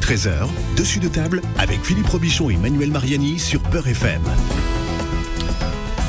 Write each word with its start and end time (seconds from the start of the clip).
13h, 0.00 0.48
dessus 0.76 0.98
de 0.98 1.08
table 1.08 1.42
avec 1.58 1.84
Philippe 1.84 2.06
Robichon 2.06 2.50
et 2.50 2.56
Manuel 2.56 2.90
Mariani 2.90 3.38
sur 3.38 3.60
Beurre 3.70 3.88
FM. 3.88 4.22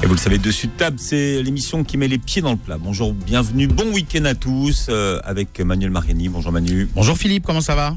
Et 0.03 0.07
vous 0.07 0.13
le 0.13 0.19
savez, 0.19 0.39
Dessus 0.39 0.67
de 0.67 0.71
table, 0.71 0.97
c'est 0.99 1.43
l'émission 1.43 1.83
qui 1.83 1.97
met 1.97 2.07
les 2.07 2.17
pieds 2.17 2.41
dans 2.41 2.51
le 2.51 2.57
plat. 2.57 2.77
Bonjour, 2.79 3.13
bienvenue, 3.13 3.67
bon 3.67 3.91
week-end 3.93 4.25
à 4.25 4.33
tous 4.33 4.87
euh, 4.89 5.19
avec 5.23 5.59
Manuel 5.59 5.91
Mariani. 5.91 6.29
Bonjour 6.29 6.51
Manu. 6.51 6.89
Bonjour 6.95 7.15
Philippe, 7.17 7.45
comment 7.45 7.61
ça 7.61 7.75
va? 7.75 7.95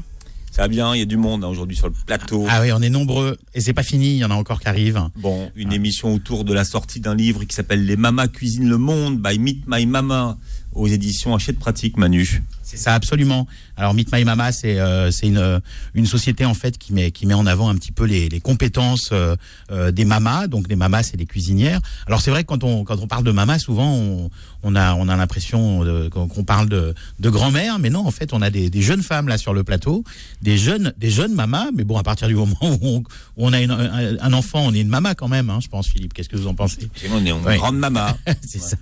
Ça 0.51 0.61
va 0.61 0.67
bien, 0.67 0.95
il 0.95 0.99
y 0.99 1.01
a 1.01 1.05
du 1.05 1.17
monde 1.17 1.43
hein, 1.43 1.47
aujourd'hui 1.47 1.75
sur 1.75 1.87
le 1.87 1.93
plateau. 2.05 2.45
Ah 2.49 2.61
oui, 2.61 2.71
on 2.71 2.81
est 2.81 2.89
nombreux 2.89 3.37
et 3.53 3.59
c'est 3.59 3.73
pas 3.73 3.83
fini, 3.83 4.11
il 4.11 4.17
y 4.17 4.25
en 4.25 4.31
a 4.31 4.35
encore 4.35 4.59
qui 4.61 4.67
arrivent. 4.67 5.01
Bon, 5.17 5.51
une 5.55 5.73
émission 5.73 6.13
autour 6.13 6.43
de 6.43 6.53
la 6.53 6.63
sortie 6.63 6.99
d'un 6.99 7.15
livre 7.15 7.43
qui 7.43 7.55
s'appelle 7.55 7.85
Les 7.85 7.97
Mamas 7.97 8.27
cuisinent 8.27 8.69
le 8.69 8.77
monde 8.77 9.19
by 9.21 9.39
Meet 9.39 9.63
My 9.67 9.85
Mama 9.85 10.37
aux 10.73 10.87
éditions 10.87 11.35
Hachette 11.35 11.57
Pratique, 11.57 11.97
Manu. 11.97 12.43
C'est 12.67 12.77
ça, 12.77 12.95
absolument. 12.95 13.45
Alors 13.77 13.93
Meet 13.93 14.11
My 14.11 14.23
Mama, 14.25 14.51
c'est 14.51 14.79
euh, 14.79 15.11
c'est 15.11 15.27
une, 15.27 15.61
une 15.93 16.05
société 16.07 16.45
en 16.45 16.55
fait 16.55 16.79
qui 16.79 16.93
met 16.93 17.11
qui 17.11 17.27
met 17.27 17.35
en 17.35 17.45
avant 17.45 17.69
un 17.69 17.75
petit 17.75 17.91
peu 17.91 18.05
les, 18.05 18.27
les 18.27 18.39
compétences 18.39 19.09
euh, 19.11 19.35
euh, 19.71 19.91
des 19.91 20.03
mamas. 20.03 20.47
Donc 20.47 20.67
les 20.67 20.75
mamas, 20.75 21.03
c'est 21.03 21.15
les 21.17 21.27
cuisinières. 21.27 21.79
Alors 22.07 22.21
c'est 22.21 22.31
vrai 22.31 22.41
que 22.43 22.47
quand 22.47 22.63
on 22.63 22.83
quand 22.83 22.97
on 22.99 23.07
parle 23.07 23.23
de 23.23 23.31
mamas, 23.31 23.59
souvent 23.59 23.93
on, 23.93 24.31
on 24.63 24.75
a 24.75 24.95
on 24.95 25.07
a 25.09 25.15
l'impression 25.15 25.85
qu'on 26.09 26.43
parle 26.43 26.67
de, 26.67 26.95
de 27.19 27.29
grand-mère, 27.29 27.77
mais 27.77 27.91
non, 27.91 28.05
en 28.07 28.11
fait, 28.11 28.33
on 28.33 28.41
a 28.41 28.49
des, 28.49 28.71
des 28.71 28.81
jeunes 28.81 29.03
femmes 29.03 29.27
là 29.27 29.37
sur 29.37 29.53
le 29.53 29.63
plateau, 29.63 30.03
des 30.41 30.57
jeunes 30.57 30.91
des 30.97 31.11
jeunes 31.11 31.35
mamas. 31.35 31.67
Mais 31.75 31.83
bon, 31.83 31.97
à 31.99 32.03
partir 32.03 32.27
du 32.27 32.33
moment 32.35 32.57
où 32.63 32.79
on, 32.81 32.97
où 32.97 33.03
on 33.37 33.53
a 33.53 33.61
une- 33.61 33.69
un, 33.71 34.17
un 34.19 34.33
enfant, 34.33 34.61
on 34.65 34.73
est 34.73 34.81
une 34.81 34.87
mama 34.89 35.13
quand 35.13 35.27
même, 35.27 35.51
hein, 35.51 35.59
je 35.61 35.67
pense, 35.67 35.87
Philippe. 35.87 36.13
Qu'est-ce 36.13 36.29
que 36.29 36.35
vous 36.37 36.47
en 36.47 36.55
pensez? 36.55 36.89
On 37.11 37.23
est 37.23 37.29
une 37.29 37.43
Ouais. 37.45 37.57
grande 37.57 37.77
mama. 37.77 38.17
c'est 38.41 38.61
ça. 38.61 38.77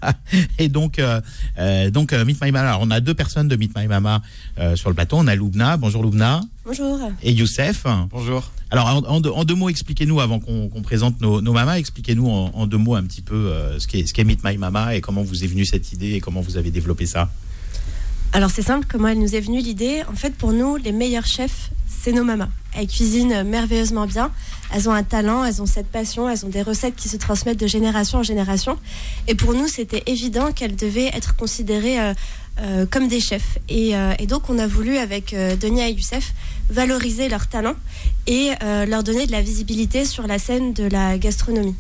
Et 0.58 0.70
donc, 0.70 1.00
euh, 1.00 1.20
euh, 1.58 1.90
donc 1.90 2.14
euh, 2.14 2.24
Meet 2.24 2.42
My 2.42 2.52
Mama. 2.52 2.70
Alors, 2.70 2.82
on 2.84 2.92
a 2.92 3.00
deux 3.02 3.14
personnes 3.14 3.48
de 3.50 3.56
Meet 3.58 3.73
My 3.76 3.88
Mama 3.88 4.22
euh, 4.60 4.76
sur 4.76 4.90
le 4.90 4.96
plateau. 4.96 5.18
On 5.18 5.28
a 5.28 5.36
Loubna. 5.36 5.78
Bonjour 5.78 6.04
Loubna. 6.04 6.42
Bonjour. 6.66 7.00
Et 7.22 7.32
Youssef. 7.32 7.86
Bonjour. 8.10 8.52
Alors, 8.72 8.88
en, 8.88 8.98
en 9.06 9.22
deux, 9.22 9.30
en 9.30 9.44
deux 9.44 9.56
mots, 9.56 9.70
expliquez-nous 9.70 10.20
avant 10.20 10.40
qu'on 10.40 10.82
présente 10.82 11.22
nos, 11.22 11.42
nos 11.42 11.54
mamas. 11.54 11.78
Expliquez-nous 11.78 12.28
en, 12.28 12.52
en 12.54 12.68
deux 12.68 12.78
mots 12.78 12.96
un 12.96 13.04
petit 13.04 13.22
peu 13.22 13.36
euh, 13.36 13.80
ce 13.80 13.88
qu'est 13.88 14.08
ce 14.08 14.14
qu'est 14.14 14.24
Meet 14.24 14.44
My 14.44 14.58
Mama 14.58 14.96
et 14.96 15.02
comment 15.02 15.22
vous 15.22 15.44
est 15.44 15.48
venue 15.48 15.66
cette 15.66 15.92
idée 15.94 16.14
et 16.14 16.20
comment 16.20 16.42
vous 16.42 16.58
avez 16.58 16.72
développé 16.72 17.06
ça. 17.06 17.30
Alors 18.36 18.50
c'est 18.50 18.64
simple, 18.64 18.88
comment 18.90 19.10
elle 19.10 19.20
nous 19.20 19.36
est 19.36 19.42
venue 19.42 19.60
l'idée? 19.60 20.02
En 20.12 20.16
fait, 20.16 20.34
pour 20.34 20.54
nous, 20.54 20.76
les 20.78 20.92
meilleurs 20.92 21.28
chefs, 21.28 21.70
c'est 21.88 22.12
nos 22.12 22.24
mamas. 22.24 22.50
Elles 22.76 22.88
cuisinent 22.88 23.44
merveilleusement 23.44 24.08
bien. 24.08 24.32
Elles 24.74 24.90
ont 24.90 24.92
un 24.92 25.04
talent, 25.04 25.46
elles 25.46 25.62
ont 25.62 25.68
cette 25.68 25.86
passion, 25.86 26.28
elles 26.28 26.44
ont 26.44 26.50
des 26.50 26.64
recettes 26.64 26.96
qui 26.96 27.10
se 27.10 27.18
transmettent 27.18 27.60
de 27.60 27.68
génération 27.68 28.18
en 28.18 28.24
génération. 28.24 28.80
Et 29.28 29.36
pour 29.36 29.54
nous, 29.54 29.68
c'était 29.68 30.02
évident 30.08 30.52
qu'elles 30.52 30.76
devaient 30.76 31.12
être 31.14 31.36
considérées 31.36 32.00
euh, 32.00 32.14
euh, 32.62 32.86
comme 32.90 33.08
des 33.08 33.20
chefs. 33.20 33.60
Et, 33.70 33.96
euh, 33.96 34.16
et 34.18 34.26
donc, 34.26 34.50
on 34.50 34.58
a 34.58 34.66
voulu, 34.66 34.98
avec 34.98 35.36
Donia 35.62 35.88
et 35.88 35.92
Youssef, 35.92 36.34
valoriser 36.72 37.30
leur 37.30 37.46
talent 37.46 37.76
et 38.26 38.50
leur 38.88 39.04
donner 39.04 39.28
de 39.28 39.32
la 39.32 39.42
visibilité 39.42 40.06
sur 40.06 40.26
la 40.26 40.40
scène 40.40 40.74
de 40.74 40.86
la 40.86 41.20
gastronomie. 41.20 41.76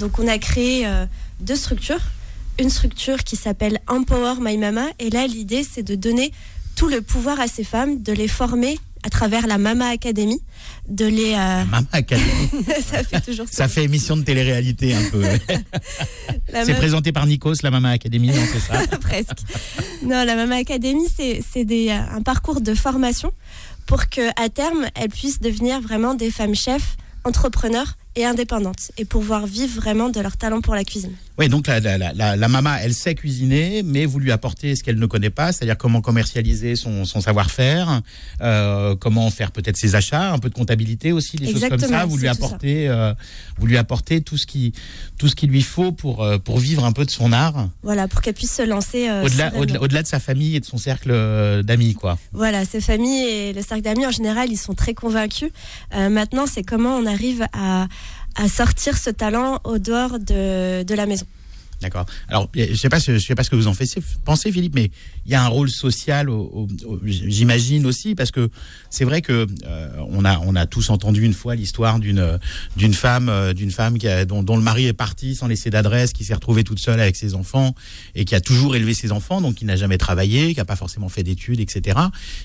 Donc, 0.00 0.18
on 0.18 0.26
a 0.26 0.38
créé 0.38 0.88
deux 1.38 1.54
structures. 1.54 2.00
Une 2.58 2.70
structure 2.70 3.24
qui 3.24 3.36
s'appelle 3.36 3.80
Empower 3.88 4.34
My 4.40 4.56
Mama. 4.56 4.86
Et 4.98 5.10
là, 5.10 5.26
l'idée, 5.26 5.64
c'est 5.64 5.82
de 5.82 5.94
donner 5.94 6.32
tout 6.76 6.88
le 6.88 7.02
pouvoir 7.02 7.40
à 7.40 7.48
ces 7.48 7.64
femmes, 7.64 8.02
de 8.02 8.12
les 8.12 8.28
former 8.28 8.78
à 9.04 9.10
travers 9.10 9.46
la 9.46 9.58
Mama 9.58 9.88
Academy, 9.88 10.40
de 10.88 11.04
les... 11.04 11.34
euh, 11.34 11.64
Mama 11.66 11.82
Academy. 11.92 12.48
ça 12.90 13.04
fait 13.04 13.20
toujours 13.20 13.46
ça 13.50 13.68
fait 13.68 13.84
émission 13.84 14.16
de 14.16 14.22
télé-réalité 14.22 14.94
un 14.94 15.10
peu. 15.10 15.22
C'est 16.64 16.74
présenté 16.74 17.12
par 17.12 17.26
Nikos, 17.26 17.56
la 17.62 17.70
Mama 17.70 17.90
Academy, 17.90 18.28
non, 18.28 18.42
c'est 18.50 18.60
ça 18.60 18.86
presque. 19.00 19.40
Non, 20.02 20.24
la 20.24 20.36
Mama 20.36 20.56
Academy, 20.56 21.04
c'est 21.14 21.42
c'est 21.52 21.64
des, 21.64 21.88
euh, 21.90 22.16
un 22.16 22.22
parcours 22.22 22.60
de 22.60 22.74
formation 22.74 23.32
pour 23.86 24.08
que 24.08 24.22
à 24.42 24.48
terme, 24.48 24.86
elles 24.94 25.10
puissent 25.10 25.40
devenir 25.40 25.80
vraiment 25.80 26.14
des 26.14 26.30
femmes 26.30 26.54
chefs, 26.54 26.96
entrepreneurs 27.24 27.96
et 28.16 28.24
indépendantes, 28.24 28.92
et 28.98 29.04
pouvoir 29.04 29.46
vivre 29.46 29.74
vraiment 29.80 30.08
de 30.08 30.20
leur 30.20 30.36
talent 30.36 30.60
pour 30.60 30.74
la 30.74 30.84
cuisine. 30.84 31.12
Oui, 31.36 31.48
donc 31.48 31.66
la, 31.66 31.80
la, 31.80 31.98
la, 31.98 32.36
la 32.36 32.48
maman, 32.48 32.76
elle 32.80 32.94
sait 32.94 33.16
cuisiner, 33.16 33.82
mais 33.82 34.06
vous 34.06 34.20
lui 34.20 34.30
apportez 34.30 34.76
ce 34.76 34.84
qu'elle 34.84 35.00
ne 35.00 35.06
connaît 35.06 35.30
pas, 35.30 35.50
c'est-à-dire 35.52 35.76
comment 35.76 36.00
commercialiser 36.00 36.76
son, 36.76 37.04
son 37.04 37.20
savoir-faire, 37.20 38.02
euh, 38.40 38.94
comment 38.94 39.28
faire 39.30 39.50
peut-être 39.50 39.76
ses 39.76 39.96
achats, 39.96 40.32
un 40.32 40.38
peu 40.38 40.48
de 40.48 40.54
comptabilité 40.54 41.10
aussi, 41.10 41.36
des 41.36 41.46
choses 41.46 41.54
comme 41.54 41.72
Exactement, 41.72 41.98
ça. 42.00 42.06
Vous 42.06 42.18
lui 42.18 42.28
apportez, 42.28 42.88
euh, 42.88 43.12
vous 43.58 43.66
lui 43.66 43.76
apportez 43.76 44.20
tout 44.20 44.36
ce 44.38 44.46
qui, 44.46 44.72
tout 45.18 45.26
ce 45.26 45.34
qu'il 45.34 45.50
lui 45.50 45.62
faut 45.62 45.90
pour 45.90 46.22
euh, 46.22 46.38
pour 46.38 46.58
vivre 46.58 46.84
un 46.84 46.92
peu 46.92 47.04
de 47.04 47.10
son 47.10 47.32
art, 47.32 47.68
Voilà, 47.82 48.06
pour 48.06 48.20
qu'elles 48.20 48.34
puissent 48.34 48.54
se 48.54 48.62
lancer. 48.62 49.08
euh, 49.08 49.24
au-delà 49.24 49.52
au-delà 49.56 49.82
au-delà 49.82 50.02
de 50.02 50.06
sa 50.08 50.20
famille 50.20 50.54
et 50.54 50.60
de 50.60 50.64
son 50.64 50.78
cercle 50.78 51.10
d'amis, 51.64 51.94
quoi. 51.94 52.16
Voilà, 52.32 52.64
ces 52.64 52.80
familles 52.80 53.26
et 53.26 53.52
le 53.52 53.62
cercle 53.62 53.82
d'amis 53.82 54.06
en 54.06 54.12
général, 54.12 54.52
ils 54.52 54.56
sont 54.56 54.74
très 54.74 54.94
convaincus. 54.94 55.50
Maintenant, 55.92 56.44
c'est 56.46 56.62
comment 56.62 56.96
on 56.96 57.06
arrive 57.06 57.44
à, 57.52 57.88
à 58.36 58.48
sortir 58.48 58.96
ce 58.96 59.10
talent 59.10 59.60
au 59.64 59.78
dehors 59.78 60.18
de, 60.18 60.94
la 60.94 61.06
maison. 61.06 61.26
D'accord. 61.80 62.06
Alors, 62.28 62.48
je 62.54 62.74
sais 62.74 62.88
pas, 62.88 63.00
sais 63.00 63.34
pas 63.34 63.42
ce 63.44 63.50
que 63.50 63.56
vous 63.56 63.66
en 63.66 63.74
pensez, 64.24 64.52
Philippe, 64.52 64.74
mais 64.74 64.90
il 65.26 65.32
y 65.32 65.34
a 65.34 65.42
un 65.44 65.48
rôle 65.48 65.68
social, 65.70 66.28
j'imagine 67.04 67.86
aussi, 67.86 68.14
parce 68.14 68.30
que 68.30 68.50
c'est 68.90 69.04
vrai 69.04 69.22
que 69.22 69.46
euh, 69.66 69.88
on 70.08 70.24
a 70.24 70.38
on 70.40 70.54
a 70.56 70.66
tous 70.66 70.90
entendu 70.90 71.22
une 71.24 71.32
fois 71.34 71.54
l'histoire 71.54 71.98
d'une 71.98 72.38
d'une 72.76 72.94
femme 72.94 73.28
euh, 73.28 73.52
d'une 73.52 73.70
femme 73.70 73.98
qui 73.98 74.08
a, 74.08 74.24
dont, 74.24 74.56
le 74.56 74.62
mari 74.62 74.86
est 74.86 74.92
parti 74.92 75.34
sans 75.34 75.46
laisser 75.46 75.70
d'adresse, 75.70 76.12
qui 76.12 76.24
s'est 76.24 76.34
retrouvée 76.34 76.64
toute 76.64 76.78
seule 76.78 77.00
avec 77.00 77.16
ses 77.16 77.34
enfants 77.34 77.74
et 78.14 78.24
qui 78.24 78.34
a 78.34 78.40
toujours 78.40 78.76
élevé 78.76 78.94
ses 78.94 79.12
enfants, 79.12 79.40
donc 79.40 79.56
qui 79.56 79.64
n'a 79.64 79.76
jamais 79.76 79.98
travaillé, 79.98 80.54
qui 80.54 80.60
a 80.60 80.64
pas 80.64 80.76
forcément 80.76 81.08
fait 81.08 81.22
d'études, 81.22 81.60
etc. 81.60 81.98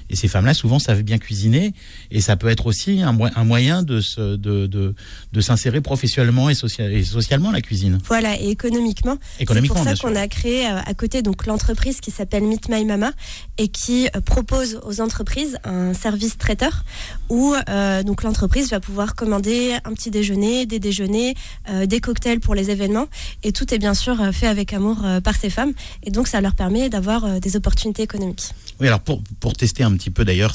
Et 0.10 0.16
ces 0.16 0.28
femmes-là, 0.28 0.54
souvent, 0.54 0.80
savent 0.80 1.04
bien 1.04 1.18
cuisiner, 1.18 1.74
et 2.12 2.22
ça 2.22 2.36
peut 2.36 2.50
être 2.50 2.66
aussi 2.66 3.02
un, 3.02 3.12
mo- 3.14 3.28
un 3.36 3.44
moyen 3.44 3.84
de 3.84 4.00
de 4.36 4.68
de, 4.68 4.96
de 5.34 5.42
s'insérer 5.42 5.82
professionnellement 5.82 6.50
et, 6.50 6.56
social, 6.56 6.92
et 6.92 7.04
socialement 7.04 7.52
la 7.52 7.62
cuisine. 7.62 8.00
Voilà, 8.08 8.40
et 8.42 8.50
économiquement. 8.50 9.18
C'est 9.38 9.68
pour 9.68 9.78
ça 9.78 9.96
qu'on 9.96 10.16
a 10.16 10.28
créé 10.28 10.68
euh, 10.68 10.80
à 10.86 10.94
côté 10.94 11.22
donc 11.22 11.46
l'entreprise 11.46 12.00
qui 12.02 12.12
s'appelle 12.12 12.44
Meet 12.44 12.70
My 12.70 12.86
Mama 12.86 13.12
et 13.58 13.68
qui 13.68 14.08
euh, 14.08 14.22
propose 14.22 14.80
aux 14.84 15.02
entreprises 15.02 15.58
un 15.64 15.94
service 15.94 16.38
traiteur 16.38 16.84
où 17.30 17.54
euh, 17.54 18.04
donc 18.04 18.24
l'entreprise 18.24 18.70
va 18.70 18.80
pouvoir 18.80 19.16
commander 19.16 19.78
un 19.86 19.94
petit 19.94 20.12
déjeuner, 20.12 20.66
des 20.66 20.80
déjeuners, 20.80 21.36
euh, 21.70 21.86
des 21.86 22.00
cocktails 22.00 22.40
pour 22.40 22.56
les 22.56 22.70
événements 22.72 23.08
et 23.44 23.52
tout 23.52 23.74
est 23.74 23.80
bien 23.80 23.94
sûr 23.94 24.18
fait 24.34 24.48
avec 24.48 24.74
amour 24.74 25.06
par 25.24 25.36
ces 25.36 25.50
femmes 25.50 25.74
et 26.04 26.12
donc 26.12 26.28
ça 26.28 26.42
leur 26.42 26.56
permet 26.56 26.90
d'avoir 26.90 27.40
des 27.40 27.56
opportunités 27.56 28.04
économiques. 28.04 28.50
Oui, 28.80 28.88
alors 28.88 29.00
pour, 29.00 29.22
pour 29.40 29.54
tester 29.54 29.84
un 29.84 29.96
petit 29.96 30.10
peu 30.10 30.26
d'ailleurs 30.26 30.54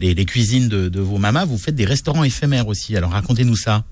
les, 0.00 0.14
les 0.14 0.24
cuisines 0.24 0.68
de, 0.68 0.88
de 0.88 1.00
vos 1.00 1.18
mamas, 1.18 1.44
vous 1.44 1.58
faites 1.58 1.74
des 1.74 1.84
restaurants 1.84 2.24
éphémères 2.24 2.68
aussi. 2.68 2.96
Alors 2.96 3.12
racontez-nous 3.12 3.56
ça. 3.56 3.84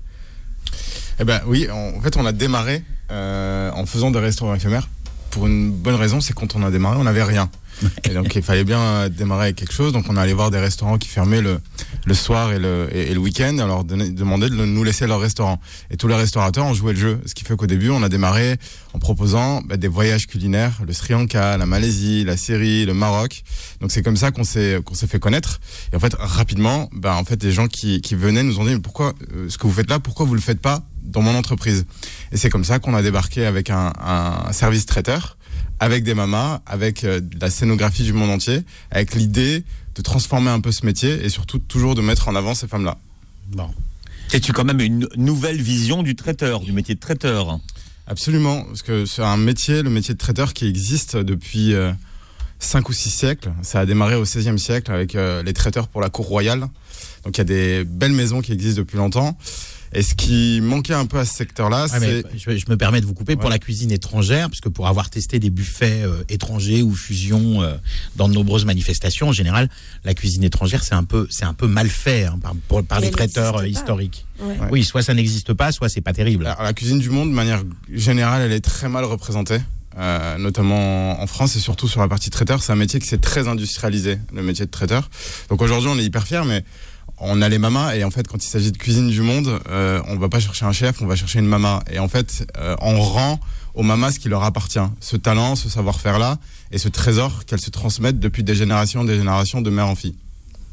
Eh 1.19 1.23
ben 1.23 1.41
oui, 1.45 1.67
en 1.69 2.01
fait, 2.01 2.17
on 2.17 2.25
a 2.25 2.31
démarré 2.31 2.83
euh, 3.11 3.71
en 3.71 3.85
faisant 3.85 4.11
des 4.11 4.19
restaurants 4.19 4.55
éphémères. 4.55 4.87
Pour 5.29 5.47
une 5.47 5.71
bonne 5.71 5.95
raison, 5.95 6.19
c'est 6.19 6.33
quand 6.33 6.55
on 6.55 6.63
a 6.63 6.71
démarré, 6.71 6.97
on 6.97 7.03
n'avait 7.03 7.23
rien. 7.23 7.49
Et 8.09 8.13
donc, 8.13 8.35
il 8.35 8.41
fallait 8.41 8.63
bien 8.63 8.79
euh, 8.79 9.09
démarrer 9.09 9.45
avec 9.45 9.55
quelque 9.55 9.73
chose. 9.73 9.93
Donc, 9.93 10.05
on 10.09 10.17
allé 10.17 10.33
voir 10.33 10.51
des 10.51 10.59
restaurants 10.59 10.97
qui 10.97 11.07
fermaient 11.07 11.41
le, 11.41 11.59
le 12.05 12.13
soir 12.13 12.51
et 12.51 12.59
le, 12.59 12.87
et, 12.91 13.13
le 13.13 13.19
week-end. 13.19 13.55
On 13.59 13.67
leur 13.67 13.83
demandait 13.83 14.49
de 14.49 14.55
nous 14.55 14.83
laisser 14.83 15.07
leur 15.07 15.19
restaurant. 15.19 15.59
Et 15.89 15.97
tous 15.97 16.07
les 16.07 16.15
restaurateurs 16.15 16.65
ont 16.65 16.73
joué 16.73 16.93
le 16.93 16.99
jeu. 16.99 17.21
Ce 17.25 17.33
qui 17.33 17.43
fait 17.43 17.55
qu'au 17.55 17.67
début, 17.67 17.89
on 17.89 18.03
a 18.03 18.09
démarré 18.09 18.57
en 18.93 18.99
proposant 18.99 19.61
bah, 19.61 19.77
des 19.77 19.87
voyages 19.87 20.27
culinaires, 20.27 20.81
le 20.85 20.93
Sri 20.93 21.13
Lanka, 21.13 21.57
la 21.57 21.65
Malaisie, 21.65 22.23
la 22.23 22.37
Syrie, 22.37 22.85
le 22.85 22.93
Maroc. 22.93 23.43
Donc, 23.79 23.91
c'est 23.91 24.03
comme 24.03 24.17
ça 24.17 24.31
qu'on 24.31 24.43
s'est 24.43 24.81
fait 25.07 25.19
connaître. 25.19 25.59
Et 25.93 25.95
en 25.95 25.99
fait, 25.99 26.13
rapidement, 26.17 26.89
bah, 26.93 27.15
en 27.15 27.25
fait, 27.25 27.41
les 27.43 27.51
gens 27.51 27.67
qui, 27.67 28.01
qui 28.01 28.15
venaient 28.15 28.43
nous 28.43 28.59
ont 28.59 28.65
dit, 28.65 28.73
mais 28.73 28.79
pourquoi, 28.79 29.13
euh, 29.35 29.49
ce 29.49 29.57
que 29.57 29.67
vous 29.67 29.73
faites 29.73 29.89
là, 29.89 29.99
pourquoi 29.99 30.25
vous 30.25 30.35
le 30.35 30.41
faites 30.41 30.61
pas 30.61 30.83
dans 31.03 31.21
mon 31.21 31.35
entreprise? 31.35 31.85
Et 32.31 32.37
c'est 32.37 32.49
comme 32.49 32.63
ça 32.63 32.79
qu'on 32.79 32.93
a 32.93 33.01
débarqué 33.01 33.45
avec 33.45 33.69
un 33.69 33.91
service 34.51 34.85
traiteur, 34.85 35.37
avec 35.81 36.03
des 36.03 36.13
mamas, 36.13 36.61
avec 36.67 37.03
euh, 37.03 37.19
de 37.19 37.39
la 37.41 37.49
scénographie 37.49 38.03
du 38.03 38.13
monde 38.13 38.29
entier, 38.29 38.61
avec 38.91 39.15
l'idée 39.15 39.63
de 39.95 40.01
transformer 40.03 40.51
un 40.51 40.61
peu 40.61 40.71
ce 40.71 40.85
métier 40.85 41.25
et 41.25 41.27
surtout 41.27 41.57
toujours 41.57 41.95
de 41.95 42.01
mettre 42.01 42.27
en 42.29 42.35
avant 42.35 42.53
ces 42.53 42.67
femmes-là. 42.67 42.99
Bon. 43.47 43.67
C'est-tu 44.27 44.53
quand 44.53 44.63
même 44.63 44.79
une 44.79 45.09
nouvelle 45.17 45.59
vision 45.59 46.03
du 46.03 46.15
traiteur, 46.15 46.59
du 46.59 46.71
métier 46.71 46.93
de 46.93 46.99
traiteur 46.99 47.59
Absolument, 48.05 48.63
parce 48.65 48.83
que 48.83 49.05
c'est 49.07 49.23
un 49.23 49.37
métier, 49.37 49.81
le 49.81 49.89
métier 49.89 50.13
de 50.13 50.19
traiteur 50.19 50.53
qui 50.53 50.67
existe 50.67 51.17
depuis 51.17 51.73
euh, 51.73 51.91
5 52.59 52.87
ou 52.87 52.93
6 52.93 53.09
siècles. 53.09 53.51
Ça 53.63 53.79
a 53.79 53.85
démarré 53.87 54.15
au 54.15 54.21
XVIe 54.21 54.59
siècle 54.59 54.91
avec 54.91 55.15
euh, 55.15 55.41
les 55.41 55.53
traiteurs 55.53 55.87
pour 55.87 55.99
la 55.99 56.09
cour 56.09 56.27
royale. 56.27 56.67
Donc 57.25 57.35
il 57.35 57.39
y 57.39 57.41
a 57.41 57.43
des 57.43 57.83
belles 57.85 58.13
maisons 58.13 58.41
qui 58.41 58.51
existent 58.51 58.81
depuis 58.81 58.97
longtemps. 58.97 59.35
Et 59.93 60.01
ce 60.03 60.15
qui 60.15 60.59
manquait 60.61 60.93
un 60.93 61.05
peu 61.05 61.17
à 61.19 61.25
ce 61.25 61.33
secteur-là, 61.35 61.87
Ouais, 61.91 61.99
c'est... 61.99 62.23
je, 62.37 62.57
je 62.57 62.65
me 62.69 62.77
permets 62.77 63.01
de 63.01 63.05
vous 63.05 63.13
couper 63.13 63.35
pour 63.35 63.49
la 63.49 63.59
cuisine 63.59 63.91
étrangère, 63.91 64.47
puisque 64.49 64.69
pour 64.69 64.87
avoir 64.87 65.09
testé 65.09 65.37
des 65.39 65.49
buffets 65.49 66.03
euh, 66.03 66.23
étrangers 66.29 66.81
ou 66.81 66.95
fusions 66.95 67.61
euh, 67.61 67.75
dans 68.15 68.29
de 68.29 68.33
nombreuses 68.33 68.63
manifestations, 68.65 69.27
en 69.29 69.33
général, 69.33 69.69
la 70.05 70.13
cuisine 70.13 70.43
étrangère 70.43 70.83
c'est 70.83 70.95
un 70.95 71.03
peu 71.03 71.27
c'est 71.29 71.45
un 71.45 71.53
peu 71.53 71.67
mal 71.67 71.89
fait 71.89 72.25
hein, 72.25 72.39
par, 72.41 72.53
pour- 72.67 72.83
par 72.85 72.99
les 73.01 73.11
traiteurs 73.11 73.57
euh, 73.57 73.61
pas. 73.61 73.67
historiques. 73.67 74.25
Ouais. 74.39 74.57
Oui, 74.71 74.83
soit 74.85 75.01
ça 75.03 75.13
n'existe 75.13 75.53
pas, 75.53 75.71
soit 75.71 75.89
c'est 75.89 76.01
pas 76.01 76.13
terrible. 76.13 76.45
Alors, 76.47 76.63
la 76.63 76.73
cuisine 76.73 76.99
du 76.99 77.09
monde, 77.09 77.29
de 77.29 77.35
manière 77.35 77.61
générale, 77.93 78.41
elle 78.43 78.53
est 78.53 78.61
très 78.61 78.87
mal 78.89 79.03
représentée. 79.03 79.59
euh, 79.97 80.37
notamment 80.37 81.21
en 81.21 81.27
France 81.27 81.57
et 81.57 81.59
surtout 81.59 81.89
sur 81.89 81.99
la 81.99 82.07
partie 82.07 82.29
traiteur. 82.29 82.63
C'est 82.63 82.71
un 82.71 82.77
métier 82.77 82.99
qui 83.01 83.07
s'est 83.09 83.17
très 83.17 83.49
industrialisé, 83.49 84.19
le 84.33 84.41
métier 84.41 84.65
de 84.65 84.71
traiteur. 84.71 85.09
Donc 85.49 85.61
aujourd'hui, 85.61 85.89
on 85.93 85.99
est 85.99 86.03
hyper 86.05 86.25
fiers, 86.25 86.43
mais 86.47 86.63
on 87.23 87.41
a 87.41 87.47
les 87.49 87.57
mamas 87.59 87.95
et 87.95 88.03
en 88.03 88.11
fait, 88.11 88.27
quand 88.27 88.43
il 88.43 88.47
s'agit 88.47 88.71
de 88.71 88.77
cuisine 88.77 89.09
du 89.09 89.21
monde, 89.21 89.59
euh, 89.69 90.01
on 90.07 90.17
va 90.17 90.27
pas 90.27 90.39
chercher 90.39 90.65
un 90.65 90.71
chef, 90.71 91.01
on 91.01 91.05
va 91.05 91.15
chercher 91.15 91.39
une 91.39 91.45
mama. 91.47 91.83
Et 91.91 91.99
en 91.99 92.07
fait, 92.07 92.45
euh, 92.57 92.75
on 92.81 92.99
rend 92.99 93.39
aux 93.73 93.83
mamas 93.83 94.11
ce 94.11 94.19
qui 94.19 94.27
leur 94.27 94.43
appartient, 94.43 94.79
ce 94.99 95.15
talent, 95.15 95.55
ce 95.55 95.69
savoir-faire 95.69 96.19
là 96.19 96.37
et 96.71 96.77
ce 96.77 96.89
trésor 96.89 97.45
qu'elles 97.45 97.61
se 97.61 97.69
transmettent 97.69 98.19
depuis 98.19 98.43
des 98.43 98.55
générations, 98.55 99.03
des 99.05 99.15
générations 99.17 99.61
de 99.61 99.69
mère 99.69 99.87
en 99.87 99.95
fille. 99.95 100.15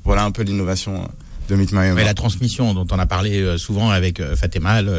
Voilà 0.05 0.25
un 0.25 0.31
peu 0.31 0.43
l'innovation 0.43 1.03
euh, 1.03 1.06
de 1.49 1.56
Meet 1.56 1.73
My 1.73 1.91
Mais 1.95 2.05
la 2.05 2.15
transmission 2.15 2.75
dont 2.75 2.87
on 2.91 2.99
a 2.99 3.06
parlé 3.06 3.41
euh, 3.41 3.56
souvent 3.59 3.91
avec 3.91 4.19
euh, 4.21 4.35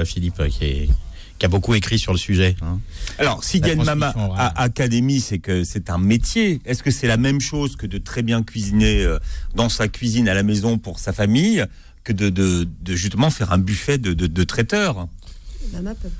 Philippe, 0.05 0.41
qui, 0.49 0.63
est- 0.65 0.89
qui 1.39 1.45
a 1.45 1.49
beaucoup 1.49 1.73
écrit 1.73 1.97
sur 1.97 2.11
le 2.11 2.17
sujet. 2.19 2.55
hein. 2.61 2.79
Alors, 3.17 3.43
s'il 3.43 3.61
y 3.61 3.63
a 3.63 3.67
La 3.67 3.73
une 3.73 3.83
Mama 3.85 4.13
à 4.37 4.61
Académie, 4.61 5.21
c'est 5.21 5.39
que 5.39 5.63
c'est 5.63 5.89
un 5.89 5.97
métier. 5.97 6.59
Est-ce 6.65 6.83
que 6.83 6.91
c'est 6.91 7.07
la 7.07 7.17
même 7.17 7.39
chose 7.41 7.75
que 7.77 7.87
de 7.87 7.97
très 7.97 8.21
bien 8.21 8.43
cuisiner 8.43 9.03
euh, 9.03 9.17
dans 9.55 9.69
sa 9.69 9.87
cuisine 9.87 10.27
à 10.29 10.33
la 10.33 10.43
maison 10.43 10.77
pour 10.77 10.99
sa 10.99 11.13
famille 11.13 11.65
que 12.03 12.13
de, 12.13 12.29
de, 12.29 12.67
de 12.81 12.95
justement 12.95 13.29
faire 13.29 13.51
un 13.53 13.57
buffet 13.57 13.97
de, 13.97 14.13
de, 14.13 14.27
de 14.27 14.43
traiteurs? 14.43 15.07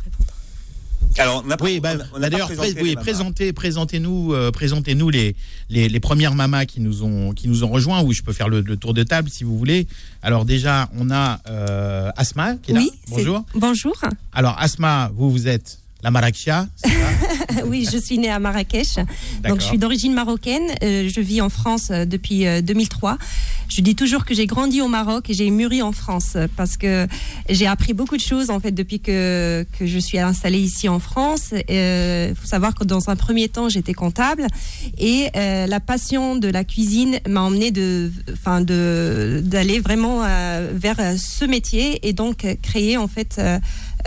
Répondre. 0.05 0.28
Alors, 1.17 1.43
on 1.45 1.49
a 1.49 1.57
pas- 1.57 1.65
Oui, 1.65 1.79
bah, 1.79 1.93
on 2.13 2.21
a- 2.21 2.29
d'ailleurs, 2.29 2.47
présenté 2.47 2.73
pré- 2.73 2.81
oui, 2.83 2.89
mamas. 2.91 3.01
présentez, 3.01 3.53
présentez-nous, 3.53 4.33
euh, 4.33 4.51
présentez-nous 4.51 5.09
les, 5.09 5.35
les, 5.69 5.89
les 5.89 5.99
premières 5.99 6.35
mamas 6.35 6.65
qui 6.65 6.79
nous 6.81 7.03
ont 7.03 7.33
qui 7.33 7.47
nous 7.47 7.63
ont 7.63 7.69
rejoints. 7.69 8.01
Ou 8.03 8.13
je 8.13 8.21
peux 8.21 8.31
faire 8.33 8.47
le, 8.49 8.61
le 8.61 8.77
tour 8.77 8.93
de 8.93 9.03
table 9.03 9.29
si 9.29 9.43
vous 9.43 9.57
voulez. 9.57 9.87
Alors 10.21 10.45
déjà, 10.45 10.89
on 10.97 11.09
a 11.11 11.39
euh, 11.49 12.11
Asma 12.15 12.55
qui 12.55 12.71
est 12.71 12.73
là. 12.75 12.79
Oui, 12.81 12.91
Bonjour. 13.09 13.43
Bonjour. 13.55 13.95
Alors 14.33 14.55
Asma, 14.59 15.11
vous 15.15 15.29
vous 15.31 15.47
êtes 15.47 15.79
la 16.01 16.11
ça 16.33 16.67
oui, 17.65 17.87
je 17.91 17.97
suis 17.97 18.17
née 18.17 18.29
à 18.29 18.39
Marrakech. 18.39 18.99
Donc, 19.43 19.59
je 19.59 19.65
suis 19.65 19.77
d'origine 19.77 20.13
marocaine. 20.13 20.63
Euh, 20.81 21.09
je 21.09 21.19
vis 21.19 21.41
en 21.41 21.49
France 21.49 21.89
euh, 21.91 22.05
depuis 22.05 22.47
euh, 22.47 22.61
2003. 22.61 23.17
Je 23.69 23.81
dis 23.81 23.95
toujours 23.95 24.25
que 24.25 24.33
j'ai 24.33 24.47
grandi 24.47 24.81
au 24.81 24.87
Maroc 24.87 25.29
et 25.29 25.33
j'ai 25.33 25.49
mûri 25.51 25.81
en 25.83 25.91
France 25.91 26.33
euh, 26.35 26.47
parce 26.55 26.75
que 26.75 27.07
j'ai 27.49 27.67
appris 27.67 27.93
beaucoup 27.93 28.17
de 28.17 28.21
choses 28.21 28.49
en 28.49 28.59
fait 28.59 28.71
depuis 28.71 28.99
que, 28.99 29.65
que 29.77 29.85
je 29.85 29.99
suis 29.99 30.17
installée 30.17 30.59
ici 30.59 30.89
en 30.89 30.99
France. 30.99 31.53
Il 31.69 32.35
faut 32.35 32.47
savoir 32.47 32.73
que 32.73 32.83
dans 32.83 33.09
un 33.09 33.15
premier 33.15 33.47
temps, 33.47 33.69
j'étais 33.69 33.93
comptable 33.93 34.47
et 34.97 35.27
euh, 35.35 35.67
la 35.67 35.79
passion 35.79 36.35
de 36.35 36.47
la 36.47 36.63
cuisine 36.63 37.19
m'a 37.27 37.41
emmené 37.41 37.71
de, 37.71 38.11
enfin 38.33 38.61
de 38.61 39.41
d'aller 39.43 39.79
vraiment 39.79 40.23
euh, 40.23 40.71
vers 40.73 40.99
euh, 40.99 41.15
ce 41.17 41.45
métier 41.45 42.07
et 42.07 42.13
donc 42.13 42.45
euh, 42.45 42.55
créer 42.61 42.97
en 42.97 43.07
fait 43.07 43.39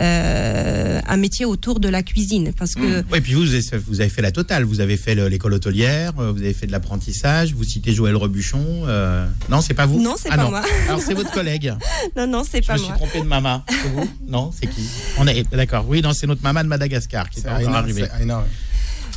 euh, 0.00 1.00
un 1.06 1.16
métier 1.16 1.44
autour 1.44 1.80
de 1.80 1.88
la 1.88 2.02
cuisine 2.02 2.52
parce 2.56 2.74
que 2.74 3.02
Oui, 3.12 3.20
puis 3.20 3.34
vous, 3.34 3.42
vous 3.86 4.00
avez, 4.00 4.08
fait 4.10 4.22
la 4.22 4.32
totale. 4.32 4.64
Vous 4.64 4.80
avez 4.80 4.96
fait 4.96 5.14
le- 5.14 5.28
l'école 5.28 5.54
hôtelière, 5.54 6.12
euh, 6.18 6.32
vous 6.32 6.38
avez 6.42 6.54
fait 6.54 6.66
de 6.66 6.72
l'apprentissage. 6.72 7.54
Vous 7.54 7.64
citez 7.64 7.92
Joël 7.92 8.16
Rebuchon. 8.16 8.84
euh, 8.86 9.26
Non, 9.48 9.60
c'est 9.60 9.74
pas 9.74 9.86
vous? 9.86 10.00
Non, 10.02 10.14
c'est 10.18 10.28
Ah 10.30 10.36
pas 10.36 10.48
moi. 10.48 10.62
Alors 10.88 11.00
c'est 11.00 11.14
votre 11.14 11.30
collègue. 11.32 11.74
non 12.16 12.26
non 12.26 12.42
c'est 12.48 12.62
Je 12.62 12.66
pas 12.66 12.74
me 12.74 12.78
suis 12.78 12.88
moi. 12.88 12.96
trompé 12.96 13.20
de 13.20 13.26
maman. 13.26 13.62
C'est 13.68 13.88
vous? 13.88 14.08
Non, 14.26 14.50
c'est 14.58 14.66
qui? 14.66 14.82
On 15.18 15.26
est 15.26 15.44
d'accord. 15.54 15.84
Oui, 15.88 16.00
non, 16.02 16.12
c'est 16.12 16.26
notre 16.26 16.42
maman 16.42 16.62
de 16.62 16.68
Madagascar 16.68 17.28
qui 17.30 17.40
est 17.40 17.46
encore 17.46 17.58
Aïna, 17.58 17.78
arrivée. 17.78 18.06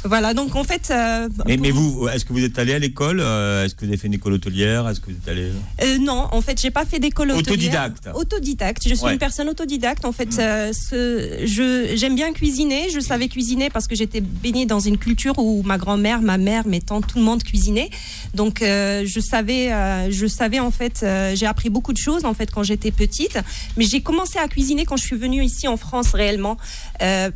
Voilà 0.06 0.34
donc 0.34 0.56
en 0.56 0.64
fait 0.64 0.90
euh, 0.92 1.28
Mais, 1.46 1.58
mais 1.58 1.72
vous, 1.72 2.08
est-ce 2.08 2.26
que 2.26 2.34
vous 2.34 2.44
êtes 2.44 2.58
allé 2.60 2.74
à 2.74 2.80
l'école 2.80 3.20
Euh, 3.20 3.66
Est-ce 3.66 3.74
que 3.76 3.82
vous 3.82 3.88
avez 3.88 3.98
fait 3.98 4.08
une 4.08 4.14
école 4.14 4.34
hôtelière 4.34 4.88
Est-ce 4.88 5.00
que 5.00 5.08
vous 5.08 5.18
êtes 5.18 5.28
allé 5.28 5.52
Euh, 5.84 5.98
non, 5.98 6.28
en 6.32 6.42
fait, 6.42 6.60
j'ai 6.62 6.72
pas 6.72 6.86
fait 6.86 7.00
d'école 7.00 7.32
hôtelière. 7.32 7.54
Autodidacte. 7.54 8.10
Autodidacte. 8.14 8.88
Je 8.88 8.94
suis 8.94 9.06
Ouais. 9.06 9.14
une 9.14 9.20
personne 9.20 9.50
autodidacte. 9.50 10.06
En 10.06 10.12
fait, 10.12 10.38
euh, 10.40 10.72
ce- 10.74 11.46
je 11.46 11.96
j'aime 11.96 12.16
bien 12.16 12.32
cuisiner. 12.34 12.90
Je 12.94 13.00
savais 13.00 13.28
cuisiner 13.28 13.70
parce 13.70 13.88
que 13.88 13.96
j'étais 13.96 14.22
baignée 14.22 14.66
dans 14.66 14.80
une 14.80 14.98
culture 14.98 15.38
où 15.40 15.64
ma 15.64 15.78
grand-mère, 15.78 16.22
ma 16.22 16.38
mère, 16.38 16.68
mes 16.68 16.82
tantes, 16.82 17.08
tout 17.08 17.18
le 17.18 17.24
monde 17.24 17.44
cuisinait. 17.44 17.90
Donc, 18.34 18.60
je 18.62 19.20
savais, 19.20 19.70
je 20.12 20.28
savais 20.28 20.60
en 20.60 20.72
fait, 20.72 21.06
j'ai 21.34 21.46
appris 21.46 21.70
beaucoup 21.70 21.94
de 21.94 21.98
choses 21.98 22.26
en 22.26 22.34
fait 22.34 22.52
quand 22.52 22.64
j'étais 22.64 22.92
petite. 22.92 23.38
Mais 23.78 23.86
j'ai 23.86 24.02
commencé 24.02 24.38
à 24.40 24.48
cuisiner 24.48 24.86
quand 24.86 24.98
je 24.98 25.04
suis 25.04 25.18
venue 25.18 25.44
ici 25.44 25.68
en 25.68 25.78
France 25.78 26.12
réellement 26.14 26.58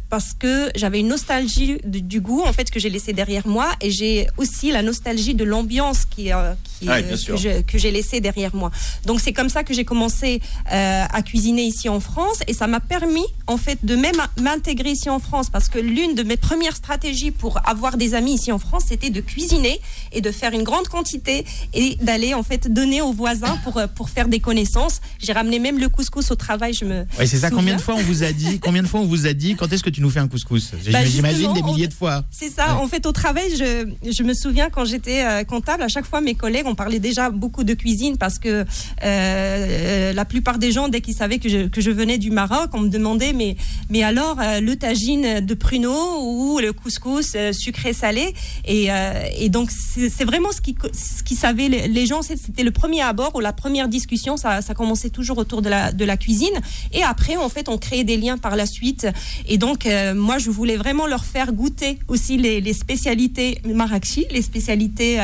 parce 0.09 0.33
que 0.37 0.69
j'avais 0.75 0.99
une 0.99 1.07
nostalgie 1.07 1.77
de- 1.83 1.99
du 1.99 2.21
goût 2.21 2.41
en 2.45 2.53
fait 2.53 2.58
que 2.65 2.79
j'ai 2.79 2.89
laissé 2.89 3.13
derrière 3.13 3.47
moi 3.47 3.71
et 3.81 3.91
j'ai 3.91 4.27
aussi 4.37 4.71
la 4.71 4.81
nostalgie 4.81 5.33
de 5.33 5.45
l'ambiance 5.45 6.05
qui, 6.05 6.33
euh, 6.33 6.53
qui, 6.79 6.87
Ouais, 6.89 7.03
euh, 7.29 7.61
que 7.61 7.77
j'ai 7.77 7.91
laissé 7.91 8.21
derrière 8.21 8.55
moi. 8.55 8.71
Donc 9.05 9.19
c'est 9.19 9.33
comme 9.33 9.49
ça 9.49 9.63
que 9.63 9.73
j'ai 9.73 9.85
commencé 9.85 10.41
euh, 10.71 11.03
à 11.09 11.21
cuisiner 11.21 11.63
ici 11.63 11.89
en 11.89 11.99
France 11.99 12.39
et 12.47 12.53
ça 12.53 12.67
m'a 12.67 12.79
permis 12.79 13.25
en 13.47 13.57
fait 13.57 13.79
de 13.83 13.95
même 13.95 14.15
m'intégrer 14.41 14.91
ici 14.91 15.09
en 15.09 15.19
France 15.19 15.49
parce 15.49 15.67
que 15.69 15.79
l'une 15.79 16.15
de 16.15 16.23
mes 16.23 16.37
premières 16.37 16.75
stratégies 16.75 17.31
pour 17.31 17.59
avoir 17.67 17.97
des 17.97 18.13
amis 18.13 18.35
ici 18.35 18.51
en 18.51 18.59
France 18.59 18.83
c'était 18.87 19.09
de 19.09 19.21
cuisiner 19.21 19.79
et 20.11 20.21
de 20.21 20.31
faire 20.31 20.53
une 20.53 20.63
grande 20.63 20.87
quantité 20.87 21.45
et 21.73 21.95
d'aller 22.01 22.33
en 22.33 22.43
fait 22.43 22.71
donner 22.71 23.01
aux 23.01 23.13
voisins 23.13 23.57
pour 23.63 23.77
euh, 23.77 23.87
pour 23.87 24.09
faire 24.09 24.27
des 24.27 24.39
connaissances. 24.39 25.01
J'ai 25.19 25.33
ramené 25.33 25.59
même 25.59 25.79
le 25.79 25.89
couscous 25.89 26.31
au 26.31 26.35
travail. 26.35 26.73
Je 26.73 26.85
me 26.85 27.05
Oui, 27.19 27.27
c'est 27.27 27.37
ça. 27.37 27.49
Combien 27.49 27.75
de 27.75 27.81
fois 27.81 27.95
on 27.95 28.01
vous 28.03 28.23
a 28.23 28.31
dit 28.31 28.59
Combien 28.59 28.81
de 28.83 28.87
fois 28.87 28.99
on 29.01 29.05
vous 29.05 29.27
a 29.27 29.33
dit 29.33 29.55
Quand 29.55 29.71
est-ce 29.73 29.83
que 29.83 29.89
tu 29.89 30.01
nous 30.01 30.09
fais 30.09 30.19
un 30.19 30.27
couscous? 30.27 30.71
Bah, 30.91 31.03
J'imagine 31.05 31.53
des 31.53 31.61
on- 31.61 31.65
milliers 31.73 31.87
de 31.87 31.93
fois. 31.93 32.23
C'est 32.31 32.49
ça. 32.49 32.75
Ouais. 32.75 32.81
En 32.83 32.87
fait, 32.87 33.05
au 33.05 33.11
travail, 33.11 33.49
je, 33.57 33.87
je 34.09 34.23
me 34.23 34.33
souviens 34.33 34.69
quand 34.69 34.85
j'étais 34.85 35.23
comptable, 35.45 35.83
à 35.83 35.87
chaque 35.87 36.05
fois, 36.05 36.21
mes 36.21 36.35
collègues, 36.35 36.65
on 36.69 36.75
parlait 36.75 36.99
déjà 36.99 37.29
beaucoup 37.29 37.63
de 37.63 37.73
cuisine 37.73 38.17
parce 38.17 38.39
que 38.39 38.49
euh, 38.49 38.65
euh, 39.03 40.13
la 40.13 40.25
plupart 40.25 40.59
des 40.59 40.71
gens, 40.71 40.87
dès 40.87 41.01
qu'ils 41.01 41.15
savaient 41.15 41.39
que 41.39 41.49
je, 41.49 41.67
que 41.67 41.81
je 41.81 41.91
venais 41.91 42.17
du 42.17 42.31
Maroc, 42.31 42.69
on 42.73 42.81
me 42.81 42.89
demandait 42.89 43.33
mais, 43.33 43.55
mais 43.89 44.03
alors 44.03 44.39
euh, 44.39 44.59
le 44.61 44.75
tagine 44.75 45.39
de 45.39 45.53
pruneau 45.53 46.21
ou 46.21 46.59
le 46.59 46.73
couscous 46.73 47.35
sucré-salé. 47.51 48.33
Et, 48.65 48.89
et 49.37 49.49
donc, 49.49 49.71
c'est 49.71 50.25
vraiment 50.25 50.51
ce 50.51 50.61
qui, 50.61 50.75
ce 50.93 51.35
savaient 51.35 51.69
les, 51.69 52.05
gens. 52.05 52.21
C'était 52.21 52.63
le 52.63 52.71
premier 52.71 53.01
abord 53.01 53.35
ou 53.35 53.39
la 53.39 53.53
première 53.53 53.87
discussion. 53.87 54.37
Ça, 54.37 54.61
ça 54.61 54.73
commençait 54.73 55.09
toujours 55.09 55.37
autour 55.37 55.61
de 55.61 55.69
la, 55.69 55.91
de 55.91 56.05
la 56.05 56.17
cuisine. 56.17 56.53
Et 56.93 57.03
après, 57.03 57.35
en 57.35 57.49
fait, 57.49 57.69
on 57.69 57.77
créait 57.77 58.03
des 58.03 58.17
liens 58.17 58.37
par 58.37 58.55
la 58.55 58.65
suite. 58.65 59.07
Et 59.47 59.57
donc, 59.57 59.87
moi, 60.15 60.37
je 60.37 60.49
voulais 60.49 60.77
vraiment 60.77 61.07
leur 61.07 61.25
faire 61.25 61.53
goûter 61.53 61.99
aussi 62.07 62.37
les, 62.37 62.73
spécialités 62.73 63.61
marrakchi, 63.65 64.25
les 64.31 64.41
spécialités 64.41 65.19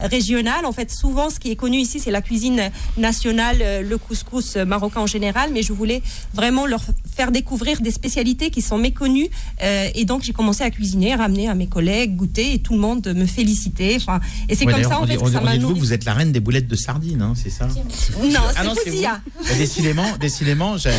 régionales. 0.00 0.64
En 0.64 0.72
fait, 0.72 0.87
souvent, 0.90 1.30
ce 1.30 1.38
qui 1.40 1.50
est 1.50 1.56
connu 1.56 1.78
ici, 1.78 2.00
c'est 2.00 2.10
la 2.10 2.22
cuisine 2.22 2.70
nationale, 2.96 3.58
euh, 3.60 3.82
le 3.82 3.98
couscous 3.98 4.56
euh, 4.56 4.64
marocain 4.64 5.00
en 5.00 5.06
général. 5.06 5.50
Mais 5.52 5.62
je 5.62 5.72
voulais 5.72 6.02
vraiment 6.34 6.66
leur 6.66 6.82
faire 7.14 7.30
découvrir 7.32 7.80
des 7.80 7.90
spécialités 7.90 8.50
qui 8.50 8.62
sont 8.62 8.78
méconnues. 8.78 9.28
Euh, 9.62 9.88
et 9.94 10.04
donc, 10.04 10.22
j'ai 10.22 10.32
commencé 10.32 10.62
à 10.64 10.70
cuisiner, 10.70 11.14
ramener 11.14 11.48
à 11.48 11.54
mes 11.54 11.66
collègues, 11.66 12.16
goûter, 12.16 12.54
et 12.54 12.58
tout 12.60 12.72
le 12.74 12.78
monde 12.80 13.06
me 13.14 13.26
félicitait. 13.26 13.96
Enfin, 13.96 14.20
et 14.48 14.54
c'est 14.54 14.66
Ouais, 14.66 14.72
comme 14.72 14.82
ça, 14.84 15.00
en 15.00 15.06
fait, 15.06 15.16
dit- 15.16 15.22
que 15.22 15.30
ça 15.30 15.40
m'a 15.40 15.56
vous 15.58 15.74
vous 15.74 15.92
êtes 15.92 16.04
la 16.04 16.14
reine 16.14 16.32
des 16.32 16.40
boulettes 16.40 16.68
de 16.68 16.76
sardines, 16.76 17.22
hein, 17.22 17.34
c'est 17.36 17.50
ça? 17.50 17.66
Non, 17.66 18.40
Ah 18.56 18.64
non, 18.64 18.74
c'est 18.74 18.90
Fouzia. 18.90 19.20
Décidément, 19.56 20.06
décidément. 20.20 20.76
j'ai- 20.76 20.90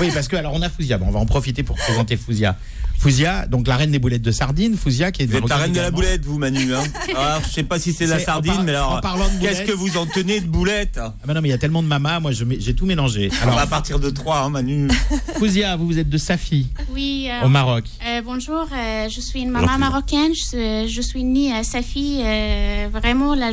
Oui, 0.00 0.10
parce 0.12 0.28
que 0.28 0.36
alors 0.36 0.52
on 0.54 0.62
a 0.62 0.68
Fouzia. 0.68 0.98
Bon, 0.98 1.06
on 1.08 1.10
va 1.10 1.20
en 1.20 1.26
profiter 1.26 1.62
pour 1.62 1.76
présenter 1.76 2.16
Fouzia. 2.16 2.56
Fouzia, 3.04 3.46
donc 3.46 3.66
la 3.66 3.76
reine 3.78 3.92
des 3.92 3.98
boulettes 3.98 4.20
de 4.20 4.30
sardines. 4.30 4.76
Fouzia 4.76 5.10
qui 5.10 5.22
est 5.22 5.26
Vous 5.26 5.38
êtes 5.38 5.48
la 5.48 5.56
reine 5.56 5.72
de 5.72 5.80
la 5.80 5.90
boulette, 5.90 6.22
vous, 6.26 6.36
Manu. 6.38 6.74
Hein 6.74 6.82
alors, 7.16 7.40
je 7.48 7.50
sais 7.50 7.62
pas 7.62 7.78
si 7.78 7.94
c'est 7.94 8.04
de 8.04 8.10
la 8.10 8.18
sardine, 8.18 8.52
par- 8.52 8.62
mais 8.64 8.72
alors, 8.74 8.92
en 8.96 9.00
parlant 9.00 9.24
de 9.26 9.40
qu'est-ce 9.40 9.62
que 9.62 9.72
vous 9.72 9.96
en 9.96 10.04
tenez 10.04 10.40
de 10.40 10.46
boulettes 10.46 10.98
Ah 11.02 11.14
bah 11.24 11.32
non, 11.32 11.40
mais 11.40 11.48
il 11.48 11.50
y 11.50 11.54
a 11.54 11.58
tellement 11.58 11.82
de 11.82 11.88
mamas. 11.88 12.20
Moi, 12.20 12.32
j'ai 12.32 12.74
tout 12.74 12.84
mélangé. 12.84 13.30
Alors, 13.40 13.54
Alors, 13.54 13.58
à 13.60 13.66
partir 13.66 13.98
de 14.00 14.10
3, 14.10 14.40
hein, 14.40 14.50
Manu. 14.50 14.88
Fouzia, 15.38 15.76
vous, 15.76 15.86
vous 15.86 15.98
êtes 15.98 16.10
de 16.10 16.18
Safi, 16.18 16.66
Oui, 16.92 17.28
euh, 17.30 17.46
au 17.46 17.48
Maroc. 17.48 17.84
euh, 18.06 18.20
bonjour, 18.22 18.66
euh, 18.70 19.08
je 19.08 19.20
suis 19.22 19.40
une 19.40 19.50
maman 19.50 19.78
marocaine, 19.78 20.34
je, 20.34 20.42
suis- 20.42 20.88
je 20.94 21.00
suis 21.00 21.24
née 21.24 21.54
à 21.54 21.62
Safi. 21.64 22.20
euh, 22.22 22.88
vraiment, 22.92 23.34
là, 23.34 23.50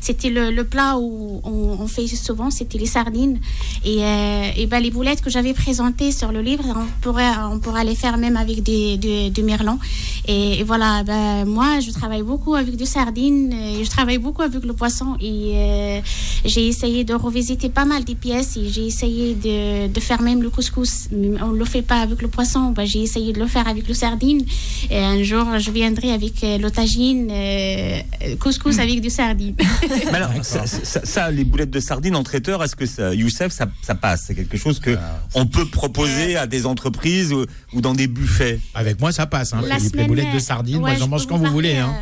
c'était 0.00 0.30
le, 0.30 0.50
le 0.50 0.64
plat 0.64 0.96
où 0.96 1.42
on, 1.44 1.76
on 1.82 1.86
fait 1.86 2.06
souvent, 2.06 2.50
c'était 2.50 2.78
les 2.78 2.86
sardines. 2.86 3.40
Et, 3.84 4.02
euh, 4.02 4.48
et 4.56 4.64
ben, 4.66 4.80
les 4.80 4.90
boulettes 4.90 5.20
que 5.20 5.28
j'avais 5.28 5.52
présentées 5.52 6.12
sur 6.12 6.32
le 6.32 6.40
livre, 6.40 6.64
on 6.74 6.86
pourrait, 7.02 7.28
on 7.50 7.58
pourrait 7.58 7.84
les 7.84 7.94
faire 7.94 8.16
même 8.16 8.38
avec 8.38 8.53
des, 8.62 8.96
des- 8.96 9.30
du 9.30 9.42
merlan. 9.42 9.78
Et, 10.26 10.60
et 10.60 10.62
voilà, 10.62 11.02
ben, 11.04 11.44
moi, 11.44 11.80
je 11.80 11.90
travaille 11.90 12.22
beaucoup 12.22 12.54
avec 12.54 12.76
des 12.76 12.86
sardines, 12.86 13.52
et 13.52 13.84
je 13.84 13.90
travaille 13.90 14.18
beaucoup 14.18 14.42
avec 14.42 14.64
le 14.64 14.72
poisson. 14.72 15.16
Et 15.20 15.52
euh, 15.54 16.00
j'ai 16.44 16.66
essayé 16.66 17.04
de 17.04 17.14
revisiter 17.14 17.68
pas 17.68 17.84
mal 17.84 18.04
des 18.04 18.14
pièces 18.14 18.56
et 18.56 18.68
j'ai 18.68 18.86
essayé 18.86 19.34
de, 19.34 19.88
de 19.88 20.00
faire 20.00 20.22
même 20.22 20.42
le 20.42 20.50
couscous. 20.50 21.08
On 21.12 21.48
ne 21.52 21.58
le 21.58 21.64
fait 21.64 21.82
pas 21.82 22.00
avec 22.00 22.20
le 22.22 22.28
poisson, 22.28 22.70
ben, 22.70 22.84
j'ai 22.84 23.02
essayé 23.02 23.32
de 23.32 23.38
le 23.40 23.46
faire 23.46 23.66
avec 23.68 23.86
le 23.88 23.94
sardine. 23.94 24.44
Et 24.90 24.98
un 24.98 25.22
jour, 25.22 25.46
je 25.58 25.70
viendrai 25.70 26.12
avec 26.12 26.42
euh, 26.44 26.58
le 26.58 26.70
tagine, 26.70 27.28
euh, 27.30 27.98
couscous 28.40 28.78
avec 28.78 29.00
du 29.00 29.10
sardine. 29.10 29.54
Mais 29.88 30.14
alors, 30.14 30.30
ça, 30.42 30.66
ça- 30.66 31.04
ça, 31.04 31.30
les 31.30 31.44
boulettes 31.44 31.70
de 31.70 31.80
sardines 31.80 32.16
en 32.16 32.22
traiteur, 32.22 32.62
est-ce 32.62 32.76
que 32.76 32.86
ça, 32.86 33.14
Youssef, 33.14 33.52
ça, 33.52 33.66
ça 33.82 33.94
passe? 33.94 34.24
C'est 34.26 34.34
quelque 34.34 34.56
chose 34.56 34.78
que 34.80 34.96
on 35.34 35.46
peut 35.46 35.64
proposer 35.66 36.36
à 36.36 36.46
des 36.46 36.66
entreprises 36.66 37.32
ou, 37.32 37.44
ou 37.72 37.80
dans 37.80 37.94
des 37.94 38.06
buffets 38.06 38.43
Avec 38.74 39.00
moi, 39.00 39.12
ça 39.12 39.26
passe. 39.26 39.52
Hein, 39.52 39.62
La 39.66 39.78
les 39.78 39.88
semaine, 39.88 40.06
boulettes 40.06 40.32
de 40.32 40.36
euh, 40.36 40.40
sardines, 40.40 40.76
ouais, 40.76 40.80
moi, 40.80 40.94
j'en 40.94 41.04
je 41.06 41.10
mange 41.10 41.26
quand 41.26 41.36
vous 41.36 41.44
parler, 41.44 41.54
voulez. 41.54 41.74
euh, 41.76 41.84
Hein. 41.84 41.94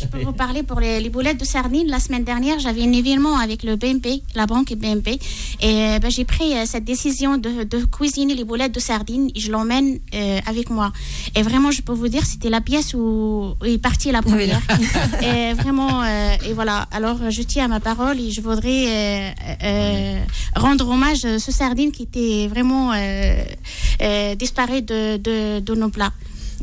je 0.00 0.06
peux 0.06 0.20
vous 0.22 0.32
parler 0.32 0.62
pour 0.62 0.80
les, 0.80 1.00
les 1.00 1.10
boulettes 1.10 1.38
de 1.38 1.44
sardines. 1.44 1.86
La 1.88 2.00
semaine 2.00 2.24
dernière, 2.24 2.58
j'avais 2.58 2.82
un 2.82 2.92
événement 2.92 3.36
avec 3.38 3.62
le 3.62 3.76
BNP, 3.76 4.22
la 4.34 4.46
banque 4.46 4.72
BNP. 4.74 5.18
Et 5.60 5.66
euh, 5.66 5.98
ben, 6.00 6.10
j'ai 6.10 6.24
pris 6.24 6.54
euh, 6.56 6.64
cette 6.66 6.84
décision 6.84 7.36
de, 7.38 7.64
de 7.64 7.84
cuisiner 7.84 8.34
les 8.34 8.42
boulettes 8.44 8.74
de 8.74 8.80
sardines 8.80 9.30
et 9.34 9.38
je 9.38 9.52
l'emmène 9.52 9.98
euh, 10.14 10.40
avec 10.46 10.70
moi. 10.70 10.92
Et 11.36 11.42
vraiment, 11.42 11.70
je 11.70 11.82
peux 11.82 11.92
vous 11.92 12.08
dire, 12.08 12.24
c'était 12.24 12.48
la 12.50 12.60
pièce 12.62 12.94
où, 12.94 13.54
où 13.60 13.64
est 13.64 13.78
partie 13.78 14.10
la 14.10 14.22
première. 14.22 14.60
et 15.22 15.52
vraiment, 15.52 16.02
euh, 16.02 16.34
et 16.48 16.52
voilà. 16.54 16.88
Alors, 16.90 17.18
je 17.30 17.42
tiens 17.42 17.66
à 17.66 17.68
ma 17.68 17.80
parole 17.80 18.18
et 18.18 18.30
je 18.30 18.40
voudrais 18.40 18.86
euh, 18.88 19.30
euh, 19.62 20.18
rendre 20.56 20.88
hommage 20.88 21.24
à 21.26 21.38
ce 21.38 21.52
sardine 21.52 21.92
qui 21.92 22.02
était 22.04 22.48
vraiment 22.48 22.92
euh, 24.02 24.34
de, 25.16 25.60
de 25.60 25.74
nos 25.74 25.90
plats. 25.90 26.12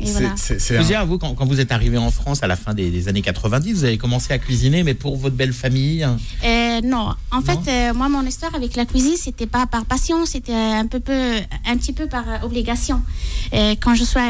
Voilà. 0.02 0.34
Je 0.36 0.74
un- 0.76 0.82
dire, 0.82 1.06
vous, 1.06 1.18
quand, 1.18 1.34
quand 1.34 1.46
vous 1.46 1.60
êtes 1.60 1.72
arrivé 1.72 1.98
en 1.98 2.10
France 2.10 2.42
à 2.42 2.46
la 2.46 2.56
fin 2.56 2.74
des, 2.74 2.90
des 2.90 3.08
années 3.08 3.22
90, 3.22 3.72
vous 3.74 3.84
avez 3.84 3.98
commencé 3.98 4.32
à 4.32 4.38
cuisiner, 4.38 4.82
mais 4.82 4.94
pour 4.94 5.16
votre 5.16 5.36
belle 5.36 5.52
famille. 5.52 6.04
Euh, 6.44 6.80
non, 6.82 7.14
en 7.30 7.40
fait, 7.42 7.58
euh, 7.68 7.94
moi, 7.94 8.08
mon 8.08 8.22
histoire 8.26 8.54
avec 8.54 8.76
la 8.76 8.84
cuisine, 8.86 9.14
c'était 9.16 9.46
pas 9.46 9.66
par 9.66 9.84
passion, 9.84 10.24
c'était 10.26 10.54
un 10.54 10.86
peu, 10.86 11.00
peu, 11.00 11.34
un 11.66 11.76
petit 11.76 11.92
peu 11.92 12.06
par 12.06 12.24
euh, 12.28 12.44
obligation. 12.46 13.02
Quand 13.80 13.94
je 13.94 14.04
suis, 14.04 14.20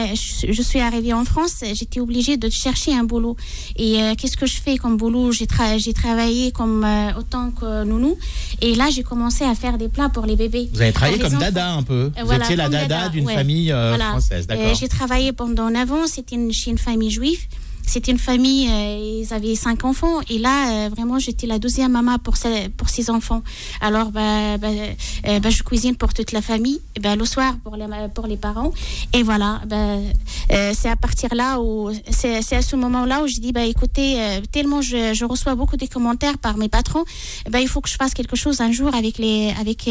je, 0.46 0.52
je 0.52 0.62
suis 0.62 0.80
arrivée 0.80 1.12
en 1.12 1.24
France, 1.24 1.62
j'étais 1.74 2.00
obligée 2.00 2.36
de 2.36 2.48
chercher 2.48 2.94
un 2.94 3.04
boulot. 3.04 3.36
Et 3.76 4.00
euh, 4.02 4.14
qu'est-ce 4.16 4.36
que 4.36 4.46
je 4.46 4.56
fais 4.60 4.76
comme 4.78 4.96
boulot? 4.96 5.30
J'ai 5.32 5.44
tra- 5.46 5.78
j'ai 5.78 5.92
travaillé 5.92 6.52
comme 6.52 6.84
euh, 6.84 7.12
autant 7.18 7.50
que 7.50 7.84
nounou. 7.84 8.16
Et 8.62 8.74
là, 8.74 8.88
j'ai 8.90 9.02
commencé 9.02 9.44
à 9.44 9.54
faire 9.54 9.76
des 9.78 9.88
plats 9.88 10.08
pour 10.08 10.26
les 10.26 10.36
bébés. 10.36 10.70
Vous 10.72 10.80
avez 10.80 10.92
travaillé 10.92 11.18
comme 11.18 11.28
enfants. 11.34 11.38
dada 11.40 11.72
un 11.72 11.82
peu. 11.82 12.10
Vous 12.18 12.26
voilà, 12.26 12.44
étiez 12.44 12.56
la 12.56 12.68
dada, 12.68 12.86
dada, 12.86 13.08
d'une 13.10 13.26
ouais. 13.26 13.34
famille 13.34 13.70
euh, 13.72 13.90
Voilà. 13.90 14.10
française, 14.10 14.46
d'accord. 14.46 14.74
j'ai 14.74 14.88
travaillé 14.88 15.32
pendant 15.32 15.59
9 15.68 15.92
ans, 15.92 16.06
c'était 16.06 16.36
une, 16.36 16.52
chez 16.52 16.70
une 16.70 16.78
famille 16.78 17.10
juive. 17.10 17.40
C'était 17.90 18.12
une 18.12 18.18
famille, 18.18 18.68
euh, 18.70 19.20
ils 19.24 19.34
avaient 19.34 19.56
cinq 19.56 19.84
enfants. 19.84 20.20
Et 20.30 20.38
là, 20.38 20.56
euh, 20.86 20.88
vraiment, 20.94 21.18
j'étais 21.18 21.48
la 21.48 21.58
deuxième 21.58 21.90
maman 21.90 22.18
pour 22.18 22.36
ces, 22.36 22.68
pour 22.68 22.88
ces 22.88 23.10
enfants. 23.10 23.42
Alors, 23.80 24.12
bah, 24.12 24.58
bah, 24.58 24.68
euh, 25.26 25.40
bah, 25.40 25.50
je 25.50 25.64
cuisine 25.64 25.96
pour 25.96 26.14
toute 26.14 26.30
la 26.30 26.40
famille. 26.40 26.78
Et 26.94 27.00
bah, 27.00 27.16
le 27.16 27.24
soir, 27.24 27.54
pour 27.64 27.74
les, 27.74 27.86
pour 28.14 28.28
les 28.28 28.36
parents. 28.36 28.70
Et 29.12 29.24
voilà, 29.24 29.60
bah, 29.66 29.96
c'est 30.72 30.88
à 30.88 30.94
partir 30.94 31.34
là 31.34 31.60
où, 31.60 31.90
c'est 32.10 32.42
c'est 32.42 32.56
à 32.56 32.62
ce 32.62 32.76
moment-là 32.76 33.24
où 33.24 33.26
je 33.26 33.40
dis, 33.40 33.50
bah, 33.50 33.64
écoutez, 33.64 34.18
tellement 34.52 34.82
je, 34.82 35.12
je 35.12 35.24
reçois 35.24 35.56
beaucoup 35.56 35.76
de 35.76 35.86
commentaires 35.86 36.38
par 36.38 36.56
mes 36.58 36.68
patrons, 36.68 37.04
bah, 37.50 37.60
il 37.60 37.66
faut 37.66 37.80
que 37.80 37.88
je 37.88 37.96
fasse 37.96 38.14
quelque 38.14 38.36
chose 38.36 38.60
un 38.60 38.70
jour 38.70 38.94
avec, 38.94 39.18
les, 39.18 39.52
avec, 39.60 39.88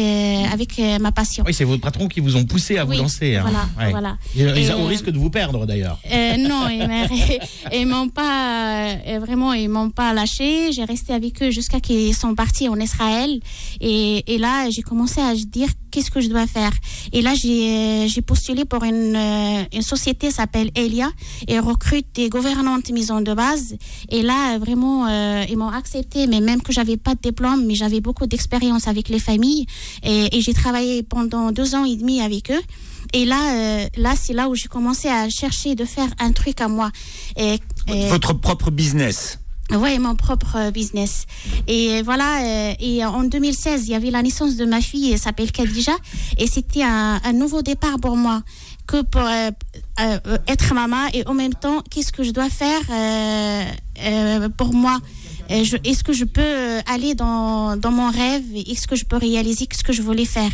avec 0.50 0.80
ma 1.00 1.12
passion. 1.12 1.44
Oui, 1.46 1.52
c'est 1.52 1.64
vos 1.64 1.76
patrons 1.76 2.08
qui 2.08 2.20
vous 2.20 2.36
ont 2.36 2.44
poussé 2.46 2.78
à 2.78 2.84
vous 2.84 2.92
lancer. 2.92 3.36
hein. 3.36 3.42
voilà, 3.42 3.68
Ouais. 3.78 3.90
voilà. 3.90 4.16
Et, 4.36 4.70
au 4.72 4.86
risque 4.86 5.10
de 5.10 5.18
vous 5.18 5.28
perdre 5.30 5.66
d'ailleurs. 5.66 5.98
Non, 6.38 6.68
ils 6.70 7.86
m'ont 7.90 8.08
pas 8.08 8.70
euh, 9.06 9.18
vraiment, 9.18 9.52
ils 9.52 9.68
m'ont 9.68 9.90
pas 9.90 10.12
lâché. 10.12 10.72
J'ai 10.72 10.84
resté 10.84 11.12
avec 11.12 11.42
eux 11.42 11.50
jusqu'à 11.50 11.80
qu'ils 11.80 12.14
sont 12.14 12.34
partis 12.34 12.68
en 12.68 12.78
Israël. 12.78 13.40
Et, 13.80 14.34
et 14.34 14.38
là, 14.38 14.70
j'ai 14.70 14.82
commencé 14.82 15.20
à 15.20 15.34
dire 15.34 15.68
qu'est-ce 15.90 16.10
que 16.10 16.20
je 16.20 16.28
dois 16.28 16.46
faire? 16.46 16.72
Et 17.12 17.22
là, 17.22 17.34
j'ai 17.34 18.06
euh, 18.06 18.22
postulé 18.26 18.64
pour 18.64 18.84
une, 18.84 19.16
euh, 19.16 19.64
une 19.72 19.82
société 19.82 20.30
s'appelle 20.30 20.70
Elia 20.76 21.10
et 21.48 21.58
recrute 21.58 22.06
des 22.14 22.28
gouvernantes 22.28 22.90
maison 22.90 23.20
de 23.20 23.34
base. 23.34 23.76
Et 24.08 24.22
là, 24.22 24.58
vraiment, 24.58 25.08
ils 25.44 25.56
m'ont 25.56 25.68
accepté, 25.68 26.26
mais 26.26 26.40
même 26.40 26.62
que 26.62 26.72
j'avais 26.72 26.96
pas 26.96 27.14
de 27.14 27.20
diplôme, 27.20 27.66
mais 27.66 27.74
j'avais 27.74 28.00
beaucoup 28.00 28.26
d'expérience 28.26 28.88
avec 28.88 29.08
les 29.08 29.18
familles. 29.18 29.66
Et, 30.02 30.40
j'ai 30.40 30.54
travaillé 30.54 31.02
pendant 31.02 31.52
deux 31.52 31.74
ans 31.74 31.84
et 31.84 31.96
demi 31.96 32.20
avec 32.20 32.50
eux. 32.50 32.62
Et 33.12 33.24
là, 33.24 33.88
là, 33.96 34.14
c'est 34.16 34.32
là 34.32 34.48
où 34.48 34.54
j'ai 34.54 34.68
commencé 34.68 35.08
à 35.08 35.28
chercher 35.28 35.74
de 35.74 35.84
faire 35.84 36.08
un 36.18 36.32
truc 36.32 36.60
à 36.60 36.68
moi. 36.68 36.90
Et- 37.88 38.08
Votre 38.08 38.32
propre 38.34 38.70
business. 38.70 39.38
Ouais, 39.72 39.98
mon 40.00 40.16
propre 40.16 40.56
euh, 40.56 40.70
business. 40.72 41.26
Et 41.68 42.02
voilà, 42.02 42.42
euh, 42.42 42.74
et 42.80 43.04
en 43.04 43.22
2016, 43.22 43.86
il 43.86 43.92
y 43.92 43.94
avait 43.94 44.10
la 44.10 44.20
naissance 44.22 44.56
de 44.56 44.64
ma 44.64 44.80
fille, 44.80 45.12
elle 45.12 45.18
s'appelle 45.18 45.52
Khadija, 45.52 45.92
et 46.38 46.48
c'était 46.48 46.82
un, 46.82 47.20
un 47.22 47.32
nouveau 47.32 47.62
départ 47.62 48.00
pour 48.00 48.16
moi, 48.16 48.42
que 48.88 49.02
pour 49.02 49.20
euh, 49.22 49.50
euh, 50.00 50.18
euh, 50.26 50.38
être 50.48 50.74
maman, 50.74 51.06
et 51.14 51.24
en 51.28 51.34
même 51.34 51.54
temps, 51.54 51.84
qu'est-ce 51.88 52.10
que 52.10 52.24
je 52.24 52.32
dois 52.32 52.50
faire 52.50 52.80
euh, 52.90 53.64
euh, 54.02 54.48
pour 54.56 54.74
moi? 54.74 54.98
Euh, 54.98 55.19
Est-ce 55.50 56.04
que 56.04 56.12
je 56.12 56.24
peux 56.24 56.40
euh, 56.40 56.80
aller 56.86 57.14
dans, 57.14 57.76
dans 57.76 57.90
mon 57.90 58.10
rêve 58.10 58.44
Est-ce 58.54 58.86
que 58.86 58.96
je 58.96 59.04
peux 59.04 59.16
réaliser 59.16 59.66
ce 59.72 59.82
que 59.82 59.92
je 59.92 60.02
voulais 60.02 60.24
faire? 60.24 60.50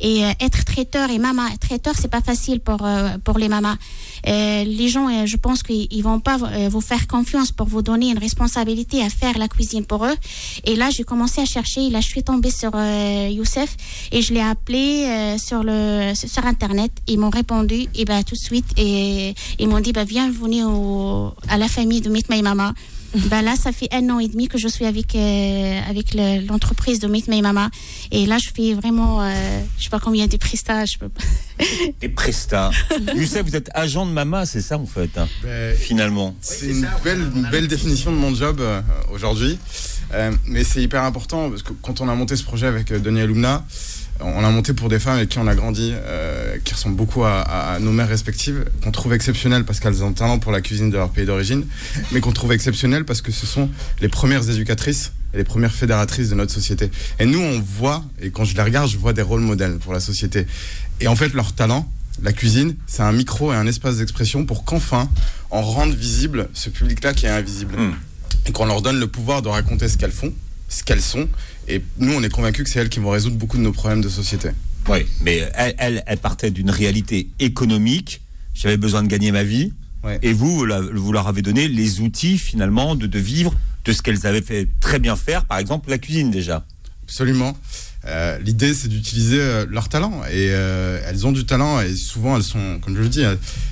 Et 0.00 0.24
euh, 0.24 0.30
être 0.40 0.64
traiteur 0.64 1.10
et 1.10 1.18
maman, 1.18 1.44
traiteur, 1.60 1.94
c'est 2.00 2.10
pas 2.10 2.20
facile 2.20 2.60
pour, 2.60 2.84
euh, 2.84 3.16
pour 3.24 3.38
les 3.38 3.48
mamans. 3.48 3.74
Euh, 4.26 4.64
les 4.64 4.88
gens, 4.88 5.08
euh, 5.08 5.26
je 5.26 5.36
pense 5.36 5.62
qu'ils 5.62 5.86
ils 5.90 6.02
vont 6.02 6.20
pas 6.20 6.38
euh, 6.42 6.68
vous 6.68 6.80
faire 6.80 7.06
confiance 7.06 7.50
pour 7.52 7.66
vous 7.66 7.82
donner 7.82 8.10
une 8.10 8.18
responsabilité 8.18 9.02
à 9.02 9.08
faire 9.08 9.38
la 9.38 9.48
cuisine 9.48 9.84
pour 9.86 10.04
eux. 10.04 10.14
Et 10.64 10.74
là, 10.76 10.90
j'ai 10.90 11.04
commencé 11.04 11.40
à 11.40 11.44
chercher. 11.46 11.88
Là, 11.90 12.00
je 12.00 12.06
suis 12.08 12.22
tombée 12.22 12.50
sur 12.50 12.72
euh, 12.74 13.28
Youssef 13.30 13.76
et 14.12 14.22
je 14.22 14.34
l'ai 14.34 14.40
appelé 14.40 15.04
euh, 15.06 15.38
sur 15.38 15.62
le 15.62 16.12
sur 16.14 16.44
internet. 16.44 16.92
Ils 17.06 17.18
m'ont 17.18 17.30
répondu 17.30 17.86
et 17.94 18.04
ben 18.04 18.22
tout 18.22 18.34
de 18.34 18.40
suite 18.40 18.66
et 18.76 19.34
ils 19.58 19.68
m'ont 19.68 19.80
dit 19.80 19.92
bah 19.92 20.04
viens 20.04 20.30
venir 20.30 20.68
au, 20.68 21.32
à 21.48 21.56
la 21.56 21.68
famille 21.68 22.00
de 22.00 22.10
Meet 22.10 22.28
My 22.28 22.42
Mama. 22.42 22.74
Ben 23.30 23.42
là, 23.42 23.56
ça 23.56 23.72
fait 23.72 23.88
un 23.92 24.08
an 24.10 24.18
et 24.18 24.28
demi 24.28 24.46
que 24.48 24.58
je 24.58 24.68
suis 24.68 24.84
avec 24.84 25.14
euh, 25.14 25.80
avec 25.88 26.14
le- 26.14 26.46
l'entreprise 26.46 26.98
de 27.00 27.06
Meet 27.08 27.28
My 27.28 27.40
Mama. 27.42 27.70
Et 28.10 28.26
là, 28.26 28.36
je 28.38 28.50
fais 28.54 28.74
vraiment, 28.74 29.22
euh, 29.22 29.60
je 29.78 29.84
sais 29.84 29.90
pas 29.90 29.98
combien 30.00 30.26
de 30.26 30.36
prestats, 30.36 30.84
je 30.84 30.98
peux 30.98 31.08
pas. 31.08 31.22
Des 32.00 32.08
prestats. 32.08 32.70
Youssef, 33.14 33.42
vous 33.46 33.56
êtes 33.56 33.70
agent 33.74 34.04
de 34.06 34.10
mama, 34.12 34.44
c'est 34.46 34.60
ça 34.60 34.76
en 34.78 34.86
fait, 34.86 35.10
hein, 35.16 35.26
Ben, 35.42 35.76
finalement. 35.76 36.34
C'est 36.40 36.66
une 36.68 36.88
belle, 37.02 37.30
une 37.34 37.48
belle 37.50 37.68
définition 37.68 38.12
de 38.12 38.16
mon 38.16 38.34
job 38.34 38.60
euh, 38.60 38.80
aujourd'hui. 39.12 39.58
Euh, 40.14 40.30
mais 40.46 40.62
c'est 40.62 40.82
hyper 40.82 41.02
important 41.02 41.50
parce 41.50 41.62
que 41.64 41.72
quand 41.82 42.00
on 42.00 42.08
a 42.08 42.14
monté 42.14 42.36
ce 42.36 42.44
projet 42.44 42.66
avec 42.66 42.92
euh, 42.92 42.98
Denis 43.00 43.20
et 43.20 43.26
Lumna, 43.26 43.64
on 44.20 44.40
l'a 44.40 44.50
monté 44.50 44.72
pour 44.72 44.88
des 44.88 44.98
femmes 44.98 45.16
avec 45.16 45.28
qui 45.28 45.38
on 45.38 45.46
a 45.46 45.54
grandi, 45.54 45.92
euh, 45.94 46.56
qui 46.64 46.74
ressemblent 46.74 46.96
beaucoup 46.96 47.24
à, 47.24 47.40
à- 47.40 47.74
à 47.74 47.78
nos 47.78 47.92
mères 47.92 48.08
respectives, 48.08 48.64
qu'on 48.82 48.90
trouve 48.90 49.12
exceptionnelles 49.14 49.64
parce 49.64 49.80
qu'elles 49.80 50.02
ont 50.02 50.08
un 50.08 50.12
talent 50.12 50.38
pour 50.38 50.52
la 50.52 50.60
cuisine 50.60 50.90
de 50.90 50.96
leur 50.96 51.10
pays 51.10 51.26
d'origine, 51.26 51.64
mais 52.12 52.20
qu'on 52.20 52.32
trouve 52.32 52.52
exceptionnelles 52.52 53.04
parce 53.04 53.20
que 53.22 53.32
ce 53.32 53.46
sont 53.46 53.68
les 54.00 54.08
premières 54.08 54.48
éducatrices 54.48 55.12
et 55.34 55.38
les 55.38 55.44
premières 55.44 55.72
fédératrices 55.72 56.30
de 56.30 56.34
notre 56.34 56.52
société. 56.52 56.90
Et 57.18 57.26
nous, 57.26 57.40
on 57.40 57.60
voit, 57.60 58.04
et 58.20 58.30
quand 58.30 58.44
je 58.44 58.54
les 58.54 58.62
regarde, 58.62 58.88
je 58.88 58.96
vois 58.96 59.12
des 59.12 59.22
rôles 59.22 59.40
modèles 59.42 59.76
pour 59.78 59.92
la 59.92 60.00
société. 60.00 60.46
Et 61.00 61.08
en 61.08 61.16
fait, 61.16 61.34
leur 61.34 61.52
talent, 61.52 61.90
la 62.22 62.32
cuisine, 62.32 62.74
c'est 62.86 63.02
un 63.02 63.12
micro 63.12 63.52
et 63.52 63.56
un 63.56 63.66
espace 63.66 63.98
d'expression 63.98 64.46
pour 64.46 64.64
qu'enfin, 64.64 65.10
on 65.50 65.60
rende 65.60 65.92
visible 65.94 66.48
ce 66.54 66.70
public-là 66.70 67.12
qui 67.12 67.26
est 67.26 67.30
invisible. 67.30 67.76
Mm. 67.76 67.94
Et 68.46 68.52
qu'on 68.52 68.64
leur 68.64 68.80
donne 68.80 68.98
le 69.00 69.06
pouvoir 69.08 69.42
de 69.42 69.48
raconter 69.48 69.88
ce 69.88 69.98
qu'elles 69.98 70.12
font, 70.12 70.32
ce 70.68 70.82
qu'elles 70.82 71.02
sont. 71.02 71.28
Et 71.68 71.82
nous, 71.98 72.12
on 72.12 72.22
est 72.22 72.28
convaincus 72.28 72.64
que 72.64 72.70
c'est 72.70 72.80
elles 72.80 72.88
qui 72.88 73.00
vont 73.00 73.10
résoudre 73.10 73.36
beaucoup 73.36 73.56
de 73.56 73.62
nos 73.62 73.72
problèmes 73.72 74.00
de 74.00 74.08
société. 74.08 74.50
Oui, 74.88 75.06
mais 75.22 75.48
elle, 75.54 75.74
elle, 75.78 76.04
elle 76.06 76.18
partait 76.18 76.50
d'une 76.50 76.70
réalité 76.70 77.28
économique. 77.40 78.20
J'avais 78.54 78.76
besoin 78.76 79.02
de 79.02 79.08
gagner 79.08 79.32
ma 79.32 79.42
vie. 79.42 79.72
Ouais. 80.04 80.18
Et 80.22 80.32
vous, 80.32 80.64
vous 80.94 81.12
leur 81.12 81.26
avez 81.26 81.42
donné 81.42 81.66
les 81.66 82.00
outils 82.00 82.38
finalement 82.38 82.94
de, 82.94 83.06
de 83.06 83.18
vivre 83.18 83.52
de 83.84 83.92
ce 83.92 84.02
qu'elles 84.02 84.26
avaient 84.26 84.42
fait 84.42 84.68
très 84.80 84.98
bien 84.98 85.16
faire, 85.16 85.44
par 85.44 85.58
exemple 85.58 85.90
la 85.90 85.98
cuisine 85.98 86.30
déjà. 86.30 86.64
Absolument. 87.08 87.56
Euh, 88.06 88.38
L'idée, 88.38 88.74
c'est 88.74 88.88
d'utiliser 88.88 89.40
euh, 89.40 89.66
leur 89.68 89.88
talent. 89.88 90.22
Et 90.24 90.50
euh, 90.50 91.00
elles 91.06 91.24
ont 91.26 91.30
du 91.32 91.46
talent. 91.46 91.80
Et 91.80 91.94
souvent, 91.94 92.36
elles 92.36 92.42
sont, 92.42 92.80
comme 92.80 92.96
je 92.96 93.02
le 93.02 93.08
dis, 93.08 93.24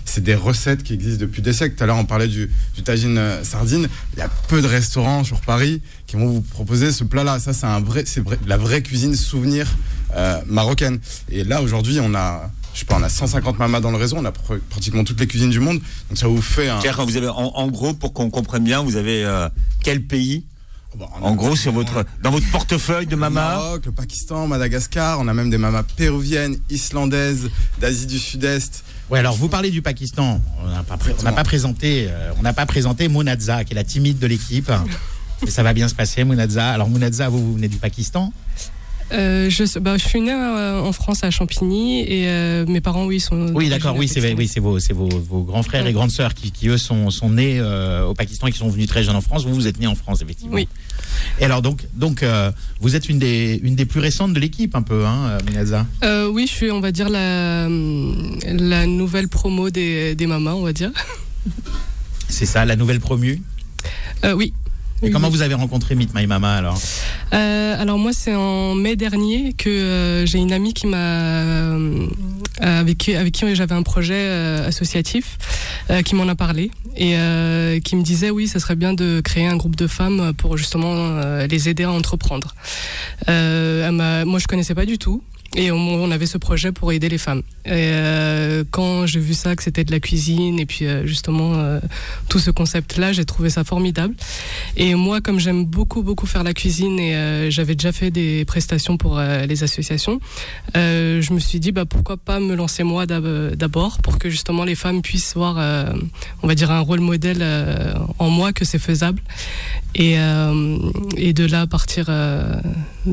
c'est 0.05 0.23
des 0.23 0.37
recettes 0.37 0.85
qui 0.85 0.93
existent 0.95 1.21
depuis 1.21 1.43
des 1.43 1.53
siècles. 1.53 1.75
Tout 1.77 1.83
à 1.85 1.87
l'heure, 1.87 1.97
on 1.97 2.05
parlait 2.05 2.29
du, 2.29 2.51
tagine 2.85 3.21
sardine. 3.43 3.89
Il 4.13 4.21
y 4.21 4.23
a 4.23 4.29
peu 4.49 4.63
de 4.63 4.69
restaurants 4.69 5.25
sur 5.25 5.41
Paris 5.41 5.83
qui 6.07 6.15
vont 6.17 6.27
vous 6.27 6.43
proposer 6.43 6.93
ce 6.93 7.03
plat-là. 7.03 7.41
Ça, 7.41 7.53
c'est 7.53 8.21
vrai, 8.21 8.39
la 8.47 8.57
vraie 8.57 8.83
cuisine 8.83 9.15
souvenir 9.17 9.67
marocaine. 10.47 11.01
Et 11.29 11.43
là, 11.43 11.61
aujourd'hui, 11.61 11.99
on 12.01 12.15
a, 12.15 12.53
je 12.73 12.81
sais 12.81 12.85
pas, 12.85 12.97
on 12.99 13.03
a 13.03 13.09
150 13.09 13.59
mamas 13.59 13.81
dans 13.81 13.91
le 13.91 13.97
réseau. 13.97 14.17
On 14.17 14.25
a 14.25 14.31
pr- 14.31 14.61
pratiquement 14.71 15.03
toutes 15.03 15.19
les 15.19 15.27
cuisines 15.27 15.51
du 15.51 15.59
monde. 15.59 15.81
Donc, 16.09 16.19
ça 16.19 16.29
vous 16.29 16.41
fait 16.41 16.69
un. 16.69 16.79
Vous 16.79 17.17
avez, 17.17 17.29
en, 17.29 17.67
gros, 17.69 17.95
pour 17.95 18.13
qu'on 18.13 18.31
comprenne 18.31 18.63
bien, 18.63 18.81
vous 18.81 18.95
avez 18.95 19.27
quel 19.83 20.03
pays 20.05 20.45
Bon, 20.97 21.09
En 21.21 21.35
gros, 21.35 21.57
sur 21.57 21.73
votre, 21.73 22.05
dans 22.23 22.31
votre 22.31 22.49
portefeuille 22.51 23.07
de 23.07 23.13
Le 23.13 23.17
mama 23.17 23.57
Maroc, 23.57 23.87
le 23.87 23.93
Pakistan, 23.93 24.47
Madagascar, 24.47 25.19
on 25.19 25.27
a 25.27 25.35
même 25.35 25.51
des 25.51 25.59
mamas 25.59 25.83
péruviennes, 25.83 26.57
islandaises, 26.71 27.51
d'Asie 27.81 28.07
du 28.07 28.19
Sud-Est. 28.19 28.85
Ouais, 29.11 29.19
alors 29.19 29.35
vous 29.35 29.49
parlez 29.49 29.71
du 29.71 29.83
Pakistan. 29.83 30.41
On 30.63 30.69
n'a 30.69 30.85
pas, 30.85 30.97
on 30.97 31.43
présenté, 31.43 32.07
euh, 32.09 32.33
on 32.39 32.43
n'a 32.43 32.53
pas 32.53 32.67
présenté 32.67 33.09
Mounadza, 33.09 33.65
qui 33.65 33.73
est 33.73 33.77
la 33.77 33.85
timide 33.85 34.19
de 34.19 34.27
l'équipe. 34.27 34.71
Mais 35.43 35.51
ça 35.51 35.65
va 35.65 35.73
bien 35.73 35.89
se 35.89 35.95
passer, 35.95 36.23
Mounadza. 36.23 36.71
Alors 36.71 36.89
Mounadza, 36.89 37.29
vous, 37.29 37.45
vous 37.45 37.55
venez 37.55 37.69
du 37.69 37.79
Pakistan. 37.79 38.33
Euh, 39.15 39.49
je, 39.49 39.79
bah, 39.79 39.97
je 39.97 40.05
suis 40.07 40.21
née 40.21 40.33
euh, 40.33 40.81
en 40.81 40.93
France 40.93 41.23
à 41.23 41.31
Champigny 41.31 42.01
et 42.01 42.27
euh, 42.27 42.67
mes 42.67 42.81
parents, 42.81 43.07
oui, 43.07 43.21
sont. 43.21 43.53
Oui, 43.55 43.69
d'accord. 43.69 43.95
Oui, 43.97 44.09
c'est 44.09 44.21
oui, 44.35 44.51
vos, 44.57 44.81
c'est 44.81 44.93
vos, 44.93 45.09
vos 45.09 45.43
grands 45.43 45.63
frères 45.63 45.87
et 45.87 45.93
grandes 45.93 46.11
sœurs 46.11 46.35
qui, 46.35 46.51
qui 46.51 46.69
eux 46.69 46.79
sont, 46.79 47.11
sont 47.11 47.31
nés 47.31 47.59
euh, 47.61 48.05
au 48.05 48.15
Pakistan 48.15 48.49
et 48.49 48.53
qui 48.53 48.59
sont 48.59 48.69
venus 48.69 48.89
très 48.89 49.05
jeunes 49.05 49.15
en 49.17 49.21
France. 49.21 49.45
Vous, 49.45 49.55
vous 49.55 49.67
êtes 49.69 49.79
nés 49.79 49.87
en 49.87 49.95
France, 49.95 50.21
effectivement. 50.23 50.55
Oui. 50.57 50.69
Et 51.41 51.45
alors 51.45 51.63
donc, 51.63 51.87
donc 51.95 52.25
vous 52.81 52.97
êtes 52.97 53.09
une 53.09 53.19
des, 53.19 53.61
une 53.63 53.77
des 53.77 53.87
plus 53.87 54.01
récentes 54.01 54.35
de 54.35 54.41
l'équipe, 54.41 54.75
un 54.75 54.83
peu, 54.83 55.07
hein. 55.07 55.39
Euh, 56.03 56.29
oui, 56.29 56.47
je 56.49 56.53
suis, 56.53 56.71
on 56.71 56.81
va 56.81 56.91
dire, 56.91 57.09
la, 57.09 57.69
la 57.69 58.87
nouvelle 58.87 59.29
promo 59.29 59.71
des, 59.71 60.15
des 60.15 60.27
mamas, 60.27 60.55
on 60.55 60.63
va 60.63 60.73
dire. 60.73 60.91
C'est 62.29 62.47
ça, 62.47 62.65
la 62.65 62.77
nouvelle 62.77 63.01
promue. 63.01 63.41
Oui. 64.35 64.53
Et 65.05 65.09
Oui, 65.09 65.13
comment 65.13 65.29
vous 65.29 65.43
avez 65.43 65.55
rencontré 65.55 65.95
Meet 65.95 66.15
My 66.15 66.27
Mama 66.27 66.57
alors 66.57 66.81
Euh, 67.35 67.81
alors 67.81 67.99
moi, 67.99 68.13
c'est 68.15 68.35
en 68.35 68.75
mai 68.75 68.97
dernier 68.97 69.53
que 69.53 69.69
euh, 69.69 70.27
j'ai 70.27 70.39
une 70.39 70.53
amie 70.53 70.73
qui 70.73 70.87
m'a 70.87 70.97
euh, 70.97 72.07
avec 72.61 72.97
qui, 72.99 73.15
avec 73.15 73.35
qui 73.35 73.55
j'avais 73.55 73.75
un 73.75 73.83
projet 73.83 74.29
associatif 74.67 75.37
qui 76.05 76.15
m'en 76.15 76.29
a 76.29 76.35
parlé 76.35 76.71
et 76.97 77.17
qui 77.85 77.97
me 77.97 78.03
disait 78.03 78.31
oui, 78.31 78.49
ça 78.49 78.59
serait 78.59 78.77
bien 78.77 78.95
de 78.95 79.21
créer 79.23 79.47
un 79.47 79.57
groupe 79.57 79.77
de 79.77 79.87
femmes 79.87 80.33
pour 80.39 80.57
justement 80.57 81.21
les 81.47 81.69
aider 81.69 81.85
à 81.85 81.91
entreprendre. 81.91 82.55
Elle 83.27 83.91
moi, 84.25 84.39
je 84.39 84.47
connaissais 84.47 84.75
pas 84.75 84.87
du 84.87 84.97
tout. 84.99 85.23
Et 85.57 85.71
on, 85.71 85.77
on 85.77 86.11
avait 86.11 86.27
ce 86.27 86.37
projet 86.37 86.73
pour 86.73 86.91
aider 86.93 87.09
les 87.09 87.19
femmes. 87.19 87.43
Et 87.65 87.71
euh, 87.71 88.65
quand 88.73 89.07
j'ai 89.07 89.21
vu 89.21 89.35
ça, 89.35 89.55
que 89.55 89.63
c'était 89.63 89.85
de 89.85 89.93
la 89.93 90.01
cuisine 90.01 90.59
et 90.59 90.67
puis 90.67 90.85
euh, 90.85 91.07
justement 91.07 91.55
euh, 91.55 91.79
tout 92.29 92.41
ce 92.41 92.51
concept-là, 92.51 93.13
j'ai 93.13 93.25
trouvé 93.25 93.51
ça 93.51 93.63
formidable. 93.63 94.15
Et 94.77 94.97
moi, 94.97 95.21
comme 95.21 95.39
j'aime 95.39 95.65
beaucoup, 95.65 96.03
beaucoup 96.03 96.27
faire 96.27 96.43
la 96.43 96.55
cuisine 96.55 96.99
et 96.99 97.15
euh, 97.15 97.51
j'avais 97.51 97.77
déjà 97.77 97.93
fait 97.93 98.11
des 98.11 98.45
prestations 98.45 98.97
pour 98.97 99.17
euh, 99.17 99.47
les 99.47 99.63
associations, 99.63 100.19
euh, 100.77 101.23
je 101.23 101.33
me 101.33 101.39
suis 101.39 101.61
dit, 101.61 101.71
bah, 101.71 101.85
pourquoi 101.85 102.17
pas 102.17 102.41
me 102.41 102.57
lancer 102.57 102.83
moi 102.83 103.07
d'ab- 103.07 103.55
d'abord 103.55 103.99
pour 103.99 104.19
que 104.19 104.29
justement 104.31 104.65
les 104.65 104.75
femmes 104.75 105.03
puissent 105.03 105.35
voir, 105.35 105.57
on 106.43 106.49
va 106.49 106.55
dire, 106.57 106.73
un 106.73 106.81
rôle 106.81 107.01
modèle 107.01 107.45
en 108.19 108.29
moi, 108.29 108.53
que 108.53 108.65
c'est 108.65 108.79
faisable. 108.81 109.23
Et, 109.95 110.17
et 111.17 111.33
de 111.33 111.47
là, 111.47 111.67
partir 111.67 112.11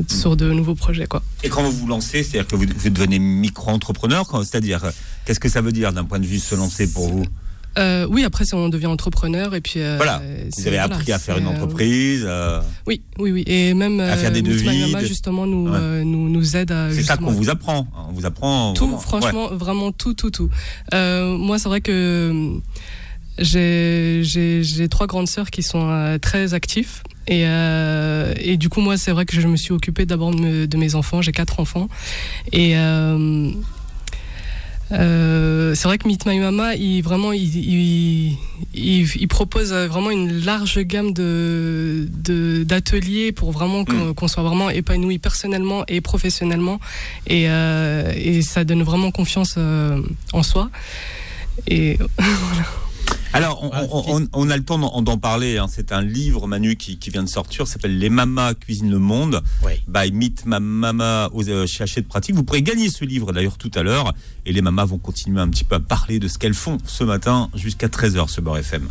sur 0.08 0.36
de 0.38 0.52
nouveaux 0.52 0.76
projets. 0.76 1.06
Quoi. 1.08 1.22
Et 1.44 1.50
quand 1.50 1.64
vous 1.64 1.72
vous 1.72 1.88
lancez, 1.88 2.24
c'est-à-dire 2.24 2.48
que 2.48 2.56
vous, 2.56 2.66
vous 2.76 2.90
devenez 2.90 3.20
micro-entrepreneur, 3.20 4.26
c'est-à-dire, 4.44 4.86
euh, 4.86 4.92
qu'est-ce 5.26 5.40
que 5.40 5.50
ça 5.50 5.62
veut 5.62 5.72
dire 5.72 5.94
d'un 5.94 6.04
point 6.06 6.20
de 6.20 6.26
vue 6.26 6.40
se 6.40 6.56
lancer 6.56 6.92
pour 6.92 7.08
vous? 7.10 7.26
Euh, 7.78 8.06
oui, 8.10 8.26
après, 8.26 8.44
on 8.54 8.68
devient 8.68 8.88
entrepreneur 8.88 9.56
et 9.56 9.62
puis. 9.62 9.80
euh, 9.80 9.96
Voilà, 9.96 10.18
vous 10.58 10.68
avez 10.68 10.78
voilà, 10.78 10.84
appris 10.96 11.12
à 11.14 11.20
faire 11.20 11.38
une 11.38 11.48
entreprise. 11.48 12.24
euh, 12.28 12.60
Oui, 12.86 13.02
oui, 13.18 13.32
oui. 13.32 13.44
Et 13.48 13.74
même 13.74 14.00
À 14.02 14.18
faire 14.18 14.32
des 14.34 14.42
devis, 14.42 14.92
Mama, 14.92 15.06
justement, 15.06 15.48
nous, 15.48 15.70
Ouais. 15.70 16.04
nous, 16.04 16.28
nous 16.28 16.58
aide 16.58 16.72
à. 16.72 16.92
c'est 16.92 17.02
ça 17.04 17.16
qu'on 17.16 17.32
vous 17.32 17.50
apprend. 17.50 17.88
hein, 17.96 18.08
On 18.10 18.12
vous 18.12 18.26
apprend. 18.26 18.74
Tout, 18.74 18.88
vraiment. 18.88 19.00
franchement, 19.00 19.48
vraiment 19.54 19.92
tout, 19.94 20.14
tout, 20.14 20.32
tout. 20.32 20.50
Moi, 20.92 21.60
c'est 21.60 21.70
vrai 21.70 21.80
que 21.80 22.56
j'ai 23.42 24.88
trois 24.90 25.08
grandes 25.08 25.28
sœurs 25.28 25.50
qui 25.52 25.64
sont 25.64 25.90
euh, 25.90 26.18
très 26.18 26.54
actives. 26.54 27.02
Et, 27.28 27.44
euh, 27.46 28.34
et 28.40 28.58
du 28.58 28.68
coup, 28.70 28.82
moi, 28.82 28.98
c'est 28.98 29.12
vrai 29.12 29.26
que 29.26 29.40
je 29.40 29.48
me 29.48 29.56
suis 29.56 29.72
occupée 29.74 30.06
d'abord 30.06 30.32
de, 30.36 30.40
me- 30.42 30.68
de 30.68 30.78
mes 30.78 30.96
enfants. 30.96 31.22
J'ai 31.22 31.32
quatre 31.32 31.60
enfants. 31.60 31.88
Et 32.52 32.78
euh, 32.78 33.52
euh, 34.92 35.74
c'est 35.74 35.88
vrai 35.88 35.98
que 35.98 36.08
Meet 36.08 36.26
My 36.26 36.40
Mama, 36.40 36.76
il, 36.76 37.02
vraiment, 37.02 37.32
il, 37.32 37.44
il, 37.56 38.38
il, 38.74 39.08
il 39.16 39.28
propose 39.30 39.72
vraiment 39.72 40.12
une 40.12 40.44
large 40.44 40.80
gamme 40.82 41.14
de 41.14 42.10
de- 42.12 42.64
d'ateliers 42.64 43.32
pour 43.32 43.52
vraiment 43.52 43.86
qu'on 43.86 44.14
qu'on 44.14 44.28
soit 44.28 44.44
vraiment 44.44 44.70
épanoui 44.70 45.18
personnellement 45.18 45.86
et 45.88 46.02
professionnellement. 46.02 46.80
Et, 47.28 47.44
et 47.46 48.42
ça 48.42 48.64
donne 48.66 48.84
vraiment 48.84 49.12
confiance 49.12 49.58
en 50.34 50.44
soi. 50.44 50.70
Et 51.68 51.98
Alors, 53.34 53.64
on, 53.64 53.70
on- 53.70 54.22
on- 54.24 54.28
on 54.34 54.50
a 54.50 54.58
le 54.58 54.64
temps 54.64 54.78
d'en 54.78 55.02
d'en 55.02 55.18
parler. 55.18 55.58
hein. 55.58 55.68
C'est 55.70 55.94
un 55.94 56.02
livre, 56.02 56.48
Manu, 56.48 56.76
qui, 56.76 56.98
qui 56.98 57.10
vient 57.12 57.24
de 57.24 57.30
sortir. 57.30 57.66
Ça 57.66 57.74
s'appelle 57.74 57.98
Les 57.98 58.10
Mamas 58.10 58.54
cuisinent 58.56 58.92
le 58.92 59.00
monde. 59.00 59.42
Oui. 59.66 59.74
By 59.88 60.12
Meet 60.12 60.46
Ma 60.46 60.60
Mama 60.60 61.30
aux, 61.34 61.48
euh, 61.48 61.66
chez 61.66 61.84
Hachette 61.84 62.08
Pratique. 62.10 62.36
Vous 62.36 62.44
pourrez 62.44 62.62
gagner 62.62 62.90
ce 62.90 63.06
livre 63.06 63.32
d'ailleurs 63.32 63.58
tout 63.58 63.72
à 63.76 63.84
l'heure. 63.84 64.14
Et 64.46 64.52
les 64.52 64.62
mamas 64.62 64.84
vont 64.86 64.98
continuer 64.98 65.40
un 65.40 65.48
petit 65.50 65.64
peu 65.64 65.76
à 65.76 65.80
parler 65.80 66.20
de 66.20 66.28
ce 66.28 66.38
qu'elles 66.38 66.54
font 66.54 66.78
ce 66.86 67.04
matin 67.06 67.50
jusqu'à 67.56 67.88
13h 67.88 68.28
sur 68.30 68.42
Beurre 68.42 68.58
FM. 68.58 68.90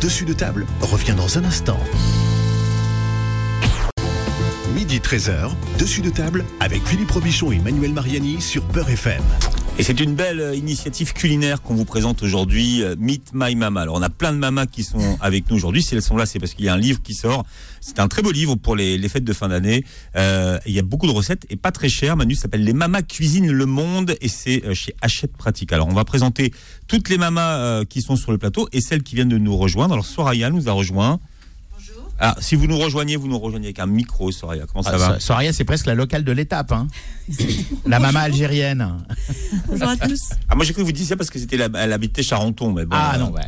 Dessus 0.00 0.24
de 0.24 0.32
table 0.32 0.64
revient 0.80 1.14
dans 1.16 1.38
un 1.38 1.44
instant. 1.44 1.78
Midi 4.74 4.98
13h, 5.00 5.50
dessus 5.78 6.02
de 6.02 6.10
table 6.10 6.44
avec 6.60 6.86
Philippe 6.86 7.10
Robichon 7.10 7.50
et 7.50 7.58
Manuel 7.58 7.92
Mariani 7.92 8.40
sur 8.40 8.62
Beurre 8.64 8.90
FM. 8.90 9.22
Et 9.78 9.84
c'est 9.84 10.00
une 10.00 10.16
belle 10.16 10.40
euh, 10.40 10.56
initiative 10.56 11.12
culinaire 11.12 11.62
qu'on 11.62 11.76
vous 11.76 11.84
présente 11.84 12.24
aujourd'hui, 12.24 12.82
euh, 12.82 12.96
Meet 12.98 13.30
My 13.32 13.54
Mama. 13.54 13.82
Alors 13.82 13.94
on 13.94 14.02
a 14.02 14.10
plein 14.10 14.32
de 14.32 14.36
mamas 14.36 14.66
qui 14.66 14.82
sont 14.82 15.16
avec 15.20 15.48
nous 15.48 15.56
aujourd'hui. 15.56 15.84
Si 15.84 15.94
elles 15.94 16.02
sont 16.02 16.16
là, 16.16 16.26
c'est 16.26 16.40
parce 16.40 16.54
qu'il 16.54 16.64
y 16.64 16.68
a 16.68 16.74
un 16.74 16.78
livre 16.78 17.00
qui 17.00 17.14
sort. 17.14 17.46
C'est 17.80 18.00
un 18.00 18.08
très 18.08 18.20
beau 18.20 18.32
livre 18.32 18.56
pour 18.56 18.74
les, 18.74 18.98
les 18.98 19.08
fêtes 19.08 19.22
de 19.22 19.32
fin 19.32 19.46
d'année. 19.46 19.84
Euh, 20.16 20.58
il 20.66 20.72
y 20.72 20.80
a 20.80 20.82
beaucoup 20.82 21.06
de 21.06 21.12
recettes 21.12 21.46
et 21.48 21.54
pas 21.54 21.70
très 21.70 21.88
cher. 21.88 22.16
Manu 22.16 22.34
s'appelle 22.34 22.64
Les 22.64 22.72
Mamas 22.72 23.02
cuisinent 23.02 23.52
le 23.52 23.66
monde 23.66 24.16
et 24.20 24.26
c'est 24.26 24.74
chez 24.74 24.96
Hachette 25.00 25.36
Pratique. 25.36 25.72
Alors 25.72 25.86
on 25.86 25.94
va 25.94 26.04
présenter 26.04 26.52
toutes 26.88 27.08
les 27.08 27.16
mamas 27.16 27.84
qui 27.84 28.02
sont 28.02 28.16
sur 28.16 28.32
le 28.32 28.38
plateau 28.38 28.68
et 28.72 28.80
celles 28.80 29.04
qui 29.04 29.14
viennent 29.14 29.28
de 29.28 29.38
nous 29.38 29.56
rejoindre. 29.56 29.92
Alors 29.92 30.06
Soraya 30.06 30.50
nous 30.50 30.68
a 30.68 30.72
rejoint. 30.72 31.20
Ah, 32.20 32.34
si 32.40 32.56
vous 32.56 32.66
nous 32.66 32.78
rejoignez, 32.78 33.16
vous 33.16 33.28
nous 33.28 33.38
rejoignez 33.38 33.66
avec 33.68 33.78
un 33.78 33.86
micro, 33.86 34.32
Soraya. 34.32 34.64
Comment 34.66 34.82
ça 34.82 34.90
Ah, 34.94 34.98
va 34.98 35.14
So- 35.14 35.26
Soraya, 35.26 35.52
c'est 35.52 35.64
presque 35.64 35.86
la 35.86 35.94
locale 35.94 36.24
de 36.24 36.32
l'étape. 36.32 36.72
Hein. 36.72 36.88
la 37.86 38.00
maman 38.00 38.18
algérienne. 38.20 38.86
Bonjour 39.68 39.88
à 39.88 39.96
tous. 39.96 40.30
Ah, 40.48 40.56
moi 40.56 40.64
j'ai 40.64 40.72
cru 40.72 40.82
que 40.82 40.86
vous 40.86 40.92
disiez 40.92 41.08
ça 41.10 41.16
parce 41.16 41.30
que 41.30 41.38
c'était 41.38 41.56
la, 41.56 41.68
elle 41.74 41.92
habitait 41.92 42.22
Charenton, 42.22 42.72
mais 42.72 42.84
bon. 42.86 42.96
Ah 42.98 43.14
euh, 43.14 43.18
non, 43.18 43.30
ouais. 43.30 43.42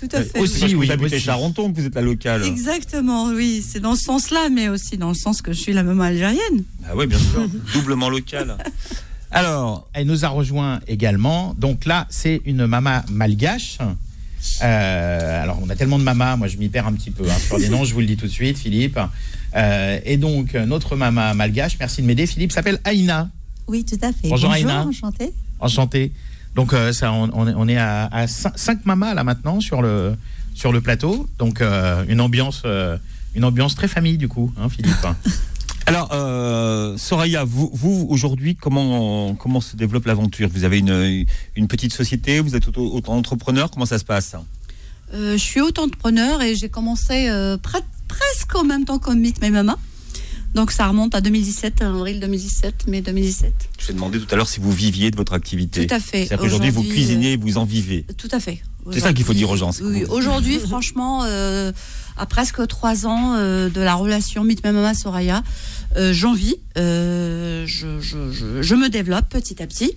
Tout 0.00 0.08
à 0.12 0.22
fait. 0.22 0.40
aussi, 0.40 0.60
que 0.60 0.64
oui, 0.76 0.86
vous 0.86 0.90
habitez 0.90 1.16
aussi. 1.16 1.24
Charenton 1.24 1.72
vous 1.72 1.84
êtes 1.84 1.94
la 1.94 2.00
locale. 2.00 2.42
Exactement, 2.44 3.26
oui. 3.26 3.62
C'est 3.66 3.80
dans 3.80 3.94
ce 3.94 4.02
sens-là, 4.04 4.48
mais 4.50 4.68
aussi 4.68 4.96
dans 4.96 5.10
le 5.10 5.14
sens 5.14 5.42
que 5.42 5.52
je 5.52 5.60
suis 5.60 5.72
la 5.72 5.82
maman 5.82 6.04
algérienne. 6.04 6.64
Ah 6.86 6.92
oui, 6.96 7.06
bien 7.06 7.18
sûr. 7.18 7.46
Doublement 7.74 8.08
local. 8.08 8.56
Alors, 9.30 9.88
Elle 9.92 10.06
nous 10.06 10.24
a 10.24 10.28
rejoint 10.28 10.80
également. 10.88 11.54
Donc 11.58 11.84
là, 11.84 12.06
c'est 12.10 12.40
une 12.44 12.66
maman 12.66 13.02
malgache. 13.10 13.78
Euh, 14.62 15.42
alors, 15.42 15.58
on 15.62 15.68
a 15.70 15.76
tellement 15.76 15.98
de 15.98 16.04
mamas, 16.04 16.36
moi 16.36 16.48
je 16.48 16.56
m'y 16.56 16.68
perds 16.68 16.86
un 16.86 16.92
petit 16.92 17.10
peu 17.10 17.24
hein, 17.30 17.38
sur 17.46 17.58
les 17.58 17.68
noms, 17.68 17.84
je 17.84 17.92
vous 17.94 18.00
le 18.00 18.06
dis 18.06 18.16
tout 18.16 18.26
de 18.26 18.30
suite, 18.32 18.58
Philippe. 18.58 18.98
Euh, 19.56 19.98
et 20.04 20.16
donc, 20.16 20.54
notre 20.54 20.96
maman 20.96 21.34
malgache, 21.34 21.76
merci 21.78 22.02
de 22.02 22.06
m'aider, 22.06 22.26
Philippe, 22.26 22.52
s'appelle 22.52 22.78
Aïna. 22.84 23.28
Oui, 23.68 23.84
tout 23.84 23.98
à 24.02 24.12
fait. 24.12 24.28
Bonjour, 24.28 24.50
Aïna. 24.50 24.84
enchantée. 24.86 25.32
Enchanté. 25.60 26.12
Donc, 26.54 26.72
euh, 26.72 26.92
ça, 26.92 27.12
on, 27.12 27.30
on 27.32 27.68
est- 27.68 27.76
à, 27.76 28.06
à 28.06 28.26
cin- 28.26 28.52
cinq 28.56 28.84
mamas 28.86 29.14
là 29.14 29.22
maintenant 29.24 29.60
sur 29.60 29.82
le, 29.82 30.16
sur 30.54 30.72
le 30.72 30.80
plateau. 30.80 31.28
Donc, 31.38 31.62
une, 32.08 32.20
ambiance, 32.20 32.62
une 33.34 33.44
ambiance 33.44 33.74
très 33.74 33.88
famille 33.88 34.18
du 34.18 34.28
coup, 34.28 34.52
hein, 34.60 34.68
Philippe. 34.68 34.94
alors 35.86 36.08
euh, 36.12 36.96
Soraya, 36.96 37.44
vous, 37.44 38.06
aujourd'hui, 38.08 38.54
comment, 38.56 39.34
comment 39.34 39.60
se 39.60 39.76
développe 39.76 40.06
l'aventure? 40.06 40.48
Vous 40.52 40.64
avez 40.64 40.78
une, 40.78 41.26
une 41.56 41.68
petite 41.68 41.92
société, 41.92 42.40
vous 42.40 42.54
êtes 42.56 42.68
auto- 42.68 42.92
auto-entrepreneur, 42.94 43.70
comment 43.70 43.86
ça 43.86 43.98
se 43.98 44.04
passe? 44.04 44.36
Euh, 45.14 45.32
je 45.32 45.42
suis 45.42 45.60
auto-entrepreneur 45.60 46.40
et 46.42 46.54
j'ai 46.54 46.68
commencé 46.68 47.28
euh, 47.28 47.56
pre- 47.56 47.82
presque 48.06 48.54
en 48.54 48.64
même 48.64 48.84
temps 48.84 48.98
comme 48.98 49.20
Meet 49.20 49.40
My. 49.42 49.50
Donc 50.54 50.72
ça 50.72 50.88
remonte 50.88 51.14
à 51.14 51.20
2017, 51.20 51.80
avril 51.82 52.18
2017, 52.20 52.86
mai 52.88 53.00
2017. 53.02 53.52
Je 53.78 53.86
vais 53.86 53.92
demander 53.94 54.18
tout 54.18 54.26
à 54.32 54.36
l'heure 54.36 54.48
si 54.48 54.58
vous 54.60 54.72
viviez 54.72 55.10
de 55.10 55.16
votre 55.16 55.32
activité. 55.32 55.86
Tout 55.86 55.94
à 55.94 56.00
fait. 56.00 56.18
C'est-à-dire 56.26 56.38
qu'aujourd'hui, 56.38 56.70
vous 56.70 56.80
Aujourd'hui, 56.80 56.96
cuisinez, 57.04 57.36
vous 57.36 57.56
en 57.58 57.64
vivez. 57.64 58.04
Tout 58.18 58.28
à 58.32 58.40
fait. 58.40 58.60
C'est 58.92 59.00
ça 59.00 59.12
qu'il 59.12 59.24
faut 59.24 59.34
dire 59.34 59.48
aux 59.50 59.56
gens, 59.56 59.70
Oui, 59.82 60.02
vous- 60.04 60.12
Aujourd'hui, 60.14 60.58
franchement, 60.66 61.22
euh, 61.24 61.70
à 62.16 62.26
presque 62.26 62.66
trois 62.66 63.06
ans 63.06 63.34
euh, 63.36 63.68
de 63.68 63.80
la 63.80 63.94
relation 63.94 64.42
Meet 64.42 64.64
My 64.64 64.72
Mama 64.72 64.94
Soraya, 64.94 65.42
euh, 65.96 66.12
j'en 66.12 66.34
vis. 66.34 66.56
euh, 66.78 67.64
je, 67.66 68.00
je- 68.00 68.32
je- 68.32 68.62
je 68.62 68.74
me 68.74 68.88
développe 68.88 69.28
petit 69.28 69.62
à 69.62 69.66
petit. 69.66 69.92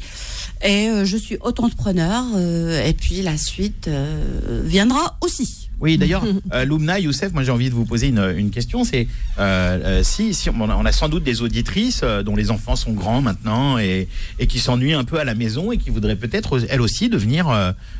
Et 0.63 0.89
euh, 0.89 1.05
je 1.05 1.17
suis 1.17 1.37
auto-entrepreneur. 1.41 2.25
euh, 2.35 2.85
et 2.85 2.93
puis 2.93 3.21
la 3.23 3.37
suite 3.37 3.87
euh, 3.87 4.61
viendra 4.65 5.17
aussi. 5.21 5.62
Oui, 5.79 5.97
d'ailleurs, 5.97 6.23
euh, 6.53 6.65
Loumna, 6.65 6.99
Youssef, 6.99 7.33
moi 7.33 7.43
j'ai 7.43 7.51
envie 7.51 7.69
de 7.69 7.75
vous 7.75 7.85
poser 7.85 8.07
une, 8.07 8.51
question. 8.51 8.83
C'est 8.83 9.07
euh, 9.37 9.99
euh, 9.99 10.03
si, 10.03 10.33
on, 10.49 10.85
a, 10.85 10.91
sans 10.91 11.09
doute 11.09 11.23
des 11.23 11.41
auditrices 11.41 12.01
euh, 12.03 12.23
dont 12.23 12.35
les 12.35 12.51
enfants 12.51 12.75
sont 12.75 12.93
grands 12.93 13.21
maintenant 13.21 13.77
et, 13.77 14.07
qui 14.47 14.59
s'ennuient 14.59 14.93
un 14.93 15.03
peu 15.03 15.19
à 15.19 15.23
la 15.23 15.35
maison 15.35 15.71
et 15.71 15.77
qui 15.77 15.89
voudraient 15.89 16.15
peut-être 16.15 16.65
elles 16.69 16.81
aussi 16.81 17.09
devenir 17.09 17.47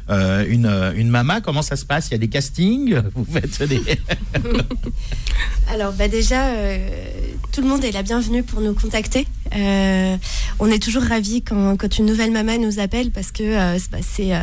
une, 0.10 0.94
une 0.96 1.10
maman. 1.10 1.42
Comment 1.42 1.62
ça 1.62 1.76
se 1.76 1.86
passe? 1.86 2.08
Il 2.10 2.12
y 2.12 2.16
a 2.16 2.20
des 2.20 2.30
castings? 2.30 3.02
Vous 3.16 3.26
faites 3.26 3.64
des. 3.64 3.82
Alors 5.68 5.94
bah 5.94 6.08
déjà, 6.08 6.54
tout 7.52 7.62
le 7.62 7.68
monde 7.68 7.84
est 7.84 7.92
la 7.92 8.04
bienvenue 8.04 8.44
pour 8.44 8.62
nous 8.62 8.74
contacter. 8.74 9.28
Euh, 9.56 10.18
on 10.60 10.70
est 10.72 10.82
toujours 10.82 11.04
ravis 11.04 11.42
quand, 11.42 11.78
quand 11.78 11.98
une 12.00 12.06
nouvelle 12.06 12.32
maman 12.32 12.58
nous 12.58 12.80
appelle 12.80 13.12
parce 13.12 13.32
que 13.32 13.44
euh, 13.44 13.78
c'est- 13.80 13.92
bah, 13.92 13.98
c'est 14.02 14.34
euh, 14.36 14.39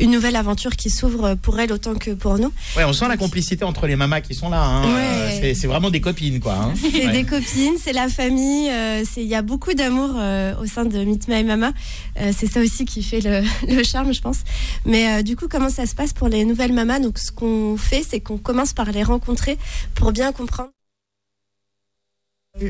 une 0.00 0.10
nouvelle 0.10 0.36
aventure 0.36 0.74
qui 0.76 0.90
s'ouvre 0.90 1.34
pour 1.34 1.58
elle 1.60 1.72
autant 1.72 1.94
que 1.94 2.10
pour 2.12 2.38
nous. 2.38 2.52
Ouais, 2.76 2.84
on 2.84 2.92
sent 2.92 3.06
la 3.08 3.16
complicité 3.16 3.64
entre 3.64 3.86
les 3.86 3.96
mamas 3.96 4.20
qui 4.20 4.34
sont 4.34 4.48
là. 4.50 4.62
hein. 4.62 4.82
Ouais. 4.94 5.50
Euh, 5.50 5.54
c'est- 5.54 5.66
vraiment 5.68 5.90
des 5.90 6.00
copines, 6.00 6.40
quoi. 6.40 6.54
hein. 6.54 6.74
C'est 6.80 7.06
Ouais. 7.06 7.12
des 7.12 7.24
copines, 7.24 7.74
c'est 7.82 7.92
la 7.92 8.08
famille, 8.08 8.68
euh, 8.70 9.04
c'est- 9.04 9.22
il 9.22 9.28
y 9.28 9.34
a 9.34 9.42
beaucoup 9.42 9.74
d'amour 9.74 10.10
euh, 10.16 10.54
au 10.62 10.66
sein 10.66 10.84
de 10.84 10.98
Meet 11.04 11.28
My 11.28 11.44
Mama. 11.44 11.72
Euh, 12.20 12.32
c'est 12.36 12.46
ça 12.50 12.60
aussi 12.60 12.84
qui 12.84 13.02
fait 13.02 13.20
le, 13.20 13.42
le 13.76 13.82
charme, 13.84 14.12
je 14.12 14.20
pense. 14.20 14.38
Mais 14.86 15.18
euh, 15.18 15.22
du 15.22 15.36
coup, 15.36 15.46
comment 15.48 15.70
ça 15.70 15.86
se 15.86 15.94
passe 15.94 16.12
pour 16.12 16.28
les 16.28 16.44
nouvelles 16.44 16.72
mamas? 16.72 16.98
Donc, 17.00 17.18
ce 17.18 17.30
qu'on 17.32 17.76
fait, 17.76 18.02
c'est 18.08 18.20
qu'on 18.20 18.38
commence 18.38 18.72
par 18.72 18.90
les 18.90 19.02
rencontrer 19.02 19.58
pour 19.94 20.12
bien 20.12 20.32
comprendre 20.32 20.70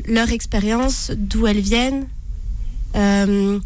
leur 0.07 0.31
expérience, 0.31 1.11
d'où 1.15 1.47
elles 1.47 1.59
viennent. 1.59 2.05
Euh, 2.95 3.59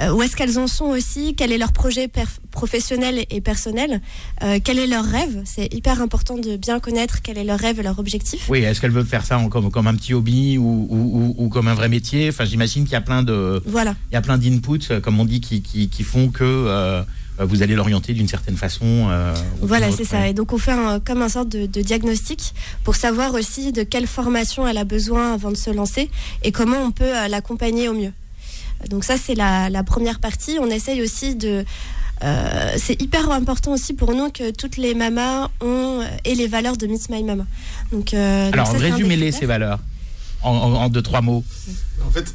euh, 0.00 0.12
où 0.12 0.22
est-ce 0.22 0.36
qu'elles 0.36 0.58
en 0.60 0.68
sont 0.68 0.84
aussi, 0.84 1.34
quel 1.36 1.50
est 1.50 1.58
leur 1.58 1.72
projet 1.72 2.08
professionnel 2.52 3.24
et 3.30 3.40
personnel, 3.40 4.00
euh, 4.44 4.60
quel 4.62 4.78
est 4.78 4.86
leur 4.86 5.04
rêve. 5.04 5.42
C'est 5.44 5.72
hyper 5.74 6.00
important 6.00 6.36
de 6.38 6.56
bien 6.56 6.78
connaître 6.78 7.20
quel 7.20 7.36
est 7.36 7.42
leur 7.44 7.58
rêve 7.58 7.80
et 7.80 7.82
leur 7.82 7.98
objectif. 7.98 8.46
Oui, 8.48 8.60
est-ce 8.60 8.80
qu'elle 8.80 8.92
veut 8.92 9.02
faire 9.02 9.24
ça 9.24 9.38
en- 9.38 9.48
comme, 9.48 9.70
comme 9.72 9.88
un 9.88 9.94
petit 9.96 10.14
hobby 10.14 10.56
ou, 10.56 10.86
ou- 10.88 11.34
ou- 11.38 11.44
ou 11.44 11.48
comme 11.48 11.66
un 11.66 11.74
vrai 11.74 11.88
métier? 11.88 12.28
Enfin, 12.28 12.44
j'imagine 12.44 12.84
qu'il 12.84 12.92
y 12.92 12.96
a 12.96 13.00
plein 13.00 13.24
de, 13.24 13.60
Voilà. 13.66 13.96
il 14.12 14.14
y 14.14 14.16
a 14.16 14.22
plein 14.22 14.38
d'inputs, 14.38 15.00
comme 15.02 15.18
on 15.18 15.24
dit, 15.24 15.40
qui, 15.40 15.62
qui, 15.62 15.88
qui 15.88 16.02
font 16.04 16.28
que 16.28 16.44
euh, 16.44 17.02
vous 17.46 17.62
allez 17.62 17.74
l'orienter 17.74 18.12
d'une 18.14 18.28
certaine 18.28 18.56
façon. 18.56 19.06
euh, 19.10 19.34
Voilà, 19.62 19.90
c'est 19.92 20.04
ça. 20.04 20.26
Et 20.28 20.34
donc 20.34 20.52
on 20.52 20.58
fait 20.58 20.72
un- 20.72 21.00
comme 21.00 21.22
un 21.22 21.28
sorte 21.28 21.48
de, 21.48 21.66
de 21.66 21.80
diagnostic 21.82 22.54
pour 22.84 22.96
savoir 22.96 23.34
aussi 23.34 23.72
de 23.72 23.82
quelle 23.82 24.06
formation 24.06 24.66
elle 24.66 24.78
a 24.78 24.84
besoin 24.84 25.34
avant 25.34 25.50
de 25.50 25.56
se 25.56 25.70
lancer 25.70 26.10
et 26.42 26.52
comment 26.52 26.78
on 26.78 26.90
peut 26.90 27.04
euh, 27.16 27.28
l'accompagner 27.28 27.88
au 27.88 27.94
mieux. 27.94 28.12
Donc 28.90 29.04
ça, 29.04 29.16
c'est 29.16 29.34
la, 29.34 29.68
la 29.70 29.82
première 29.82 30.20
partie. 30.20 30.58
On 30.60 30.68
essaye 30.70 31.02
aussi 31.02 31.34
de... 31.34 31.64
euh, 32.22 32.74
c'est 32.78 33.00
hyper 33.02 33.30
important 33.30 33.72
aussi 33.72 33.92
pour 33.94 34.12
nous 34.14 34.30
que 34.30 34.50
toutes 34.52 34.76
les 34.76 34.94
mamas 34.94 35.50
ont 35.60 36.00
et 36.24 36.34
les 36.36 36.46
valeurs 36.46 36.76
de 36.76 36.86
Meet 36.86 37.08
My 37.10 37.22
Mama. 37.24 37.44
Donc, 37.92 38.14
euh, 38.14 38.50
Alors, 38.52 38.70
résumez-les 38.72 39.32
ces 39.32 39.46
valeurs 39.46 39.80
en, 40.42 40.50
en- 40.52 40.74
en 40.74 40.88
deux, 40.88 41.02
trois 41.02 41.20
mots. 41.22 41.42
En 42.06 42.10
fait, 42.10 42.32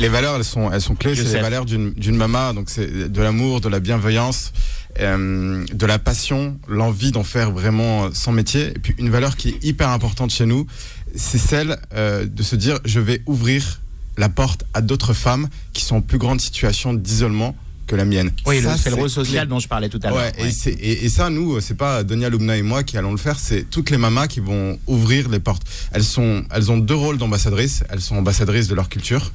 les- 0.00 0.08
valeurs, 0.08 0.36
elles 0.36 0.44
sont, 0.44 0.70
elles 0.72 0.80
sont 0.80 0.94
clés. 0.94 1.14
C'est 1.14 1.24
les 1.24 1.40
valeurs 1.40 1.64
d'une 1.64 2.16
maman. 2.16 2.54
Donc, 2.54 2.70
c'est 2.70 3.10
de 3.10 3.22
l'amour, 3.22 3.60
de 3.60 3.68
la 3.68 3.80
bienveillance, 3.80 4.52
euh, 5.00 5.64
de 5.72 5.86
la 5.86 5.98
passion, 5.98 6.58
l'envie 6.68 7.12
d'en 7.12 7.24
faire 7.24 7.50
vraiment 7.52 8.12
son 8.12 8.32
métier. 8.32 8.68
Et 8.68 8.78
puis, 8.78 8.94
une 8.98 9.10
valeur 9.10 9.36
qui 9.36 9.50
est 9.50 9.64
hyper 9.64 9.88
importante 9.90 10.30
chez 10.30 10.46
nous, 10.46 10.66
c'est 11.14 11.38
celle 11.38 11.78
euh, 11.94 12.26
de 12.26 12.42
se 12.42 12.56
dire 12.56 12.78
je 12.84 13.00
vais 13.00 13.22
ouvrir 13.26 13.80
la 14.16 14.28
porte 14.28 14.64
à 14.74 14.80
d'autres 14.82 15.14
femmes 15.14 15.48
qui 15.72 15.84
sont 15.84 15.96
en 15.96 16.00
plus 16.02 16.18
grande 16.18 16.40
situation 16.40 16.92
d'isolement 16.94 17.56
que 17.86 17.96
la 17.96 18.04
mienne. 18.04 18.30
Oui, 18.46 18.60
c'est 18.80 18.90
le 18.90 18.94
rôle 18.96 19.10
social 19.10 19.48
dont 19.48 19.58
je 19.58 19.66
parlais 19.66 19.88
tout 19.88 19.98
à 20.04 20.08
l'heure. 20.10 20.16
Ouais, 20.18 20.32
Ouais. 20.38 20.48
Et, 20.48 20.52
c'est- 20.52 20.70
et- 20.70 21.04
et 21.04 21.08
ça, 21.08 21.28
nous, 21.30 21.60
c'est 21.60 21.74
pas 21.74 22.04
Donia 22.04 22.28
Lumna 22.28 22.56
et 22.56 22.62
moi 22.62 22.84
qui 22.84 22.96
allons 22.96 23.10
le 23.10 23.16
faire, 23.18 23.38
c'est 23.40 23.64
toutes 23.68 23.90
les 23.90 23.96
mamas 23.96 24.28
qui 24.28 24.38
vont 24.38 24.78
ouvrir 24.86 25.28
les 25.28 25.40
portes. 25.40 25.62
Elles, 25.92 26.04
sont, 26.04 26.44
elles 26.54 26.70
ont 26.70 26.78
deux 26.78 26.94
rôles 26.94 27.18
d'ambassadrices. 27.18 27.82
Elles 27.90 28.00
sont 28.00 28.16
ambassadrices 28.16 28.68
de 28.68 28.76
leur 28.76 28.88
culture, 28.88 29.32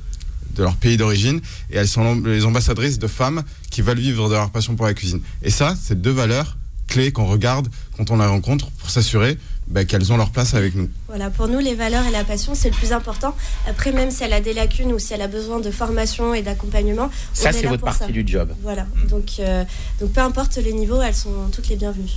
de 0.55 0.63
leur 0.63 0.75
pays 0.75 0.97
d'origine, 0.97 1.41
et 1.71 1.77
elles 1.77 1.87
sont 1.87 2.21
les 2.21 2.45
ambassadrices 2.45 2.99
de 2.99 3.07
femmes 3.07 3.43
qui 3.71 3.81
veulent 3.81 3.99
vivre 3.99 4.29
de 4.29 4.33
leur 4.35 4.49
passion 4.51 4.75
pour 4.75 4.85
la 4.85 4.93
cuisine. 4.93 5.21
Et 5.43 5.49
ça, 5.49 5.75
c'est 5.81 6.01
deux 6.01 6.11
valeurs 6.11 6.57
clés 6.87 7.11
qu'on 7.11 7.25
regarde 7.25 7.67
quand 7.97 8.11
on 8.11 8.17
la 8.17 8.27
rencontre 8.27 8.69
pour 8.71 8.89
s'assurer 8.89 9.37
bah, 9.67 9.83
qu'elles 9.85 10.13
ont 10.13 10.17
leur 10.17 10.29
place 10.29 10.53
avec 10.53 10.75
nous. 10.75 10.87
Voilà, 11.07 11.31
pour 11.31 11.47
nous, 11.47 11.57
les 11.59 11.73
valeurs 11.73 12.05
et 12.05 12.11
la 12.11 12.23
passion, 12.23 12.53
c'est 12.53 12.69
le 12.69 12.75
plus 12.75 12.93
important. 12.93 13.35
Après, 13.67 13.91
même 13.91 14.11
si 14.11 14.23
elle 14.23 14.33
a 14.33 14.39
des 14.39 14.53
lacunes 14.53 14.93
ou 14.93 14.99
si 14.99 15.13
elle 15.13 15.23
a 15.23 15.27
besoin 15.27 15.59
de 15.59 15.71
formation 15.71 16.35
et 16.35 16.43
d'accompagnement, 16.43 17.09
Ça, 17.33 17.51
c'est 17.51 17.63
votre 17.63 17.79
pour 17.79 17.85
partie 17.87 18.05
ça. 18.05 18.11
du 18.11 18.23
job. 18.25 18.53
Voilà, 18.61 18.85
donc, 19.09 19.31
euh, 19.39 19.63
donc 19.99 20.11
peu 20.11 20.21
importe 20.21 20.57
les 20.57 20.73
niveaux, 20.73 21.01
elles 21.01 21.15
sont 21.15 21.49
toutes 21.51 21.67
les 21.69 21.75
bienvenues. 21.75 22.13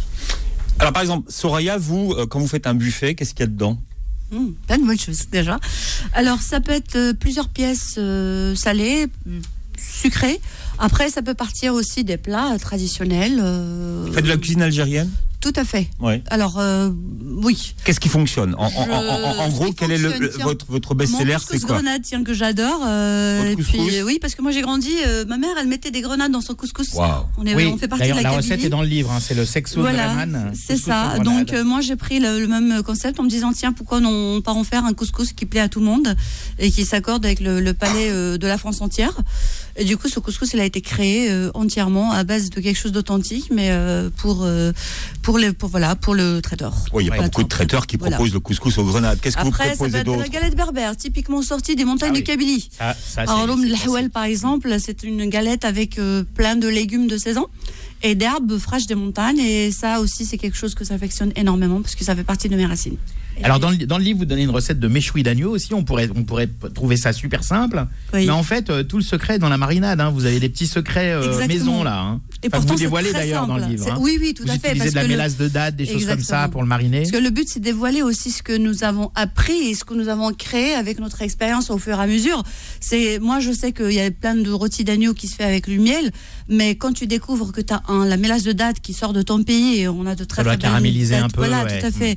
Alors 0.79 0.93
par 0.93 1.03
exemple, 1.03 1.33
Soraya, 1.33 1.77
vous, 1.79 2.13
euh, 2.13 2.27
quand 2.27 2.39
vous 2.39 2.47
faites 2.47 2.67
un 2.67 2.75
buffet, 2.75 3.15
qu'est-ce 3.15 3.31
qu'il 3.35 3.41
y 3.41 3.45
a 3.45 3.47
dedans? 3.51 3.81
Mmh, 4.31 4.49
plein 4.67 4.79
de 4.79 4.87
bonnes 4.87 4.99
choses 4.99 5.29
déjà. 5.31 5.59
Alors 6.13 6.41
ça 6.41 6.61
peut 6.61 6.73
être 6.73 6.97
euh, 6.97 7.13
plusieurs 7.15 7.49
pièces 7.49 7.95
euh, 7.99 8.55
salées, 8.55 9.07
sucrées. 9.79 10.41
Après 10.79 11.09
ça 11.11 11.23
peut 11.23 11.35
partir 11.35 11.73
aussi 11.75 12.05
des 12.05 12.19
plats 12.19 12.53
euh, 12.55 12.59
traditionnels. 12.59 13.41
euh, 13.43 14.13
faites 14.13 14.25
de 14.25 14.29
la 14.29 14.37
cuisine 14.37 14.63
algérienne? 14.63 15.11
Tout 15.41 15.53
à 15.55 15.65
fait. 15.65 15.89
Ouais. 16.01 16.23
Alors 16.31 16.59
euh, 16.59 16.91
oui. 17.43 17.75
Qu'est-ce 17.85 18.01
qui 18.01 18.09
fonctionne 18.09 18.55
en, 18.57 18.65
en- 18.67 18.69
Je- 18.71 18.91
en- 18.91 18.95
en- 18.95 19.39
en 19.39 19.51
ce 19.51 19.55
gros, 19.55 19.73
quel 19.73 19.93
est 19.93 19.99
le, 19.99 20.13
le- 20.19 20.31
votre, 20.43 20.67
votre 20.69 20.95
best-seller 20.97 21.35
couscous 21.35 21.61
C'est 21.61 21.67
quoi 21.67 21.77
grenade, 21.77 22.03
tiens 22.03 22.25
que 22.25 22.35
j'adore. 22.35 22.81
euh, 22.85 23.55
euh, 23.55 24.03
oui, 24.05 24.19
parce 24.21 24.35
que 24.35 24.43
moi 24.43 24.51
j'ai 24.51 24.63
grandi. 24.63 24.91
euh, 25.07 25.25
ma 25.27 25.37
mère, 25.39 25.51
elle 25.61 25.69
mettait 25.69 25.93
des 25.93 26.01
grenades 26.01 26.33
dans 26.33 26.41
son 26.41 26.55
couscous. 26.55 26.89
On, 27.39 27.47
est, 27.47 27.55
Oui, 27.55 27.67
on 27.73 27.79
fait 27.79 27.87
partie 27.87 28.03
de 28.05 28.09
d'ailleurs, 28.09 28.17
la 28.17 28.31
la 28.31 28.37
recette 28.37 28.65
est 28.65 28.69
dans 28.69 28.83
le 28.83 28.89
livre, 28.89 29.13
hein, 29.13 29.21
c'est 29.21 29.35
le 29.35 29.45
sexo 29.47 29.81
Voilà, 29.81 30.09
Bremen, 30.15 30.53
c'est 30.55 30.77
ça. 30.77 31.19
Donc 31.21 31.53
euh, 31.53 31.63
moi 31.65 31.81
j'ai 31.83 31.97
pris 31.97 32.19
le, 32.19 32.41
le 32.41 32.49
même 32.49 32.83
concept 32.83 33.21
en 33.21 33.23
me 33.23 33.29
disant 33.31 33.53
tiens 33.53 33.73
pourquoi 33.73 33.99
on 33.99 34.37
ne 34.37 34.41
pas 34.41 34.53
en 34.53 34.65
faire 34.65 34.85
un 34.85 34.93
couscous 34.93 35.33
qui 35.33 35.47
plaît 35.47 35.61
à 35.61 35.69
tout 35.69 35.79
le 35.79 35.87
monde 35.87 36.17
et 36.59 36.71
qui 36.73 36.85
s'accorde 36.85 37.25
avec 37.25 37.39
le, 37.41 37.61
le 37.61 37.75
palais 37.75 38.11
euh, 38.11 38.39
de 38.39 38.47
la 38.49 38.59
France 38.59 38.81
entière. 38.81 39.17
Et 39.79 39.85
du 39.85 39.97
coup 39.97 40.09
ce 40.09 40.19
couscous 40.19 40.53
il 40.53 40.61
a 40.61 40.65
été 40.65 40.81
créé 40.81 41.31
euh, 41.31 41.51
entièrement 41.55 42.11
à 42.13 42.25
base 42.25 42.51
de 42.51 42.61
quelque 42.61 42.77
chose 42.77 42.91
d'authentique 42.91 43.47
mais 43.53 43.69
euh, 43.71 44.11
pour 44.17 44.43
euh, 44.43 44.73
pour 45.23 45.39
les 45.39 45.53
pour 45.53 45.69
voilà 45.69 45.95
pour 45.95 46.15
le 46.17 46.43
traiteur. 46.43 46.75
Oui, 46.93 47.05
il 47.05 47.07
y 47.09 47.11
a 47.13 47.17
pas 47.17 47.23
beaucoup 47.23 47.45
de 47.45 47.49
traiteurs 47.49 47.87
qui 47.87 47.97
Voilà. 47.97 48.17
proposent 48.17 48.33
le 48.35 48.41
couscous 48.41 48.77
aux 48.79 48.85
grenades. 48.85 49.21
Qu'est-ce 49.21 49.37
que 49.37 49.43
vous 49.43 49.49
Après 49.49 49.65
ça 49.65 49.71
peut 49.71 49.77
proposez 49.77 49.99
être 49.99 50.07
de 50.07 50.11
la 50.11 50.17
d'autre 50.19 50.31
galette 50.31 50.57
berbère 50.57 50.97
typiquement 50.97 51.43
sortie 51.43 51.77
des 51.77 51.85
montagnes 51.85 52.13
Ah 52.17 52.21
de. 52.21 52.25
Kabylie. 52.25 52.69
Ça, 52.77 52.97
ça, 53.07 53.23
Alors, 53.23 53.57
l'Ahwel, 53.57 54.11
par 54.11 54.25
exemple, 54.25 54.75
c'est 54.81 55.03
une 55.05 55.27
galette 55.27 55.65
avec 55.65 55.99
plein 56.35 56.57
de 56.57 56.69
légumes 56.69 57.07
de 57.07 57.17
saison 57.17 57.47
et 58.03 58.15
d'herbes 58.15 58.59
fraîches 58.59 58.87
des 58.87 58.95
montagnes. 58.97 59.39
Et 59.39 59.71
ça 59.71 60.01
aussi, 60.01 60.25
c'est 60.25 60.39
quelque 60.39 60.57
chose 60.57 60.75
que 60.75 60.85
j'affectionne 60.85 61.33
énormément 61.37 61.81
parce 61.83 61.95
que 61.95 62.05
ça 62.05 62.15
fait 62.17 62.25
partie 62.25 62.49
de 62.49 62.57
mes 62.57 62.67
racines. 62.67 62.97
Alors 63.45 63.59
dans 63.61 63.71
le, 63.71 63.77
dans 63.79 63.99
le 63.99 64.05
livre, 64.05 64.19
vous 64.21 64.25
donnez 64.25 64.43
une 64.43 64.51
recette 64.51 64.81
de 64.81 64.89
méchoui 64.89 65.23
d'agneau 65.23 65.51
aussi. 65.51 65.75
On 65.75 65.85
pourrait, 65.85 66.09
on 66.15 66.25
pourrait 66.25 66.49
trouver 66.75 66.97
ça 66.97 67.13
super 67.13 67.45
simple. 67.45 67.87
Oui. 68.15 68.27
Mais 68.27 68.31
en 68.33 68.43
fait, 68.43 68.71
euh, 68.71 68.83
tout 68.83 68.97
le 68.97 69.03
secret 69.03 69.37
est 69.37 69.39
dans 69.39 69.49
la 69.49 69.59
marinade. 69.59 70.01
hein. 70.01 70.11
Vous 70.11 70.25
avez 70.27 70.41
des 70.41 70.49
petits 70.49 70.67
secrets 70.67 71.13
euh, 71.13 71.47
maison 71.47 71.83
là. 71.83 72.01
hein. 72.01 72.21
Et 72.43 72.47
Enfin, 72.49 72.59
pourtant, 72.59 72.75
vous 72.75 72.79
dévoilez 72.81 73.13
d'ailleurs 73.13 73.47
dans 73.47 73.57
le 73.57 73.65
livre. 73.67 73.87
Hein. 73.91 73.97
Oui, 74.01 74.17
oui, 74.21 74.33
tout 74.35 74.45
vous 74.45 74.51
à 74.51 74.59
fait. 74.59 74.69
utilisez 74.71 74.79
parce 74.85 74.91
de 74.93 74.97
la 74.97 75.03
le- 75.03 75.09
mélasse 75.09 75.37
de 75.37 75.49
date, 75.49 75.77
des 75.77 75.87
choses 75.87 76.07
comme 76.07 76.21
ça 76.21 76.49
pour 76.49 76.63
le 76.63 76.69
mariner. 76.69 76.99
Parce 77.01 77.11
que 77.13 77.17
le 77.19 77.31
but, 77.31 77.49
c'est 77.49 77.59
de 77.61 77.65
dévoiler 77.65 78.03
aussi 78.03 78.31
ce 78.31 78.43
que 78.43 78.57
nous 78.57 78.85
avons 78.85 79.11
appris 79.15 79.69
et 79.71 79.75
ce 79.75 79.85
que 79.85 79.95
nous 79.95 80.09
avons 80.09 80.33
créé 80.33 80.75
avec 80.75 80.99
notre 81.01 81.23
expérience 81.23 81.71
au 81.71 81.79
fur 81.79 81.99
et 81.99 82.03
à 82.03 82.07
mesure. 82.07 82.43
C'est, 82.81 83.19
moi, 83.19 83.41
je 83.41 83.51
sais 83.53 83.73
qu'il 83.73 83.93
y 83.93 84.01
a 84.01 84.11
plein 84.11 84.35
de 84.37 84.51
rôtis 84.51 84.85
d'agneau 84.85 85.15
qui 85.15 85.27
se 85.29 85.35
fait 85.37 85.45
avec 85.45 85.69
du 85.69 85.79
miel, 85.81 86.11
mais 86.49 86.77
quand 86.77 86.93
tu 86.93 87.07
découvres 87.07 87.51
que 87.53 87.61
tu 87.61 87.73
as 87.75 87.83
un, 87.89 88.05
la 88.07 88.17
mélasse 88.17 88.43
de 88.45 88.53
date 88.53 88.81
qui 88.81 88.93
sort 88.93 89.13
de 89.13 89.23
ton 89.23 89.43
pays 89.43 89.81
et 89.81 89.89
on 89.89 90.07
a 90.07 90.15
de 90.15 90.25
très 90.25 90.37
Ça 90.39 90.45
doit 90.45 90.53
très 90.57 90.63
caraméliser 90.69 91.15
dates, 91.17 91.25
un 91.25 91.29
peu, 91.29 91.41
Voilà, 91.41 91.65
ouais. 91.65 91.81
tout 91.81 91.87
à 91.87 91.91
fait. 91.91 92.17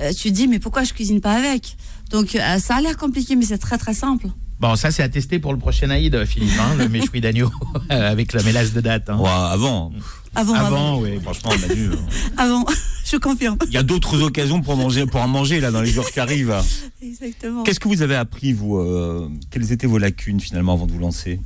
Euh, 0.00 0.12
tu 0.12 0.30
dis, 0.30 0.48
mais 0.48 0.58
pourquoi 0.62 0.84
je 0.84 0.92
cuisine 0.94 1.20
pas 1.20 1.32
avec? 1.34 1.76
Donc, 2.10 2.34
euh, 2.34 2.58
ça 2.58 2.76
a 2.76 2.80
l'air 2.80 2.96
compliqué, 2.96 3.36
mais 3.36 3.44
c'est 3.44 3.58
très 3.58 3.78
très 3.78 3.94
simple. 3.94 4.28
Bon, 4.60 4.76
ça 4.76 4.92
c'est 4.92 5.02
à 5.02 5.08
tester 5.08 5.40
pour 5.40 5.52
le 5.52 5.58
prochain 5.58 5.90
Aïd, 5.90 6.24
Philippe, 6.24 6.52
hein, 6.60 6.76
le 6.78 6.88
méchoui 6.88 7.20
d'agneau 7.20 7.50
avec 7.88 8.32
la 8.32 8.42
mélasse 8.44 8.72
de 8.72 8.80
date. 8.80 9.10
hein. 9.10 9.18
Ouais, 9.18 9.28
avant. 9.28 9.90
Avant, 10.34 10.54
avant, 10.54 10.66
Avant, 10.66 11.00
oui. 11.00 11.18
Franchement, 11.22 11.50
Manu, 11.68 11.88
euh, 11.90 11.96
avant. 12.38 12.64
je 13.04 13.16
confirme. 13.16 13.58
il 13.66 13.72
y 13.72 13.76
a 13.76 13.82
d'autres 13.82 14.22
occasions 14.22 14.62
pour 14.62 14.76
manger, 14.76 15.04
pour 15.04 15.20
en 15.20 15.28
manger 15.28 15.60
là 15.60 15.70
dans 15.72 15.82
les 15.82 15.90
jours 15.90 16.08
qui 16.10 16.20
arrivent. 16.20 16.54
Exactement. 17.02 17.64
Qu'est-ce 17.64 17.80
que 17.80 17.88
vous 17.88 18.02
avez 18.02 18.14
appris 18.14 18.52
vous 18.52 18.76
euh, 18.78 19.28
Quelles 19.50 19.72
étaient 19.72 19.88
vos 19.88 19.98
lacunes 19.98 20.38
finalement 20.40 20.74
avant 20.74 20.86
de 20.86 20.92
vous 20.92 21.00
lancer? 21.00 21.40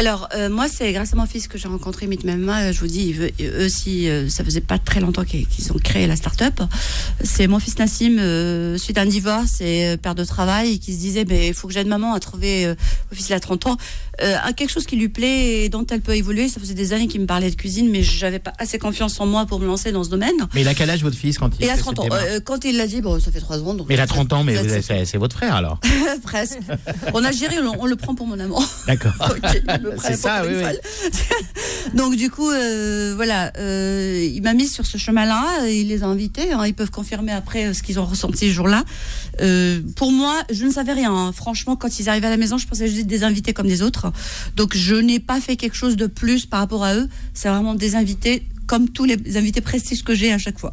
Alors, 0.00 0.30
euh, 0.34 0.48
moi, 0.48 0.66
c'est 0.66 0.90
grâce 0.94 1.12
à 1.12 1.16
mon 1.16 1.26
fils 1.26 1.46
que 1.46 1.58
j'ai 1.58 1.68
rencontré 1.68 2.06
Mama. 2.24 2.62
Euh, 2.62 2.72
Je 2.72 2.80
vous 2.80 2.86
dis, 2.86 3.12
veut- 3.12 3.32
eux 3.38 3.66
aussi, 3.66 4.08
euh, 4.08 4.30
ça 4.30 4.42
faisait 4.42 4.62
pas 4.62 4.78
très 4.78 4.98
longtemps 4.98 5.24
qu'ils 5.24 5.72
ont 5.74 5.78
créé 5.78 6.06
la 6.06 6.16
start-up. 6.16 6.58
C'est 7.22 7.46
mon 7.46 7.58
fils 7.58 7.78
Nassim, 7.78 8.18
euh, 8.18 8.78
suite 8.78 8.96
à 8.96 9.02
un 9.02 9.04
divorce 9.04 9.60
et 9.60 9.88
euh, 9.88 9.96
père 9.98 10.14
de 10.14 10.24
travail, 10.24 10.78
qui 10.78 10.94
se 10.94 10.98
disait, 11.00 11.26
ben, 11.26 11.38
il 11.48 11.52
faut 11.52 11.68
que 11.68 11.74
j'aide 11.74 11.86
maman 11.86 12.14
à 12.14 12.18
trouver, 12.20 12.64
euh, 12.64 12.74
mon 13.10 13.14
fils 13.18 13.28
il 13.28 13.34
a 13.34 13.40
30 13.40 13.66
ans, 13.66 13.76
euh, 14.22 14.36
à 14.42 14.52
quelque 14.52 14.70
chose 14.70 14.86
qui 14.86 14.96
lui 14.96 15.08
plaît 15.08 15.64
et 15.64 15.68
dont 15.68 15.86
elle 15.90 16.00
peut 16.00 16.14
évoluer. 16.16 16.48
Ça 16.48 16.60
faisait 16.60 16.74
des 16.74 16.92
années 16.92 17.08
qu'il 17.08 17.20
me 17.20 17.26
parlait 17.26 17.50
de 17.50 17.54
cuisine, 17.56 17.88
mais 17.90 18.02
j'avais 18.02 18.38
pas 18.38 18.52
assez 18.58 18.78
confiance 18.78 19.18
en 19.20 19.26
moi 19.26 19.46
pour 19.46 19.60
me 19.60 19.66
lancer 19.66 19.92
dans 19.92 20.04
ce 20.04 20.10
domaine. 20.10 20.34
Mais 20.54 20.60
il 20.62 20.68
a 20.68 20.74
quel 20.74 20.90
âge 20.90 21.02
votre 21.02 21.16
fils 21.16 21.38
quand 21.38 21.50
il 21.58 21.66
fait 21.66 21.76
30 21.76 21.96
cette 22.02 22.12
ans, 22.12 22.16
euh, 22.16 22.40
quand 22.40 22.64
il 22.64 22.76
l'a 22.76 22.86
dit, 22.86 23.00
bon, 23.00 23.18
ça 23.20 23.30
fait 23.30 23.40
3 23.40 23.58
ans. 23.62 23.74
Donc 23.74 23.88
Mais 23.88 23.94
il 23.94 24.00
a 24.00 24.06
30 24.06 24.32
ans, 24.32 24.44
mais 24.44 24.56
c'est 24.82 25.16
votre 25.18 25.36
frère 25.36 25.54
alors. 25.54 25.80
Presque. 26.22 26.58
En 27.14 27.24
Algérie, 27.24 27.56
on, 27.62 27.82
on 27.82 27.86
le 27.86 27.96
prend 27.96 28.14
pour 28.14 28.26
mon 28.26 28.38
amant. 28.38 28.62
D'accord. 28.86 29.12
C'est 30.02 30.16
ça, 30.16 30.42
oui. 30.46 30.54
Donc 31.94 32.16
du 32.16 32.30
coup, 32.30 32.50
euh, 32.50 33.12
voilà, 33.16 33.52
il 33.58 34.40
m'a 34.42 34.54
mis 34.54 34.66
sur 34.68 34.86
ce 34.86 34.98
chemin-là. 34.98 35.66
Il 35.68 35.88
les 35.88 36.02
a 36.02 36.06
invités. 36.06 36.52
hein, 36.52 36.66
ils 36.66 36.74
peuvent 36.74 36.90
confirmer 36.90 37.32
après 37.32 37.72
ce 37.74 37.82
qu'ils 37.82 37.98
ont 37.98 38.04
ressenti 38.04 38.48
ce 38.48 38.52
jour-là. 38.54 38.84
Pour 39.96 40.12
moi, 40.12 40.36
je 40.50 40.64
ne 40.66 40.70
savais 40.72 40.92
rien. 40.92 41.12
hein. 41.14 41.32
Franchement, 41.32 41.76
quand 41.76 41.98
ils 41.98 42.08
arrivaient 42.08 42.26
à 42.26 42.30
la 42.30 42.36
maison, 42.36 42.58
je 42.58 42.66
pensais 42.66 42.88
juste 42.88 43.06
des 43.06 43.24
invités 43.24 43.52
comme 43.52 43.66
des 43.66 43.82
autres. 43.82 44.09
Donc 44.56 44.76
je 44.76 44.94
n'ai 44.94 45.20
pas 45.20 45.40
fait 45.40 45.56
quelque 45.56 45.76
chose 45.76 45.96
de 45.96 46.06
plus 46.06 46.46
par 46.46 46.60
rapport 46.60 46.84
à 46.84 46.94
eux. 46.94 47.08
C'est 47.34 47.48
vraiment 47.48 47.74
des 47.74 47.96
invités 47.96 48.44
comme 48.70 48.88
tous 48.88 49.04
les 49.04 49.18
invités 49.36 49.60
prestiges 49.60 50.04
que 50.04 50.14
j'ai 50.14 50.32
à 50.32 50.38
chaque 50.38 50.60
fois. 50.60 50.72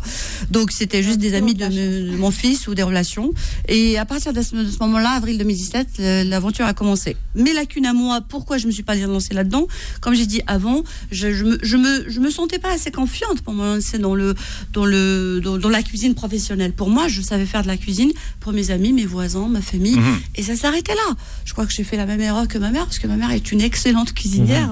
Donc 0.51 0.71
c'était 0.71 1.01
juste 1.01 1.17
des 1.17 1.33
amis 1.33 1.55
de, 1.55 1.65
me- 1.65 2.11
de 2.11 2.15
mon 2.17 2.29
fils 2.29 2.67
ou 2.67 2.75
des 2.75 2.83
relations. 2.83 3.31
Et 3.67 3.97
à 3.97 4.05
partir 4.05 4.33
de 4.33 4.41
ce, 4.43 4.53
moment-là, 4.81 5.11
avril 5.21 5.39
2017, 5.39 5.87
le- 5.97 6.23
l'aventure 6.29 6.65
a 6.67 6.75
commencé. 6.75 7.17
Mes 7.33 7.53
lacunes 7.53 7.87
à 7.87 7.93
moi, 7.93 8.21
pourquoi 8.21 8.59
je 8.59 8.67
me 8.67 8.71
suis 8.71 8.83
pas 8.83 8.93
lancée 8.95 9.33
là-dedans? 9.33 9.65
Comme 9.99 10.13
j'ai 10.13 10.27
dit 10.27 10.41
avant, 10.45 10.83
je, 11.11 11.33
je 11.33 11.43
me, 11.43 11.57
je 11.63 11.77
me 11.77 12.07
je 12.07 12.19
me 12.19 12.29
sentais 12.29 12.59
pas 12.59 12.71
assez 12.71 12.91
confiante 12.91 13.41
pour 13.41 13.53
me 13.55 13.65
lancer 13.75 13.97
dans 13.97 14.13
le 14.13 14.35
dans 14.73 14.85
le 14.85 15.41
dans, 15.43 15.57
dans 15.57 15.69
la 15.69 15.81
cuisine 15.81 16.13
professionnelle. 16.13 16.73
Pour 16.73 16.89
moi, 16.91 17.07
je 17.07 17.21
savais 17.23 17.47
faire 17.47 17.63
de 17.63 17.67
la 17.67 17.77
cuisine 17.77 18.11
pour 18.41 18.53
mes 18.53 18.69
amis, 18.69 18.93
mes 18.93 19.05
voisins, 19.05 19.47
ma 19.47 19.61
famille, 19.61 19.97
Mhm. 19.97 20.19
et 20.35 20.43
ça 20.43 20.55
s'arrêtait 20.55 20.93
là. 20.95 21.09
Je 21.45 21.53
crois 21.53 21.65
que 21.65 21.73
j'ai 21.73 21.83
fait 21.83 21.97
la 21.97 22.05
même 22.05 22.21
erreur 22.21 22.47
que 22.47 22.59
ma 22.59 22.69
mère 22.69 22.85
parce 22.85 22.99
que 22.99 23.07
ma 23.07 23.15
mère 23.17 23.31
est 23.31 23.51
une 23.51 23.61
excellente 23.61 24.13
cuisinière 24.13 24.71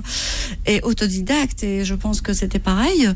et 0.67 0.79
autodidacte 0.83 1.63
et 1.63 1.83
je 1.85 1.95
pense 1.95 2.21
que 2.21 2.33
c'était 2.33 2.59
pareil. 2.59 3.09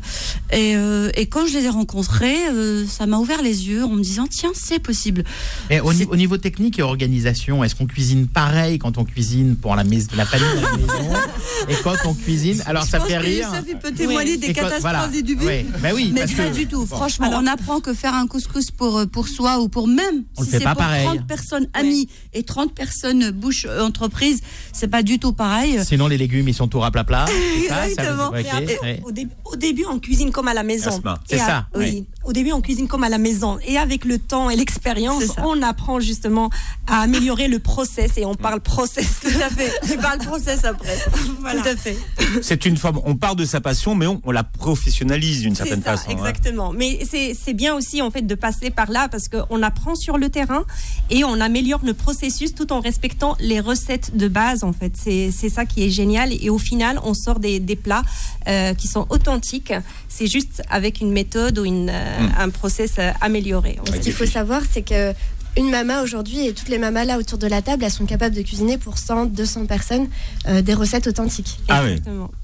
Et, 0.52 0.74
euh, 0.76 1.10
et 1.14 1.26
quand 1.26 1.46
je 1.46 1.58
les 1.58 1.64
ai 1.64 1.68
rencontrés, 1.68 2.36
euh, 2.52 2.84
ça 2.86 3.06
m'a 3.06 3.18
ouvert 3.18 3.42
les 3.42 3.68
yeux 3.68 3.84
en 3.84 3.90
me 3.90 4.02
disant 4.02 4.26
tiens, 4.28 4.50
c'est 4.54 4.78
possible. 4.78 5.24
Mais 5.68 5.80
au, 5.80 5.92
ni- 5.92 6.04
au 6.04 6.16
niveau 6.16 6.36
technique 6.36 6.78
et 6.78 6.82
organisation, 6.82 7.62
est-ce 7.64 7.74
qu'on 7.74 7.86
cuisine 7.86 8.26
pareil 8.26 8.78
quand 8.78 8.98
on 8.98 9.04
cuisine 9.04 9.56
pour 9.56 9.76
la, 9.76 9.84
maison, 9.84 10.08
la 10.16 10.24
famille 10.24 10.46
à 10.46 10.70
la 10.70 10.76
maison 10.76 11.16
et 11.68 11.74
quand 11.82 11.94
on 12.06 12.14
cuisine 12.14 12.62
Alors 12.66 12.84
Je 12.84 12.90
ça 12.90 12.98
pense 12.98 13.08
fait 13.08 13.14
que 13.18 13.22
rire. 13.22 13.48
Sophie 13.54 13.74
peut 13.74 13.92
témoigner 13.92 14.36
des 14.36 14.48
Et 14.48 14.52
quand- 14.52 14.62
catastrophes 14.62 14.80
voilà. 14.82 15.08
du 15.08 15.22
début. 15.22 15.44
Ouais. 15.46 15.66
Bah 15.82 15.90
oui, 15.94 16.10
mais 16.14 16.20
parce 16.22 16.32
pas 16.32 16.48
que- 16.48 16.54
du 16.54 16.66
tout. 16.66 16.80
bon. 16.86 16.96
Franchement, 16.96 17.30
on 17.34 17.46
apprend 17.46 17.80
que 17.80 17.94
faire 17.94 18.14
un 18.14 18.26
couscous 18.26 18.70
pour, 18.70 18.98
euh, 18.98 19.06
pour 19.06 19.28
soi 19.28 19.60
ou 19.60 19.68
pour 19.68 19.86
même 19.88 20.24
On 20.36 20.44
si 20.44 20.50
c'est 20.50 20.60
pour 20.60 20.74
pareil. 20.74 21.04
30 21.06 21.26
personnes 21.26 21.68
amies 21.74 22.08
et 22.32 22.42
30 22.42 22.74
personnes 22.74 23.30
bouche 23.30 23.66
entreprise, 23.80 24.40
c'est 24.72 24.88
pas 24.88 25.02
du 25.02 25.18
tout 25.18 25.32
pareil. 25.32 25.78
Sinon 25.84 26.06
les 26.08 26.18
légumes 26.18 26.48
ils 26.48 26.54
sont 26.54 26.68
tout 26.68 26.80
rapla 26.80 27.00
Exactement. 27.62 28.30
Mais 28.32 28.44
après, 28.48 29.00
au, 29.04 29.10
dé- 29.12 29.26
au 29.44 29.56
début, 29.56 29.84
on 29.90 29.98
cuisine 29.98 30.30
comme 30.32 30.48
à 30.48 30.54
la 30.54 30.62
maison. 30.62 30.90
C'est 31.28 31.38
ça, 31.38 31.66
Oui. 31.74 31.84
oui. 31.84 32.06
Au 32.24 32.32
début, 32.32 32.52
on 32.52 32.60
cuisine 32.60 32.86
comme 32.86 33.02
à 33.04 33.08
la 33.08 33.18
maison. 33.18 33.58
Et 33.66 33.78
avec 33.78 34.04
le 34.04 34.18
temps 34.18 34.50
et 34.50 34.56
l'expérience, 34.56 35.24
on 35.44 35.62
apprend 35.62 36.00
justement 36.00 36.50
à 36.86 37.00
améliorer 37.00 37.48
le 37.48 37.58
process. 37.58 38.18
Et 38.18 38.26
on 38.26 38.34
parle 38.34 38.60
process. 38.60 39.20
Tout 39.22 39.28
à 39.42 39.48
fait. 39.48 39.72
Tu 39.86 39.96
parles 39.96 40.18
process 40.18 40.64
après. 40.64 40.96
Voilà. 41.40 41.62
Tout 41.62 41.68
à 41.68 41.76
fait. 41.76 41.96
C'est 42.42 42.66
une 42.66 42.76
forme, 42.76 43.00
on 43.04 43.16
part 43.16 43.34
de 43.36 43.44
sa 43.44 43.60
passion, 43.60 43.94
mais 43.94 44.06
on, 44.06 44.20
on 44.24 44.30
la 44.30 44.44
professionnalise 44.44 45.40
d'une 45.40 45.54
certaine 45.54 45.82
ça, 45.82 45.92
façon. 45.96 46.10
hein. 46.10 46.16
exactement. 46.18 46.72
Mais 46.72 46.98
c'est 47.04 47.54
bien 47.54 47.74
aussi 47.74 48.02
en 48.02 48.10
fait 48.10 48.22
de 48.22 48.34
passer 48.34 48.70
par 48.70 48.90
là 48.90 49.08
parce 49.08 49.28
qu'on 49.28 49.62
apprend 49.62 49.94
sur 49.94 50.18
le 50.18 50.28
terrain 50.28 50.64
et 51.08 51.24
on 51.24 51.40
améliore 51.40 51.80
le 51.84 51.94
processus 51.94 52.54
tout 52.54 52.72
en 52.72 52.80
respectant 52.80 53.36
les 53.40 53.60
recettes 53.60 54.16
de 54.16 54.28
base 54.28 54.62
en 54.64 54.72
fait. 54.72 54.92
C'est 54.96 55.30
c'est 55.30 55.48
ça 55.48 55.64
qui 55.64 55.82
est 55.84 55.90
génial 55.90 56.32
et 56.32 56.50
au 56.50 56.58
final 56.58 57.00
on 57.02 57.14
sort 57.14 57.40
des, 57.40 57.58
des 57.60 57.76
plats 57.76 58.02
euh, 58.48 58.74
qui 58.74 58.88
sont 58.88 59.06
authentiques. 59.10 59.72
C'est 60.08 60.26
juste 60.26 60.62
avec 60.68 61.00
une 61.00 61.12
méthode 61.12 61.58
ou 61.58 61.64
une, 61.64 61.88
euh, 61.90 62.09
Mm. 62.18 62.32
un 62.38 62.50
process 62.50 62.92
euh, 62.98 63.10
amélioré. 63.20 63.78
Ce 63.92 63.98
qu'il 63.98 64.12
faut 64.12 64.26
savoir, 64.26 64.62
c'est 64.70 64.82
que 64.82 65.14
une 65.56 65.70
mama 65.70 66.02
aujourd'hui 66.02 66.46
et 66.46 66.52
toutes 66.52 66.68
les 66.68 66.78
mamas 66.78 67.04
là 67.04 67.18
autour 67.18 67.38
de 67.38 67.46
la 67.46 67.60
table, 67.60 67.84
elles 67.84 67.90
sont 67.90 68.06
capables 68.06 68.34
de 68.34 68.42
cuisiner 68.42 68.78
pour 68.78 68.98
100, 68.98 69.26
200 69.26 69.66
personnes 69.66 70.08
euh, 70.46 70.62
des 70.62 70.74
recettes 70.74 71.06
authentiques. 71.06 71.58
Ah 71.68 71.82
oui. 71.84 72.00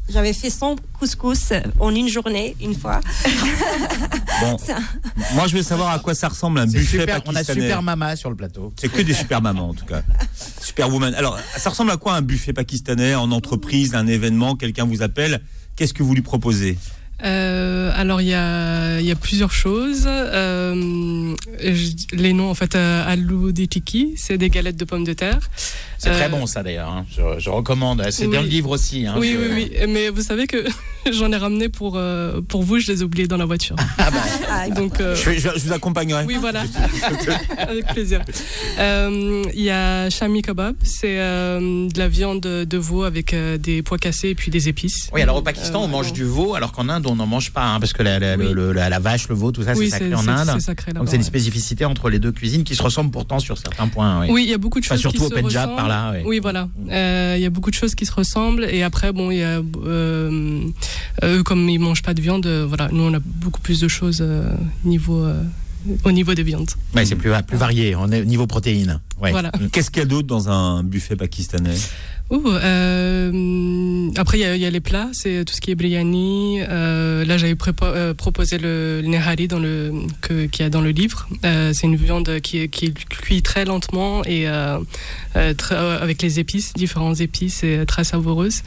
J'avais 0.09 0.33
fait 0.33 0.51
100 0.51 0.77
couscous 0.99 1.53
en 1.79 1.95
une 1.95 2.09
journée, 2.09 2.57
une 2.61 2.75
fois. 2.75 3.01
Bon, 4.39 4.59
moi 5.33 5.47
je 5.47 5.57
veux 5.57 5.63
savoir 5.63 5.89
à 5.95 5.99
quoi 5.99 6.15
ça 6.15 6.29
ressemble 6.29 6.59
un 6.59 6.67
buffet 6.67 7.01
super, 7.01 7.23
on 7.25 7.31
a 7.31 7.33
pakistanais. 7.33 7.63
super 7.63 7.81
mama 7.81 8.17
sur 8.17 8.29
le 8.29 8.37
plateau. 8.37 8.71
C'est 8.77 8.93
que 8.93 9.01
des 9.01 9.15
super 9.15 9.41
mamans 9.41 9.71
en 9.71 9.73
tout 9.73 9.87
cas. 9.87 10.03
Superwoman. 10.61 11.15
Alors, 11.15 11.39
ça 11.57 11.71
ressemble 11.71 11.91
à 11.91 11.97
quoi 11.97 12.13
un 12.17 12.21
buffet 12.21 12.53
pakistanais 12.53 13.15
en 13.15 13.31
entreprise, 13.31 13.95
un 13.95 14.07
événement, 14.07 14.55
quelqu'un 14.55 14.85
vous 14.85 15.01
appelle, 15.01 15.41
qu'est-ce 15.75 15.95
que 15.95 16.03
vous 16.03 16.15
lui 16.15 16.21
proposez? 16.21 16.77
Euh, 17.25 17.91
alors 17.95 18.21
il 18.21 18.29
y 18.29 18.35
a, 18.35 19.01
il 19.01 19.07
y 19.07 19.11
a 19.11 19.15
plusieurs 19.17 19.53
choses. 19.53 20.05
Euh, 20.07 21.35
je- 21.61 22.15
les 22.17 22.33
noms 22.33 22.51
en 22.51 22.55
fait, 22.55 22.75
euh, 22.75 23.05
aloo 23.11 23.53
de 23.53 23.65
tiki, 23.65 24.15
c'est 24.17 24.37
des 24.39 24.51
galettes 24.51 24.77
de 24.77 24.85
pommes 24.85 25.05
de 25.05 25.13
terre. 25.15 25.39
C'est 25.99 26.11
Euh, 26.11 26.19
très 26.19 26.29
bon 26.29 26.45
ça 26.47 26.63
d'ailleurs. 26.63 26.91
hein. 26.91 27.07
Je, 27.11 27.23
je 27.39 27.49
recommande. 27.49 28.03
C'est 28.11 28.27
Oui. 28.27 28.37
dans 28.37 28.43
le 28.43 28.49
livre 28.49 28.71
aussi. 28.71 29.07
hein. 29.07 29.15
oui, 29.19 29.33
Je- 29.33 29.39
oui, 29.55 29.71
oui. 29.81 29.87
Mais 29.89 30.11
vous 30.11 30.21
savez 30.21 30.47
que 30.47 30.63
j'en 31.11 31.33
ai 31.33 31.37
ramené 31.37 31.71
pour, 31.71 31.95
euh, 31.97 32.43
pour 32.47 32.63
vous, 32.63 32.79
je 32.79 32.93
les 32.93 33.01
ai 33.01 33.05
oubliés 33.05 33.27
dans 33.27 33.39
la 33.39 33.47
voiture. 33.47 33.77
Donc, 34.77 35.01
euh, 35.01 35.15
je, 35.17 35.31
je- 35.33 35.39
je 35.57 35.65
vous 35.67 35.73
accompagnerai. 35.73 36.25
Oui, 36.27 36.37
voilà. 36.39 36.65
Avec 37.59 37.87
plaisir. 37.87 38.21
Euh, 38.79 39.43
Il 39.55 39.63
y 39.63 39.71
a 39.71 40.11
Shami 40.11 40.43
Kebab, 40.43 40.77
c'est 40.83 41.19
euh, 41.19 41.89
de 41.89 41.99
la 41.99 42.09
viande 42.09 42.41
de 42.43 42.77
veau 42.79 43.05
avec 43.05 43.33
euh, 43.33 43.57
des 43.57 43.83
pois 43.83 43.97
cassés 43.99 44.31
et 44.31 44.35
puis 44.35 44.51
des 44.51 44.69
épices. 44.69 45.09
Oui, 45.15 45.23
alors 45.23 45.37
au 45.37 45.43
Pakistan, 45.43 45.81
Euh, 45.83 45.85
on 45.87 45.89
mange 45.89 46.13
du 46.13 46.25
veau, 46.25 46.55
alors 46.55 46.73
qu'en 46.73 46.89
Inde, 46.91 47.06
on 47.07 47.17
n'en 47.17 47.27
mange 47.27 47.51
pas, 47.53 47.65
hein, 47.75 47.81
parce 47.81 47.93
que 47.93 48.03
la, 48.03 48.19
la- 48.19 48.37
le- 48.37 48.53
le- 48.53 48.73
la- 48.73 48.89
la 48.89 48.99
vache, 48.99 49.29
le 49.29 49.35
veau, 49.35 49.53
tout 49.53 49.63
ça, 49.63 49.73
Oui, 49.75 49.87
c'est 49.91 49.99
sacré 49.99 50.15
en 50.15 50.27
Inde. 50.29 50.51
c'est 50.55 50.61
sacré 50.67 50.93
Donc 50.93 51.09
c'est 51.09 51.17
une 51.17 51.23
ouais. 51.23 51.27
spécificité 51.27 51.85
entre 51.85 52.11
les 52.11 52.19
deux 52.19 52.33
cuisines 52.33 52.65
qui 52.65 52.75
se 52.75 52.83
ressemblent 52.83 53.11
pourtant 53.11 53.39
sur 53.39 53.57
certains 53.59 53.89
points. 53.89 54.21
Oui, 54.23 54.29
Oui, 54.31 54.43
il 54.45 54.51
y 54.51 54.55
a 54.55 54.59
beaucoup 54.59 54.81
de 54.81 54.85
Enfin, 54.87 54.95
choses 54.95 55.01
surtout 55.03 55.19
qui 55.19 55.25
au 55.27 55.29
se 55.37 55.41
Pendjab, 55.41 55.63
ressemblent. 55.71 55.77
par 55.77 55.89
là. 55.89 56.15
Oui, 56.25 56.39
voilà. 56.41 56.69
Euh, 56.91 57.35
Il 57.37 57.43
y 57.43 57.47
a 57.47 57.51
beaucoup 57.51 57.71
de 57.71 57.75
choses 57.77 57.95
qui 57.95 58.07
se 58.07 58.13
ressemblent. 58.13 58.65
Et 58.71 58.83
après, 58.83 59.13
bon, 59.13 59.31
il 59.31 59.39
y 59.39 59.43
a, 59.43 59.61
euh, 59.85 60.61
eux, 61.25 61.43
comme 61.43 61.69
ils 61.69 61.79
mangent 61.79 62.03
pas 62.03 62.15
de 62.15 62.21
viande, 62.21 62.47
euh, 62.47 62.65
voilà, 62.67 62.89
nous, 62.93 63.03
on 63.03 63.15
a 63.15 63.19
beaucoup 63.21 63.61
plus 63.61 63.81
de 63.81 63.89
choses 63.89 64.19
euh, 64.21 64.51
niveau, 64.85 65.23
euh, 65.25 65.43
au 66.05 66.13
niveau 66.13 66.35
des 66.35 66.43
viandes. 66.43 66.71
Ouais, 66.95 67.05
c'est 67.05 67.15
plus, 67.17 67.31
plus 67.47 67.57
varié, 67.57 67.95
on 67.97 68.11
est 68.11 68.21
au 68.23 68.25
niveau 68.25 68.47
protéines. 68.47 69.01
Ouais. 69.21 69.31
Voilà. 69.31 69.51
Qu'est-ce 69.73 69.91
qu'il 69.91 70.01
y 70.01 70.03
a 70.03 70.09
d'autre 70.09 70.27
dans 70.27 70.49
un 70.49 70.83
buffet 70.83 71.17
pakistanais? 71.17 71.75
Ouh, 72.29 72.43
euh, 72.49 74.11
après, 74.17 74.41
il 74.41 74.57
y, 74.57 74.59
y 74.59 74.67
a 74.67 74.71
les 74.71 74.81
plats, 74.81 75.09
c'est 75.13 75.45
tout 75.45 75.55
ce 75.55 75.61
qui 75.61 75.71
est 75.71 75.77
biryani. 75.77 76.61
Euh, 76.69 77.25
là, 77.25 77.39
j'avais 77.39 77.57
euh, 77.83 78.15
proposé 78.15 78.59
le, 78.59 79.01
le 79.01 79.07
nehari 79.07 79.47
dans 79.47 79.61
le, 79.61 79.93
qu'il 80.23 80.49
y 80.59 80.63
a 80.63 80.71
dans 80.71 80.81
le 80.81 80.91
livre. 80.91 81.29
Euh, 81.45 81.73
c'est 81.73 81.87
une 81.87 81.95
viande 81.95 82.41
qui, 82.41 82.69
qui 82.69 82.87
est 82.87 83.09
cuit 83.09 83.43
très 83.43 83.65
lentement 83.65 84.25
et 84.25 84.47
euh, 85.37 85.53
euh, 85.53 85.55
euh, 85.73 86.03
avec 86.03 86.23
les 86.23 86.41
épices, 86.41 86.73
différentes 86.75 87.21
épices 87.21 87.63
et 87.63 87.85
très 87.87 88.05
savoureuse. 88.05 88.63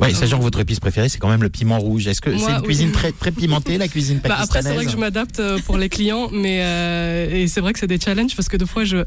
Ouais, 0.00 0.12
sachant 0.14 0.38
que 0.38 0.42
votre 0.42 0.60
épice 0.60 0.78
préférée, 0.80 1.08
c'est 1.08 1.18
quand 1.18 1.28
même 1.28 1.42
le 1.42 1.48
piment 1.48 1.78
rouge. 1.78 2.06
Est-ce 2.06 2.20
que 2.20 2.36
c'est 2.36 2.44
une 2.50 2.56
oui. 2.58 2.62
cuisine 2.62 2.92
très, 2.92 3.12
très 3.12 3.30
pimentée, 3.32 3.78
la 3.78 3.88
cuisine 3.88 4.18
Bah, 4.22 4.28
pakistanaise 4.30 4.48
après, 4.48 4.62
c'est 4.62 4.74
vrai 4.74 4.84
que 4.84 4.90
je 4.90 4.96
m'adapte 4.96 5.40
euh, 5.40 5.58
pour 5.64 5.78
les 5.78 5.88
clients, 5.88 6.28
mais 6.32 6.58
euh, 6.62 7.28
et 7.42 7.48
c'est 7.48 7.60
vrai 7.60 7.72
que 7.72 7.78
c'est 7.78 7.86
des 7.86 7.98
challenges 8.00 8.36
parce 8.36 8.48
que 8.48 8.56
deux 8.56 8.66
fois, 8.66 8.84
je, 8.84 8.98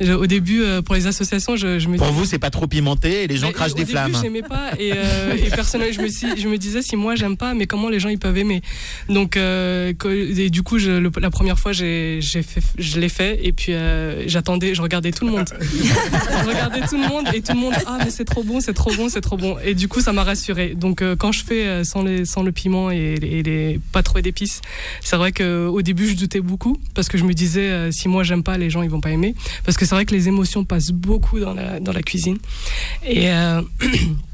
je- 0.00 0.12
au 0.12 0.26
début, 0.26 0.62
euh, 0.62 0.82
pour 0.82 0.94
les 0.94 1.06
associations, 1.06 1.56
je, 1.56 1.78
je 1.78 1.88
me 1.88 1.96
Pour 1.96 2.08
dis- 2.08 2.12
vous, 2.12 2.24
c'est 2.24 2.38
pas 2.38 2.50
trop 2.50 2.66
pimenté 2.66 3.24
et 3.24 3.26
les 3.26 3.36
gens 3.36 3.48
Mais 3.48 3.52
crachent 3.52 3.72
au 3.72 3.74
des 3.74 3.80
début, 3.82 3.92
flammes. 3.92 4.16
j'aimais 4.22 4.42
pas 4.42 4.70
et, 4.78 4.92
euh, 4.94 5.34
et 5.36 5.50
personnellement, 5.50 5.94
je 5.94 6.02
me, 6.02 6.08
suis- 6.08 6.40
je 6.40 6.48
me 6.48 6.58
disais 6.58 6.82
si 6.82 6.96
moi 6.96 7.14
j'aime 7.16 7.36
pas, 7.36 7.54
mais 7.54 7.66
comment 7.66 7.88
les 7.88 8.00
gens 8.00 8.08
ils 8.08 8.18
peuvent 8.18 8.36
aimer? 8.38 8.62
Donc 9.08 9.36
euh, 9.36 9.92
et 10.36 10.50
du 10.50 10.62
coup, 10.62 10.78
je, 10.78 10.90
le- 10.90 11.10
la 11.20 11.30
première 11.30 11.58
fois, 11.58 11.72
j'ai, 11.72 12.18
j'ai 12.20 12.42
fait, 12.42 12.60
je 12.78 13.00
l'ai 13.00 13.08
fait 13.08 13.40
et 13.42 13.52
puis 13.52 13.72
euh, 13.72 14.24
j'attendais, 14.28 14.74
je 14.74 14.82
regardais 14.82 15.10
tout 15.12 15.24
le 15.26 15.32
monde. 15.32 15.48
regardais 16.50 16.80
tout 16.86 16.96
le 16.96 17.08
monde 17.08 17.28
et 17.34 17.40
tout 17.40 17.52
le 17.52 17.60
monde 17.60 17.74
ah 17.86 17.98
mais 18.04 18.10
c'est 18.10 18.24
trop 18.24 18.42
bon, 18.42 18.60
c'est 18.60 18.72
trop 18.72 18.92
bon, 18.94 19.08
c'est 19.08 19.20
trop 19.20 19.36
bon. 19.36 19.56
Et 19.64 19.74
du 19.74 19.88
coup, 19.88 20.00
ça 20.00 20.12
m'a 20.12 20.24
rassuré. 20.24 20.74
Donc 20.74 21.02
euh, 21.02 21.16
quand 21.16 21.32
je 21.32 21.44
fais 21.44 21.66
euh, 21.66 21.84
sans 21.84 22.02
les, 22.02 22.24
sans 22.24 22.42
le 22.42 22.52
piment 22.52 22.90
et, 22.90 23.78
pas 23.92 24.02
trop 24.02 24.20
d'épices, 24.20 24.60
c'est 25.00 25.16
vrai 25.16 25.32
que 25.32 25.66
au 25.66 25.82
début 25.82 26.08
je 26.08 26.16
doutais 26.16 26.40
beaucoup 26.40 26.76
parce 26.94 27.08
que 27.08 27.18
je 27.18 27.24
me 27.24 27.32
disais 27.32 27.70
euh, 27.70 27.90
si 27.90 28.08
moi 28.08 28.22
j'aime 28.22 28.42
pas, 28.42 28.58
les 28.58 28.70
gens 28.70 28.82
ils 28.82 28.90
vont 28.90 29.00
pas 29.00 29.10
aimer. 29.10 29.34
Parce 29.64 29.76
que 29.76 29.84
c'est 29.84 29.94
vrai 29.94 30.04
que 30.04 30.14
les 30.14 30.28
émotions 30.28 30.64
passent 30.64 30.92
beaucoup 30.92 31.40
dans 31.40 31.54
la, 31.54 31.80
dans 31.80 31.92
la 31.92 32.02
cuisine. 32.02 32.38
Et 33.04 33.30
euh, 33.30 33.62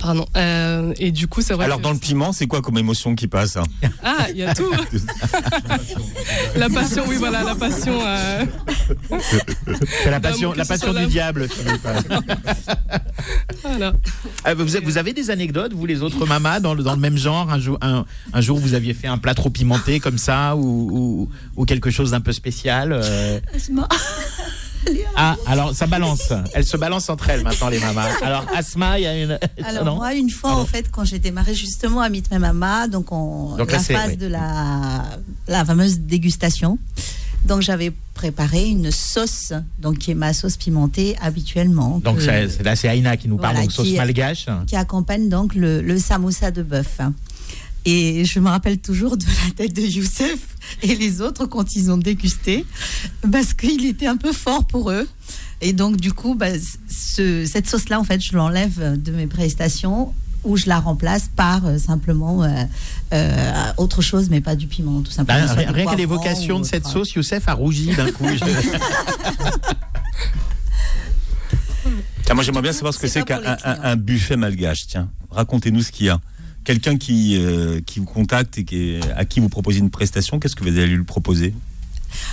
Pardon. 0.00 0.26
Euh, 0.36 0.92
et 0.98 1.10
du 1.10 1.26
coup, 1.26 1.42
c'est 1.42 1.54
vrai. 1.54 1.64
Alors 1.64 1.78
que 1.78 1.82
dans 1.82 1.92
le 1.92 1.98
piment, 1.98 2.32
c'est 2.32 2.46
quoi 2.46 2.62
comme 2.62 2.78
émotion 2.78 3.14
qui 3.14 3.26
passe 3.28 3.56
hein 3.56 3.64
Ah, 4.04 4.26
il 4.30 4.36
y 4.38 4.44
a 4.44 4.54
tout. 4.54 4.70
la 6.56 6.68
passion, 6.68 7.04
oui, 7.08 7.16
voilà, 7.18 7.42
la 7.42 7.54
passion. 7.54 7.98
euh, 8.04 8.44
C'est 10.02 10.10
la 10.10 10.20
passion, 10.20 10.52
que 10.52 10.58
la 10.58 10.64
passion 10.64 10.88
du 10.90 10.94
l'amour. 10.94 11.10
diable. 11.10 11.48
Voilà. 13.62 13.92
Ah, 14.44 14.54
vous, 14.54 14.76
avez, 14.76 14.84
vous 14.84 14.98
avez 14.98 15.12
des 15.12 15.30
anecdotes, 15.30 15.72
vous 15.72 15.86
les 15.86 16.02
autres 16.02 16.26
mamas, 16.26 16.60
dans 16.60 16.74
le, 16.74 16.82
dans 16.82 16.94
le 16.94 17.00
même 17.00 17.16
genre 17.16 17.50
un 17.50 17.58
jour, 17.58 17.78
un, 17.80 18.04
un 18.32 18.40
jour, 18.40 18.58
vous 18.58 18.74
aviez 18.74 18.94
fait 18.94 19.08
un 19.08 19.18
plat 19.18 19.34
trop 19.34 19.50
pimenté 19.50 20.00
comme 20.00 20.18
ça, 20.18 20.56
ou, 20.56 20.62
ou, 20.64 21.28
ou 21.56 21.64
quelque 21.64 21.90
chose 21.90 22.12
d'un 22.12 22.20
peu 22.20 22.32
spécial 22.32 22.92
euh? 22.92 23.40
Ah, 25.16 25.36
alors 25.46 25.74
ça 25.74 25.86
balance. 25.86 26.32
Elles 26.54 26.64
se 26.64 26.76
balancent 26.76 27.08
entre 27.08 27.28
elles 27.30 27.42
maintenant, 27.42 27.68
les 27.68 27.78
mamas. 27.80 28.08
Alors, 28.22 28.44
Asma, 28.54 28.98
il 28.98 29.02
y 29.02 29.06
a 29.06 29.16
une. 29.22 29.38
Alors 29.64 29.84
Non 29.84 29.96
moi, 29.96 30.14
une 30.14 30.30
fois, 30.30 30.54
en 30.54 30.64
fait, 30.64 30.90
quand 30.90 31.04
j'ai 31.04 31.18
démarré 31.18 31.54
justement 31.54 32.00
à 32.00 32.08
Meet 32.08 32.30
My 32.30 32.38
Mama, 32.38 32.88
donc 32.88 33.12
on, 33.12 33.56
Donc 33.56 33.72
la 33.72 33.78
phase 33.80 34.10
oui. 34.10 34.16
de 34.16 34.26
la, 34.26 35.04
la 35.48 35.64
fameuse 35.64 35.98
dégustation, 36.00 36.78
donc 37.46 37.62
j'avais 37.62 37.92
préparé 38.14 38.66
une 38.66 38.90
sauce, 38.90 39.52
donc 39.78 39.98
qui 39.98 40.10
est 40.10 40.14
ma 40.14 40.32
sauce 40.32 40.56
pimentée 40.56 41.16
habituellement. 41.20 42.00
Donc 42.02 42.18
que- 42.18 42.62
là, 42.64 42.74
c'est 42.76 42.88
Aïna 42.88 43.16
qui 43.16 43.28
nous 43.28 43.36
parle, 43.36 43.54
Voilà, 43.54 43.66
donc 43.66 43.72
sauce 43.72 43.86
qui- 43.86 43.96
malgache. 43.96 44.46
qui 44.66 44.74
accompagne 44.76 45.28
donc 45.28 45.54
le, 45.54 45.80
le 45.82 45.98
samoussa 45.98 46.50
de 46.50 46.62
bœuf. 46.62 46.98
Et 47.84 48.24
je 48.24 48.38
me 48.40 48.48
rappelle 48.48 48.78
toujours 48.78 49.16
de 49.16 49.24
la 49.24 49.54
tête 49.56 49.72
de 49.74 49.82
Youssef 49.82 50.38
et 50.82 50.94
les 50.94 51.20
autres 51.22 51.46
quand 51.46 51.74
ils 51.76 51.90
ont 51.90 51.96
dégusté, 51.96 52.66
parce 53.32 53.54
qu'il 53.54 53.86
était 53.86 54.06
un 54.06 54.16
peu 54.16 54.32
fort 54.32 54.66
pour 54.66 54.90
eux. 54.90 55.08
Et 55.60 55.72
donc, 55.72 55.96
du 55.96 56.12
coup, 56.12 56.34
bah, 56.34 56.48
ce- 56.90 57.44
cette 57.46 57.68
sauce-là, 57.68 57.98
en 57.98 58.04
fait, 58.04 58.20
je 58.20 58.36
l'enlève 58.36 59.00
de 59.02 59.10
mes 59.12 59.26
prestations 59.26 60.12
ou 60.44 60.56
je 60.56 60.66
la 60.68 60.78
remplace 60.78 61.30
par 61.34 61.66
euh, 61.66 61.78
simplement 61.78 62.44
euh, 62.44 62.64
euh, 63.12 63.72
autre 63.76 64.02
chose, 64.02 64.28
mais 64.30 64.40
pas 64.40 64.54
du 64.54 64.66
piment, 64.68 65.00
tout 65.02 65.10
simplement. 65.10 65.38
Bah, 65.46 65.54
rien 65.72 65.84
qu'à 65.86 65.96
l'évocation 65.96 66.60
de 66.60 66.64
cette 66.64 66.84
autre. 66.84 66.92
sauce, 66.92 67.12
Youssef 67.14 67.48
a 67.48 67.54
rougi 67.54 67.94
d'un 67.96 68.12
coup. 68.12 68.24
Je- 68.28 68.44
Tiens, 72.24 72.34
moi 72.34 72.44
j'aimerais 72.44 72.62
bien 72.62 72.72
savoir 72.72 72.92
ce 72.94 72.98
que 72.98 73.08
c'est 73.08 73.24
qu'un 73.24 73.40
un, 73.44 73.56
un 73.82 73.96
buffet 73.96 74.36
malgache. 74.36 74.86
Tiens, 74.86 75.08
racontez-nous 75.30 75.82
ce 75.82 75.90
qu'il 75.90 76.06
y 76.06 76.10
a. 76.10 76.20
Quelqu'un 76.68 76.98
qui, 76.98 77.38
euh, 77.38 77.80
qui 77.80 77.98
vous 77.98 78.04
contacte 78.04 78.58
et 78.58 79.00
à 79.16 79.24
qui 79.24 79.40
vous 79.40 79.48
proposez 79.48 79.78
une 79.78 79.88
prestation, 79.88 80.38
qu'est-ce 80.38 80.54
que 80.54 80.64
vous 80.64 80.78
allez 80.78 80.88
lui 80.88 81.02
proposer? 81.02 81.54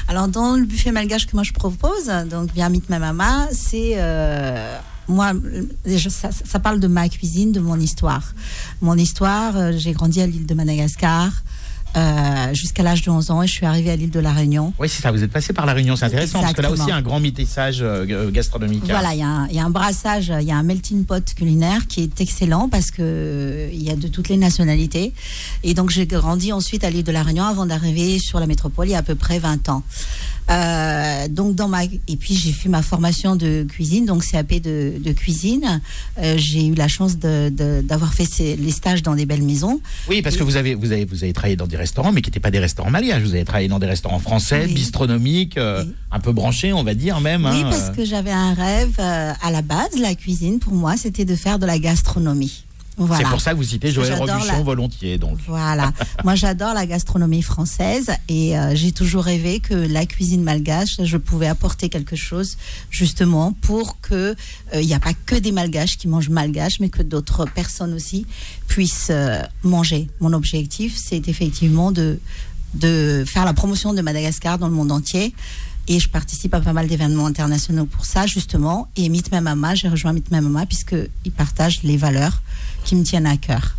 Alors, 0.09 0.27
dans 0.27 0.57
le 0.57 0.65
buffet 0.65 0.91
malgache 0.91 1.25
que 1.25 1.37
moi 1.37 1.43
je 1.43 1.53
propose, 1.53 2.11
donc 2.29 2.53
bien 2.53 2.67
Meet 2.67 2.89
Ma 2.89 2.99
Mama, 2.99 3.47
c'est. 3.53 3.93
euh, 3.95 4.77
moi, 5.07 5.31
déjà, 5.85 6.09
ça, 6.09 6.31
ça 6.33 6.59
parle 6.59 6.81
de 6.81 6.87
ma 6.87 7.07
cuisine, 7.07 7.53
de 7.53 7.61
mon 7.61 7.79
histoire. 7.79 8.33
Mon 8.81 8.97
histoire, 8.97 9.55
euh, 9.55 9.71
j'ai 9.77 9.93
grandi 9.93 10.19
à 10.19 10.27
l'île 10.27 10.45
de 10.45 10.53
Madagascar. 10.53 11.31
Euh, 11.95 12.53
jusqu'à 12.53 12.83
l'âge 12.83 13.01
de 13.01 13.09
11 13.09 13.31
ans 13.31 13.41
et 13.43 13.47
je 13.47 13.53
suis 13.53 13.65
arrivée 13.65 13.91
à 13.91 13.95
l'île 13.95 14.09
de 14.11 14.19
la 14.19 14.31
Réunion. 14.33 14.73
Oui, 14.79 14.89
c'est 14.89 15.01
ça. 15.01 15.11
Vous 15.11 15.23
êtes 15.23 15.31
passé 15.31 15.53
par 15.53 15.65
la 15.65 15.73
Réunion, 15.73 15.95
c'est 15.95 16.05
intéressant 16.05 16.41
parce 16.41 16.53
que 16.53 16.61
là 16.61 16.71
aussi, 16.71 16.83
il 16.83 16.89
y 16.89 16.91
a 16.91 16.95
un 16.95 17.01
grand 17.01 17.19
métissage 17.19 17.79
euh, 17.81 18.29
gastronomique. 18.31 18.83
hein. 18.85 18.87
Voilà, 18.99 19.13
il 19.13 19.19
y, 19.19 19.23
a 19.23 19.27
un- 19.27 19.47
il 19.47 19.55
y 19.55 19.59
a 19.59 19.65
un 19.65 19.69
brassage, 19.69 20.31
il 20.41 20.47
y 20.47 20.51
a 20.51 20.55
un 20.57 20.63
melting 20.63 21.05
pot 21.05 21.23
culinaire 21.35 21.87
qui 21.87 22.01
est 22.03 22.21
excellent 22.21 22.69
parce 22.69 22.91
que 22.91 23.01
euh, 23.01 23.69
y 23.73 23.89
a 23.89 23.95
de 23.95 24.07
toutes 24.07 24.29
les 24.29 24.37
nationalités. 24.37 25.13
Et 25.63 25.73
donc 25.73 25.89
j'ai 25.89 26.05
grandi 26.05 26.51
ensuite 26.51 26.83
à 26.83 26.89
l'île 26.89 27.03
de 27.03 27.11
la 27.11 27.23
Réunion 27.23 27.43
avant 27.45 27.65
d'arriver 27.65 28.19
sur 28.19 28.39
la 28.39 28.47
métropole 28.47 28.87
il 28.87 28.91
y 28.91 28.95
a 28.95 28.99
à 28.99 29.03
peu 29.03 29.15
près 29.15 29.39
20 29.39 29.69
ans. 29.69 29.83
Euh, 30.51 31.27
donc 31.27 31.55
dans 31.55 31.67
ma 31.67 31.85
et 31.85 32.15
puis 32.19 32.35
j'ai 32.35 32.51
fait 32.51 32.69
ma 32.69 32.83
formation 32.83 33.35
de 33.35 33.65
cuisine, 33.67 34.05
donc 34.05 34.23
CAP 34.23 34.61
de, 34.61 34.93
de 34.99 35.11
cuisine. 35.11 35.81
Euh, 36.19 36.35
j'ai 36.37 36.67
eu 36.67 36.75
la 36.75 36.87
chance 36.87 37.17
de- 37.17 37.49
de- 37.49 37.81
d'avoir 37.81 38.13
fait 38.13 38.25
ces- 38.25 38.55
les 38.55 38.71
stages 38.71 39.01
dans 39.01 39.15
des 39.15 39.25
belles 39.25 39.41
maisons. 39.41 39.79
Oui, 40.07 40.21
parce 40.21 40.37
que 40.37 40.43
vous 40.43 40.55
avez, 40.55 40.75
vous, 40.75 40.91
avez, 40.91 41.05
vous 41.05 41.23
avez 41.23 41.33
travaillé 41.33 41.55
dans 41.55 41.65
des 41.65 41.77
restaurants, 41.85 42.11
mais 42.11 42.21
qui 42.21 42.29
n'étaient 42.29 42.39
pas 42.39 42.51
des 42.51 42.59
restaurants 42.59 42.89
malgaches. 42.89 43.21
Vous 43.21 43.35
avez 43.35 43.45
travaillé 43.45 43.67
dans 43.67 43.79
des 43.79 43.85
restaurants 43.85 44.19
français, 44.19 44.67
bistronomiques, 44.67 45.57
euh, 45.57 45.85
un 46.11 46.19
peu 46.19 46.31
branchés, 46.31 46.73
on 46.73 46.83
va 46.83 46.95
dire 46.95 47.21
même. 47.21 47.45
Oui, 47.45 47.61
hein, 47.61 47.67
parce 47.69 47.89
euh. 47.89 47.93
que 47.93 48.05
j'avais 48.05 48.31
un 48.31 48.53
rêve 48.53 48.95
euh, 48.99 49.31
à 49.41 49.51
la 49.51 49.61
base, 49.61 49.97
la 49.99 50.15
cuisine 50.15 50.57
pour 50.59 50.73
moi, 50.73 50.97
c'était 50.97 51.25
de 51.25 51.35
faire 51.35 51.59
de 51.59 51.67
la 51.67 51.77
gastronomie. 51.77 52.64
Voilà. 52.97 53.23
C'est 53.23 53.29
pour 53.29 53.41
ça 53.41 53.51
que 53.51 53.57
vous 53.57 53.63
citez 53.63 53.91
Joël 53.91 54.13
Robuchon 54.13 54.45
la- 54.45 54.61
volontiers. 54.61 55.17
Donc. 55.17 55.37
Voilà. 55.47 55.91
Moi, 56.23 56.35
j'adore 56.35 56.73
la 56.73 56.85
gastronomie 56.85 57.41
française 57.41 58.11
et 58.29 58.57
euh, 58.57 58.73
j'ai 58.75 58.91
toujours 58.91 59.23
rêvé 59.23 59.59
que 59.59 59.73
la 59.73 60.05
cuisine 60.05 60.43
malgache, 60.43 61.01
je 61.03 61.17
pouvais 61.17 61.47
apporter 61.47 61.89
quelque 61.89 62.15
chose 62.15 62.57
justement 62.89 63.51
pour 63.51 63.99
que 64.01 64.35
euh, 64.73 64.81
il 64.81 64.87
n'y 64.87 64.93
a 64.93 64.99
pas 64.99 65.13
que 65.13 65.35
des 65.35 65.51
malgaches 65.51 65.97
qui 65.97 66.07
mangent 66.07 66.29
malgache, 66.29 66.79
mais 66.79 66.89
que 66.89 67.03
d'autres 67.03 67.45
personnes 67.45 67.93
aussi 67.93 68.25
puissent 68.67 69.07
euh, 69.09 69.41
manger. 69.63 70.07
Mon 70.19 70.33
objectif, 70.33 70.95
c'est 70.97 71.27
effectivement 71.27 71.91
de 71.91 72.19
de 72.73 73.23
faire 73.25 73.45
la 73.45 73.53
promotion 73.53 73.93
de 73.93 74.01
Madagascar 74.01 74.57
dans 74.57 74.67
le 74.67 74.73
monde 74.73 74.91
entier. 74.91 75.33
Et 75.87 75.99
je 75.99 76.09
participe 76.09 76.53
à 76.53 76.61
pas 76.61 76.73
mal 76.73 76.87
d'événements 76.87 77.27
internationaux 77.27 77.85
pour 77.85 78.05
ça, 78.05 78.25
justement. 78.25 78.89
Et 78.95 79.07
Meet 79.09 79.31
Mama, 79.31 79.75
j'ai 79.75 79.87
rejoint 79.87 80.13
Meet 80.13 80.31
Mama 80.31 80.65
puisqu'ils 80.65 81.31
partagent 81.31 81.83
les 81.83 81.97
valeurs 81.97 82.41
qui 82.83 82.95
me 82.95 83.03
tiennent 83.03 83.27
à 83.27 83.37
cœur. 83.37 83.75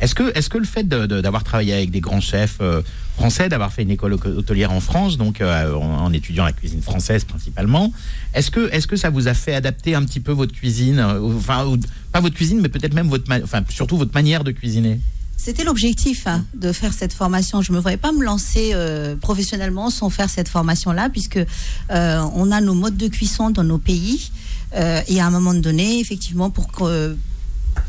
Est-ce 0.00 0.14
que, 0.14 0.32
est-ce 0.34 0.48
que 0.48 0.56
le 0.56 0.64
fait 0.64 0.88
d'avoir 0.88 1.44
travaillé 1.44 1.74
avec 1.74 1.90
des 1.90 2.00
grands 2.00 2.22
chefs 2.22 2.56
euh, 2.62 2.80
français, 3.18 3.50
d'avoir 3.50 3.70
fait 3.70 3.82
une 3.82 3.90
école 3.90 4.14
hôte- 4.14 4.34
hôtelière 4.34 4.72
en 4.72 4.80
France, 4.80 5.18
donc 5.18 5.42
euh, 5.42 5.74
en, 5.74 6.10
étudiant 6.14 6.44
la 6.46 6.52
cuisine 6.52 6.80
française 6.80 7.24
principalement, 7.24 7.92
est-ce 8.32 8.50
que, 8.50 8.72
est-ce 8.72 8.86
que 8.86 8.96
ça 8.96 9.10
vous 9.10 9.28
a 9.28 9.34
fait 9.34 9.54
adapter 9.54 9.94
un 9.94 10.02
petit 10.04 10.20
peu 10.20 10.32
votre 10.32 10.54
cuisine, 10.54 10.98
euh, 10.98 11.36
enfin, 11.36 11.66
pas 12.12 12.20
votre 12.20 12.34
cuisine, 12.34 12.60
mais 12.62 12.70
peut-être 12.70 12.94
même 12.94 13.08
votre, 13.08 13.30
enfin, 13.44 13.62
surtout 13.68 13.98
votre 13.98 14.14
manière 14.14 14.42
de 14.42 14.52
cuisiner? 14.52 15.00
C'était 15.42 15.64
l'objectif 15.64 16.26
hein, 16.26 16.44
de 16.52 16.70
faire 16.70 16.92
cette 16.92 17.14
formation. 17.14 17.62
Je 17.62 17.72
ne 17.72 17.78
me 17.78 17.80
voyais 17.80 17.96
pas 17.96 18.12
me 18.12 18.22
lancer 18.22 18.72
euh, 18.74 19.16
professionnellement 19.16 19.88
sans 19.88 20.10
faire 20.10 20.28
cette 20.28 20.48
formation-là, 20.48 21.08
puisque 21.08 21.38
euh, 21.38 22.22
on 22.34 22.50
a 22.50 22.60
nos 22.60 22.74
modes 22.74 22.98
de 22.98 23.08
cuisson 23.08 23.48
dans 23.48 23.64
nos 23.64 23.78
pays. 23.78 24.32
Euh, 24.74 25.00
et 25.08 25.18
à 25.18 25.26
un 25.26 25.30
moment 25.30 25.54
donné, 25.54 25.98
effectivement, 25.98 26.50
pour 26.50 26.70
que 26.70 27.16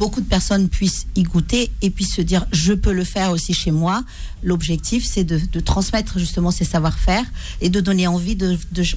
beaucoup 0.01 0.19
de 0.19 0.25
personnes 0.25 0.67
puissent 0.67 1.05
y 1.15 1.21
goûter 1.21 1.69
et 1.83 1.91
puissent 1.91 2.15
se 2.15 2.23
dire 2.23 2.47
je 2.51 2.73
peux 2.73 2.91
le 2.91 3.03
faire 3.03 3.29
aussi 3.29 3.53
chez 3.53 3.69
moi. 3.69 4.03
L'objectif, 4.41 5.05
c'est 5.05 5.23
de, 5.23 5.59
transmettre 5.59 6.17
justement 6.17 6.49
ces 6.49 6.65
savoir-faire 6.65 7.23
et 7.61 7.69
de 7.69 7.79
donner 7.79 8.07
envie 8.07 8.35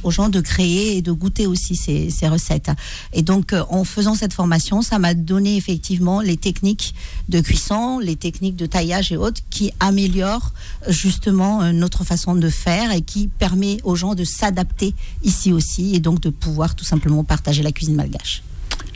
aux 0.03 0.11
gens 0.11 0.31
de 0.31 0.41
créer 0.41 0.97
et 0.97 1.03
de 1.03 1.13
goûter 1.13 1.47
aussi 1.47 1.77
ces, 1.77 2.29
recettes. 2.29 2.71
Et 3.13 3.21
donc, 3.21 3.53
euh, 3.53 3.65
en 3.69 3.85
faisant 3.85 4.15
cette 4.15 4.33
formation, 4.33 4.81
ça 4.81 4.99
m'a 4.99 5.13
donné 5.13 5.59
effectivement 5.59 6.23
les 6.23 6.39
techniques 6.39 6.95
de 7.29 7.43
cuisson, 7.43 7.99
les 7.99 8.17
techniques 8.17 8.57
de 8.57 8.65
taillage 8.65 9.13
et 9.13 9.19
autres 9.19 9.43
qui 9.51 9.73
améliorent 9.81 10.55
justement 10.89 11.61
euh, 11.61 11.73
notre 11.73 12.05
façon 12.05 12.35
de 12.35 12.49
faire 12.49 12.93
et 12.93 13.03
qui 13.03 13.29
permet 13.29 13.77
aux 13.85 13.95
gens 13.95 14.15
de 14.15 14.25
s'adapter 14.25 14.95
ici 15.23 15.53
aussi 15.53 15.95
et 15.95 16.01
donc 16.01 16.21
de 16.21 16.31
pouvoir 16.31 16.75
tout 16.75 16.87
simplement 16.87 17.25
partager 17.25 17.63
la 17.63 17.73
cuisine 17.73 17.95
malgache. 17.95 18.43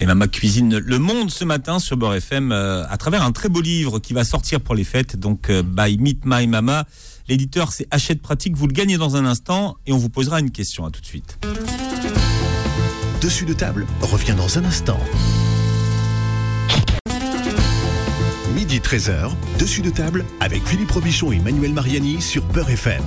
Les 0.01 0.07
mamas 0.07 0.29
cuisinent 0.29 0.79
le 0.79 0.99
monde 1.01 1.31
ce 1.31 1.45
matin 1.45 1.81
sur 1.81 1.97
Beurre 1.97 2.15
FM 2.15 2.53
euh, 2.53 2.85
à 2.89 2.97
travers 2.99 3.25
un 3.25 3.33
très 3.33 3.49
beau 3.49 3.61
livre 3.61 3.99
qui 3.99 4.13
va 4.13 4.23
sortir 4.23 4.61
pour 4.61 4.77
les 4.77 4.85
fêtes, 4.85 5.17
donc 5.17 5.51
euh, 5.51 5.65
by 5.65 5.99
Meet 5.99 6.21
My 6.25 6.47
Mama. 6.47 6.85
L'éditeur 7.29 7.73
c'est 7.73 7.89
Hachette 7.91 8.23
Pratique, 8.23 8.57
vous 8.57 8.69
le 8.69 8.73
gagnez 8.73 8.97
dans 8.97 9.17
un 9.17 9.25
instant 9.25 9.77
et 9.87 9.93
on 9.93 9.99
vous 9.99 10.09
posera 10.09 10.39
une 10.39 10.53
question. 10.53 10.87
À 10.87 10.91
tout 10.91 11.01
de 11.01 11.07
suite. 11.07 11.39
Dessus 13.21 13.45
de 13.45 13.53
table 13.53 13.87
revient 14.01 14.35
dans 14.37 14.59
un 14.59 14.65
instant. 14.65 15.01
Midi 18.55 18.79
13h, 18.79 19.33
dessus 19.59 19.83
de 19.83 19.91
table 19.91 20.25
avec 20.39 20.65
Philippe 20.65 20.93
Robichon 20.93 21.33
et 21.33 21.41
Manuel 21.41 21.73
Mariani 21.73 22.23
sur 22.23 22.45
Beurre 22.45 22.71
FM. 22.71 23.03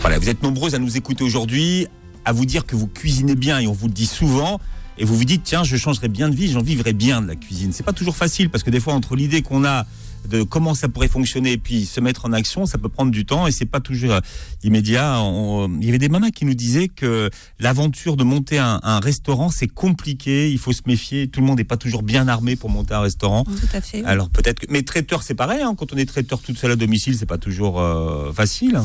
Voilà, 0.00 0.18
vous 0.18 0.28
êtes 0.28 0.42
nombreuses 0.42 0.74
à 0.74 0.80
nous 0.80 0.96
écouter 0.96 1.22
aujourd'hui, 1.22 1.86
à 2.24 2.32
vous 2.32 2.44
dire 2.44 2.66
que 2.66 2.74
vous 2.74 2.88
cuisinez 2.88 3.36
bien 3.36 3.60
et 3.60 3.68
on 3.68 3.72
vous 3.72 3.86
le 3.86 3.92
dit 3.92 4.06
souvent. 4.06 4.58
Et 4.98 5.04
vous 5.04 5.16
vous 5.16 5.24
dites, 5.24 5.42
tiens, 5.44 5.62
je 5.64 5.76
changerais 5.76 6.08
bien 6.08 6.28
de 6.28 6.34
vie, 6.34 6.50
j'en 6.50 6.62
vivrais 6.62 6.92
bien 6.92 7.22
de 7.22 7.28
la 7.28 7.36
cuisine. 7.36 7.72
C'est 7.72 7.84
pas 7.84 7.92
toujours 7.92 8.16
facile 8.16 8.50
parce 8.50 8.64
que 8.64 8.70
des 8.70 8.80
fois, 8.80 8.94
entre 8.94 9.14
l'idée 9.16 9.42
qu'on 9.42 9.64
a 9.64 9.86
de 10.28 10.42
comment 10.42 10.74
ça 10.74 10.88
pourrait 10.88 11.06
fonctionner 11.08 11.52
et 11.52 11.58
puis 11.58 11.86
se 11.86 12.00
mettre 12.00 12.26
en 12.26 12.32
action, 12.32 12.66
ça 12.66 12.76
peut 12.76 12.88
prendre 12.88 13.12
du 13.12 13.24
temps 13.24 13.46
et 13.46 13.52
c'est 13.52 13.64
pas 13.64 13.78
toujours 13.80 14.12
euh, 14.14 14.20
immédiat. 14.64 15.20
On- 15.22 15.70
il 15.80 15.86
y 15.86 15.88
avait 15.88 15.98
des 16.00 16.08
mamas 16.08 16.30
qui 16.30 16.44
nous 16.44 16.54
disaient 16.54 16.88
que 16.88 17.30
l'aventure 17.60 18.16
de 18.16 18.24
monter 18.24 18.58
un, 18.58 18.80
un 18.82 18.98
restaurant, 18.98 19.48
c'est 19.50 19.68
compliqué, 19.68 20.50
il 20.50 20.58
faut 20.58 20.72
se 20.72 20.82
méfier. 20.86 21.28
Tout 21.28 21.40
le 21.40 21.46
monde 21.46 21.58
n'est 21.58 21.64
pas 21.64 21.76
toujours 21.76 22.02
bien 22.02 22.26
armé 22.26 22.56
pour 22.56 22.68
monter 22.68 22.94
un 22.94 23.00
restaurant. 23.00 23.44
Tout 23.44 23.52
à 23.72 23.80
fait. 23.80 23.98
oui. 24.00 24.04
Alors 24.06 24.28
peut-être 24.28 24.58
que, 24.60 24.66
mais 24.68 24.82
traiteur, 24.82 25.22
c'est 25.22 25.34
pareil. 25.36 25.62
hein, 25.62 25.74
quand 25.78 25.92
on 25.92 25.96
est 25.96 26.04
traiteur 26.06 26.40
toute 26.40 26.58
seule 26.58 26.72
à 26.72 26.76
domicile, 26.76 27.16
c'est 27.16 27.24
pas 27.24 27.38
toujours 27.38 27.80
euh, 27.80 28.32
facile. 28.32 28.80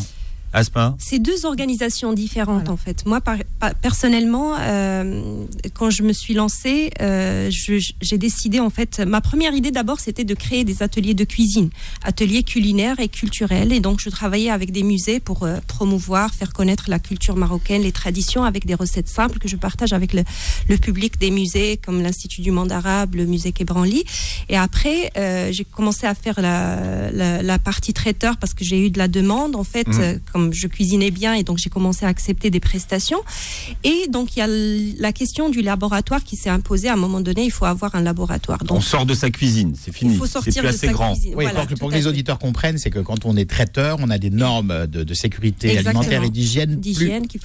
Asma. 0.53 0.95
C'est 0.99 1.19
deux 1.19 1.45
organisations 1.45 2.13
différentes 2.13 2.69
en 2.69 2.77
fait. 2.77 3.05
Moi, 3.05 3.19
par- 3.21 3.37
par- 3.59 3.73
personnellement, 3.75 4.53
euh, 4.59 5.43
quand 5.73 5.89
je 5.89 6.03
me 6.03 6.13
suis 6.13 6.33
lancée, 6.33 6.91
euh, 7.01 7.49
j'ai 7.49 8.17
décidé 8.17 8.59
en 8.59 8.69
fait. 8.69 8.99
Ma 8.99 9.19
première 9.21 9.53
idée 9.53 9.71
d'abord, 9.71 9.99
c'était 9.99 10.23
de 10.23 10.33
créer 10.33 10.63
des 10.63 10.83
ateliers 10.83 11.13
de 11.15 11.23
cuisine, 11.23 11.69
ateliers 12.03 12.43
culinaires 12.43 12.99
et 12.99 13.07
culturels. 13.07 13.71
Et 13.73 13.79
donc, 13.79 13.99
je 13.99 14.09
travaillais 14.09 14.49
avec 14.51 14.71
des 14.71 14.83
musées 14.83 15.19
pour 15.19 15.43
euh, 15.43 15.57
promouvoir, 15.67 16.33
faire 16.33 16.53
connaître 16.53 16.85
la 16.87 16.99
culture 16.99 17.35
marocaine, 17.35 17.81
les 17.81 17.91
traditions, 17.91 18.43
avec 18.43 18.65
des 18.65 18.75
recettes 18.75 19.07
simples 19.09 19.39
que 19.39 19.47
je 19.47 19.55
partage 19.55 19.93
avec 19.93 20.13
le, 20.13 20.23
le 20.69 20.77
public 20.77 21.19
des 21.19 21.31
musées 21.31 21.77
comme 21.77 22.01
l'Institut 22.01 22.41
du 22.41 22.51
monde 22.51 22.71
arabe, 22.71 23.15
le 23.15 23.25
musée 23.25 23.51
Quai 23.51 23.65
Branly. 23.65 24.03
Et 24.49 24.57
après, 24.57 25.11
euh, 25.17 25.51
j'ai 25.51 25.63
commencé 25.65 26.05
à 26.05 26.13
faire 26.13 26.39
la, 26.41 27.11
la, 27.11 27.41
la 27.41 27.59
partie 27.59 27.93
traiteur 27.93 28.37
parce 28.37 28.53
que 28.53 28.63
j'ai 28.63 28.85
eu 28.85 28.89
de 28.89 28.97
la 28.99 29.07
demande 29.07 29.55
en 29.55 29.63
fait, 29.63 29.87
euh, 29.99 30.17
comme 30.43 30.53
je 30.53 30.67
cuisinais 30.67 31.12
bien 31.12 31.34
et 31.34 31.43
donc 31.43 31.58
j'ai 31.58 31.69
commencé 31.69 32.06
à 32.06 32.10
accepter 32.10 32.49
des 32.49 32.60
prestations. 32.60 33.21
Et 33.84 34.08
donc 34.10 34.36
il 34.36 34.39
y 34.39 34.41
a 34.41 34.47
la 35.01 35.13
question 35.13 35.49
du 35.49 35.62
laboratoire 35.62 36.23
qui 36.23 36.36
s'est 36.36 36.49
imposée. 36.49 36.89
À 36.89 36.93
un 36.93 36.97
moment 36.97 37.21
donné, 37.21 37.45
il 37.45 37.51
faut 37.51 37.65
avoir 37.65 37.95
un 37.95 38.01
laboratoire. 38.01 38.60
On 38.69 38.82
sort 38.82 39.06
de 39.06 39.13
sa 39.13 39.29
cuisine, 39.29 39.73
c'est 39.79 39.93
fini. 39.93 40.13
Il 40.13 40.17
faut 40.17 40.25
C'est 40.25 40.34
sortir 40.34 40.63
plus 40.63 40.69
de 40.69 40.75
assez 40.75 40.88
sa 40.88 40.93
grand. 40.93 41.13
cuisine. 41.13 41.34
Oui, 41.38 41.45
Voilà, 41.45 41.62
pour 41.62 41.69
que, 41.69 41.73
pour 41.75 41.91
les 41.91 42.08
auditeurs 42.08 42.39
comprennent, 42.39 42.77
c'est 42.77 42.89
que 42.89 42.99
quand 42.99 43.25
on 43.25 43.38
est 43.38 43.49
traiteur, 43.49 43.97
on 44.01 44.10
a 44.10 44.17
des 44.17 44.29
normes 44.29 44.88
de, 44.88 45.03
de 45.03 45.13
sécurité 45.13 45.69
Exactement. 45.69 46.01
alimentaire 46.01 46.23
et 46.23 46.29
d'hygiène 46.29 46.79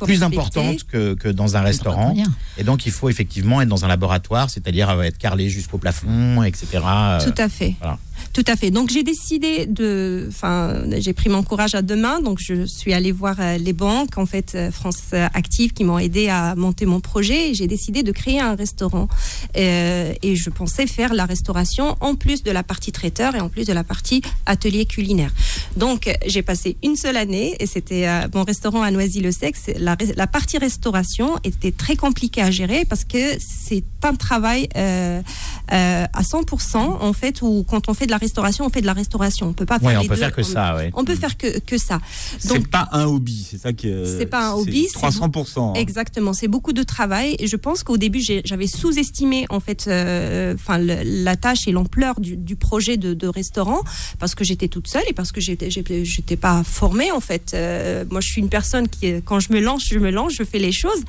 plus, 0.00 0.22
importantes 0.22 0.84
que, 0.84 1.14
que 1.14 1.28
dans 1.28 1.56
un 1.56 1.60
restaurant. 1.60 2.14
Et 2.56 2.64
donc, 2.64 2.86
il 2.86 2.92
faut 2.92 3.08
effectivement 3.08 3.60
être 3.62 3.68
dans 3.68 3.84
un 3.84 3.88
laboratoire, 3.88 4.50
c'est-à-dire 4.50 4.90
euh, 4.90 5.02
être 5.02 5.18
carrelé 5.18 5.48
jusqu'au 5.48 5.78
plafond, 5.78 6.42
etc. 6.42 6.66
euh, 6.84 7.20
Tout 7.24 7.34
à 7.38 7.48
fait. 7.48 7.74
voilà. 7.80 7.98
Tout 8.32 8.44
à 8.46 8.56
fait. 8.56 8.70
Donc 8.70 8.90
j'ai 8.90 9.02
décidé 9.02 9.66
de, 9.66 10.26
enfin, 10.28 10.82
j'ai 10.98 11.12
pris 11.12 11.28
mon 11.28 11.42
courage 11.42 11.74
à 11.74 11.82
deux 11.82 11.96
mains. 11.96 12.20
Donc 12.20 12.38
je 12.40 12.66
suis 12.66 12.92
allée 12.92 13.12
voir 13.12 13.36
euh, 13.40 13.58
les 13.58 13.72
banques, 13.72 14.18
en 14.18 14.26
fait, 14.26 14.52
euh, 14.54 14.70
France 14.70 15.12
Active, 15.12 15.72
qui 15.72 15.84
m'ont 15.84 15.98
aidé 15.98 16.28
à 16.28 16.54
monter 16.54 16.86
mon 16.86 17.00
projet. 17.00 17.50
Et 17.50 17.54
J'ai 17.54 17.66
décidé 17.66 18.02
de 18.02 18.12
créer 18.12 18.40
un 18.40 18.54
restaurant. 18.54 19.08
Euh, 19.56 20.12
et 20.22 20.36
je 20.36 20.50
pensais 20.50 20.86
faire 20.86 21.14
la 21.14 21.24
restauration 21.24 21.96
en 22.00 22.14
plus 22.14 22.42
de 22.42 22.50
la 22.50 22.62
partie 22.62 22.92
traiteur 22.92 23.34
et 23.34 23.40
en 23.40 23.48
plus 23.48 23.66
de 23.66 23.72
la 23.72 23.84
partie 23.84 24.22
atelier 24.46 24.86
culinaire. 24.86 25.32
Donc 25.76 26.10
j'ai 26.26 26.42
passé 26.42 26.76
une 26.82 26.96
seule 26.96 27.16
année 27.16 27.56
et 27.60 27.66
c'était 27.66 28.06
mon 28.34 28.44
restaurant 28.44 28.82
à 28.82 28.90
Noisy-le-Sec. 28.90 29.56
La, 29.78 30.26
partie 30.26 30.58
restauration 30.58 31.36
était 31.44 31.72
très 31.72 31.96
compliquée 31.96 32.42
à 32.42 32.50
gérer 32.50 32.84
parce 32.84 33.04
que 33.04 33.38
c'est 33.38 33.84
un 34.02 34.14
travail 34.14 34.68
euh, 34.76 36.06
à 36.12 36.22
100% 36.22 36.76
en 36.78 37.12
fait 37.12 37.42
où 37.42 37.64
quand 37.68 37.88
on 37.88 37.94
fait 37.94 38.06
de 38.08 38.12
la 38.12 38.18
restauration, 38.18 38.64
on 38.66 38.70
fait 38.70 38.80
de 38.80 38.86
la 38.86 38.92
restauration. 38.92 39.46
On 39.46 39.52
peut 39.52 39.64
pas 39.64 39.78
faire 39.78 39.88
Ouais, 39.88 39.96
on 39.96 40.00
les 40.02 40.08
peut 40.08 40.14
deux 40.16 40.20
faire 40.20 40.34
que 40.34 40.42
ça, 40.42 40.74
ouais. 40.74 40.90
On 40.94 41.04
peut 41.04 41.14
faire 41.14 41.36
que, 41.36 41.60
que 41.60 41.78
ça. 41.78 42.00
Donc 42.48 42.58
C'est 42.62 42.68
pas 42.68 42.88
un 42.90 43.04
hobby, 43.04 43.46
c'est 43.48 43.58
ça 43.58 43.72
qui. 43.72 43.88
euh, 43.88 44.18
c'est 44.18 44.26
pas 44.26 44.48
un 44.48 44.52
hobby, 44.54 44.88
c'est 44.92 44.98
300%. 44.98 45.60
hein. 45.60 45.72
Exactement, 45.76 46.32
c'est 46.32 46.48
beaucoup 46.48 46.72
de 46.72 46.82
travail 46.82 47.36
et 47.38 47.46
je 47.46 47.56
pense 47.56 47.84
qu'au 47.84 47.96
début 47.96 48.20
j'avais 48.44 48.66
sous-estimé 48.66 49.46
en 49.50 49.60
fait, 49.60 49.84
euh, 49.86 50.54
enfin 50.54 50.78
la 50.78 51.36
tâche 51.36 51.68
et 51.68 51.72
l'ampleur 51.72 52.18
du, 52.20 52.36
du 52.36 52.56
projet 52.56 52.96
de, 52.96 53.14
de 53.14 53.28
restaurant 53.28 53.82
parce 54.18 54.34
que 54.34 54.42
j'étais 54.44 54.68
toute 54.68 54.88
seule 54.88 55.04
et 55.08 55.12
parce 55.12 55.30
que 55.32 55.40
j'étais 55.40 56.36
pas 56.36 56.62
formée 56.64 57.12
en 57.12 57.20
fait. 57.20 57.52
Euh, 57.54 58.04
moi 58.10 58.20
je 58.20 58.28
suis 58.28 58.40
une 58.40 58.48
personne 58.48 58.88
qui 58.88 59.12
quand 59.24 59.38
je 59.40 59.52
me 59.52 59.60
lance 59.60 59.84
je 59.88 59.98
me 59.98 60.10
lance, 60.10 60.32
je 60.34 60.42
fais 60.42 60.58
les 60.58 60.72
choses, 60.72 61.02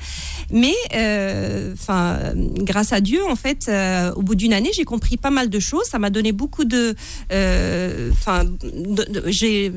mais 0.52 0.74
euh, 0.94 1.72
enfin 1.72 2.18
grâce 2.58 2.92
à 2.92 3.00
Dieu 3.00 3.20
en 3.28 3.36
fait, 3.36 3.66
euh, 3.68 4.12
au 4.14 4.22
bout 4.22 4.34
d'une 4.34 4.52
année, 4.52 4.70
j'ai 4.74 4.84
compris 4.84 5.16
pas 5.16 5.30
mal 5.30 5.48
de 5.50 5.58
choses. 5.58 5.84
Ça 5.90 5.98
m'a 5.98 6.10
donné 6.10 6.32
beaucoup 6.32 6.64
de, 6.64 6.89
enfin, 7.30 8.44
de- 8.44 9.04
de- 9.12 9.24
j'ai 9.26 9.72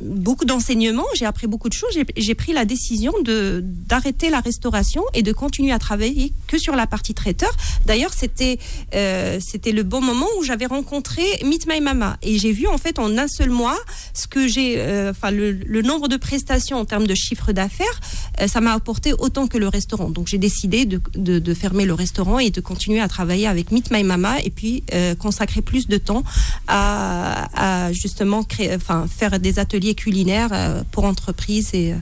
beaucoup 0.00 0.44
d'enseignements. 0.44 1.04
J'ai 1.14 1.24
appris 1.26 1.46
beaucoup 1.46 1.68
de 1.68 1.74
choses. 1.74 1.90
J'ai- 2.16 2.34
pris 2.38 2.52
la 2.52 2.64
décision 2.64 3.12
de 3.24 3.60
d'arrêter 3.64 4.30
la 4.30 4.38
restauration 4.40 5.02
et 5.12 5.22
de 5.22 5.32
continuer 5.32 5.72
à 5.72 5.78
travailler 5.80 6.32
que 6.46 6.56
sur 6.58 6.76
la 6.76 6.86
partie 6.86 7.14
traiteur. 7.14 7.50
D'ailleurs, 7.84 8.12
c'était 8.14 8.58
euh, 8.94 9.38
c'était 9.40 9.72
le 9.72 9.82
bon 9.82 10.00
moment 10.00 10.26
où 10.38 10.44
j'avais 10.44 10.66
rencontré 10.66 11.22
Meet 11.44 11.66
My 11.66 11.80
Mama 11.80 12.16
et 12.22 12.38
j'ai 12.38 12.52
vu 12.52 12.66
en 12.68 12.78
fait 12.78 12.98
en 13.00 13.18
un 13.18 13.26
seul 13.28 13.50
mois 13.50 13.76
ce 14.14 14.26
que 14.28 14.46
j'ai, 14.46 14.76
euh, 14.78 15.10
enfin 15.10 15.30
le, 15.30 15.82
nombre 15.82 16.06
de 16.08 16.16
prestations 16.16 16.76
en 16.78 16.84
termes 16.84 17.06
de 17.06 17.14
chiffre 17.14 17.52
d'affaires, 17.52 18.00
euh, 18.40 18.46
ça 18.46 18.60
m'a 18.60 18.72
apporté 18.72 19.12
autant 19.18 19.46
que 19.46 19.58
le 19.58 19.68
restaurant. 19.68 20.10
Donc 20.10 20.28
j'ai 20.28 20.38
décidé 20.38 20.84
de, 20.86 21.54
fermer 21.54 21.86
le 21.86 21.94
restaurant 21.94 22.38
et 22.38 22.50
de 22.50 22.60
continuer 22.60 23.00
à 23.00 23.08
travailler 23.08 23.46
avec 23.46 23.72
Meet 23.72 23.90
My 23.90 24.04
Mama 24.04 24.36
et 24.44 24.50
puis 24.50 24.84
euh, 24.94 25.14
consacrer 25.14 25.62
plus 25.62 25.88
de 25.88 25.96
temps 25.98 26.22
à, 26.66 27.90
justement 27.92 28.42
créer, 28.42 28.74
enfin 28.74 29.06
faire 29.08 29.38
des 29.38 29.58
ateliers 29.58 29.94
culinaires 29.94 30.50
euh, 30.52 30.82
pour 30.90 31.04
entreprises 31.04 31.70
et, 31.74 31.92
euh, 31.92 31.96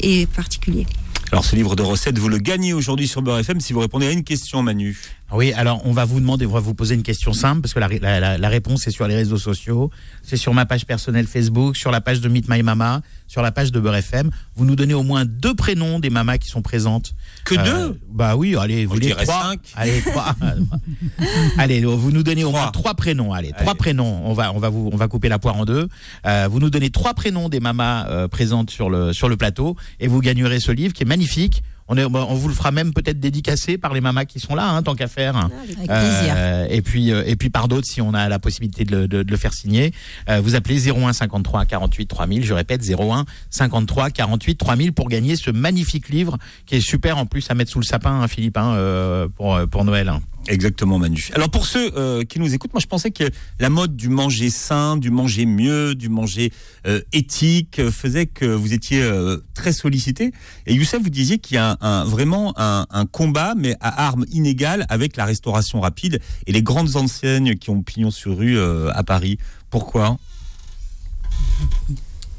et 0.00 0.26
particuliers. 0.26 0.86
Alors 1.32 1.44
ce 1.44 1.54
livre 1.54 1.76
de 1.76 1.82
recettes, 1.82 2.18
vous 2.18 2.28
le 2.28 2.38
gagnez 2.38 2.72
aujourd'hui 2.72 3.06
sur 3.06 3.22
Beurre 3.22 3.38
FM 3.38 3.60
si 3.60 3.72
vous 3.72 3.80
répondez 3.80 4.06
à 4.06 4.10
une 4.10 4.24
question, 4.24 4.62
Manu. 4.62 4.98
Oui, 5.32 5.52
alors 5.52 5.80
on 5.84 5.92
va 5.92 6.04
vous 6.04 6.18
demander, 6.20 6.44
on 6.46 6.50
va 6.52 6.60
vous 6.60 6.74
poser 6.74 6.94
une 6.96 7.02
question 7.04 7.32
simple 7.32 7.60
parce 7.60 7.72
que 7.72 7.78
la, 7.80 7.88
la- 8.20 8.36
la- 8.38 8.48
réponse 8.48 8.86
est 8.86 8.90
sur 8.90 9.06
les 9.06 9.14
réseaux 9.14 9.38
sociaux, 9.38 9.90
c'est 10.22 10.36
sur 10.36 10.52
ma 10.54 10.66
page 10.66 10.86
personnelle 10.86 11.26
Facebook, 11.26 11.76
sur 11.76 11.90
la 11.92 12.00
page 12.00 12.20
de 12.20 12.28
Meet 12.28 12.48
My 12.48 12.62
Mama, 12.64 13.00
sur 13.28 13.40
la 13.42 13.52
page 13.52 13.70
de 13.70 13.78
Beurre 13.78 13.94
FM. 13.96 14.30
Vous 14.56 14.64
nous 14.64 14.74
donnez 14.74 14.94
au 14.94 15.04
moins 15.04 15.24
deux 15.24 15.54
prénoms 15.54 16.00
des 16.00 16.10
mamas 16.10 16.38
qui 16.38 16.48
sont 16.48 16.62
présentes. 16.62 17.14
Que 17.44 17.54
Euh, 17.56 17.64
deux? 17.64 18.00
Bah 18.12 18.34
oui, 18.36 18.56
allez, 18.56 18.86
vous 18.86 18.96
les 18.98 19.10
trois. 19.10 19.42
cinq. 19.42 19.60
Allez, 19.76 20.00
trois. 20.02 20.34
allez, 21.58 21.80
vous 21.84 22.10
nous 22.10 22.22
donnez 22.22 22.44
au 22.44 22.50
moins 22.50 22.68
trois 22.72 22.94
prénoms. 22.94 23.32
Allez, 23.32 23.52
trois 23.52 23.70
Allez. 23.70 23.78
prénoms. 23.78 24.22
On 24.24 24.32
va, 24.32 24.52
on 24.52 24.58
va 24.58 24.68
vous, 24.68 24.90
on 24.92 24.96
va 24.96 25.06
couper 25.08 25.28
la 25.28 25.38
poire 25.38 25.56
en 25.56 25.64
deux. 25.64 25.88
Euh, 26.26 26.48
vous 26.50 26.58
nous 26.58 26.70
donnez 26.70 26.90
trois 26.90 27.14
prénoms 27.14 27.48
des 27.48 27.60
mamas 27.60 28.06
euh, 28.08 28.28
présentes 28.28 28.70
sur 28.70 28.90
le 28.90 29.12
sur 29.12 29.28
le 29.28 29.36
plateau 29.36 29.76
et 30.00 30.08
vous 30.08 30.20
gagnerez 30.20 30.60
ce 30.60 30.72
livre 30.72 30.92
qui 30.92 31.02
est 31.04 31.06
magnifique. 31.06 31.62
On, 31.90 31.96
est, 31.98 32.04
on 32.04 32.34
vous 32.34 32.48
le 32.48 32.54
fera 32.54 32.70
même 32.70 32.94
peut-être 32.94 33.18
dédicacé 33.20 33.76
par 33.76 33.92
les 33.92 34.00
mamas 34.00 34.24
qui 34.24 34.38
sont 34.40 34.54
là, 34.54 34.70
hein, 34.70 34.82
tant 34.82 34.94
qu'à 34.94 35.08
faire. 35.08 35.36
Avec 35.36 35.76
plaisir. 35.76 36.34
Euh, 36.36 36.66
et 36.70 36.82
puis 36.82 37.10
euh, 37.12 37.24
et 37.26 37.34
puis 37.36 37.50
par 37.50 37.66
d'autres 37.68 37.86
si 37.86 38.00
on 38.00 38.14
a 38.14 38.28
la 38.28 38.38
possibilité 38.38 38.84
de 38.84 38.96
le, 38.96 39.08
de- 39.08 39.22
de 39.24 39.30
le 39.30 39.36
faire 39.36 39.52
signer. 39.52 39.92
Euh, 40.28 40.40
vous 40.40 40.54
appelez 40.54 40.88
01 40.90 41.12
53 41.12 41.64
48 41.66 42.06
3000. 42.06 42.44
Je 42.44 42.54
répète 42.54 42.82
01 42.88 43.24
53 43.50 44.10
48 44.10 44.56
3000 44.56 44.92
pour 44.92 45.08
gagner 45.08 45.34
ce 45.36 45.50
magnifique 45.50 46.08
livre 46.08 46.38
qui 46.64 46.76
est 46.76 46.80
super 46.80 47.18
en 47.18 47.26
plus 47.26 47.50
à 47.50 47.54
mettre 47.54 47.70
sous 47.72 47.80
le 47.80 47.84
sapin, 47.84 48.20
hein, 48.22 48.28
Philippe, 48.28 48.56
hein, 48.56 48.72
euh, 48.76 49.28
pour 49.28 49.54
euh, 49.56 49.66
pour 49.66 49.84
Noël. 49.84 50.12
Exactement, 50.48 50.98
Manu. 50.98 51.28
Alors 51.34 51.50
pour 51.50 51.66
ceux 51.66 51.92
euh, 51.96 52.24
qui 52.24 52.40
nous 52.40 52.54
écoutent, 52.54 52.72
moi 52.72 52.80
je 52.80 52.86
pensais 52.86 53.10
que 53.10 53.24
la 53.58 53.68
mode 53.68 53.94
du 53.94 54.08
manger 54.08 54.50
sain, 54.50 54.96
du 54.96 55.10
manger 55.10 55.46
mieux, 55.46 55.94
du 55.94 56.08
manger 56.08 56.52
euh, 56.86 57.02
éthique 57.12 57.78
euh, 57.78 57.90
faisait 57.90 58.26
que 58.26 58.46
vous 58.46 58.72
étiez 58.72 59.08
très 59.54 59.72
sollicité. 59.72 60.32
Et 60.66 60.74
Youssef, 60.74 61.02
vous 61.02 61.10
disiez 61.10 61.38
qu'il 61.38 61.56
y 61.56 61.58
a 61.58 61.76
un, 61.80 62.04
vraiment 62.04 62.54
un, 62.56 62.86
un 62.90 63.06
combat, 63.06 63.54
mais 63.56 63.76
à 63.80 64.06
armes 64.06 64.24
inégales, 64.32 64.86
avec 64.88 65.16
la 65.16 65.24
restauration 65.24 65.80
rapide 65.80 66.20
et 66.46 66.52
les 66.52 66.62
grandes 66.62 66.96
enseignes 66.96 67.56
qui 67.56 67.70
ont 67.70 67.82
pignon 67.82 68.10
sur 68.10 68.38
rue 68.38 68.58
à 68.58 69.02
Paris. 69.04 69.38
Pourquoi? 69.68 70.18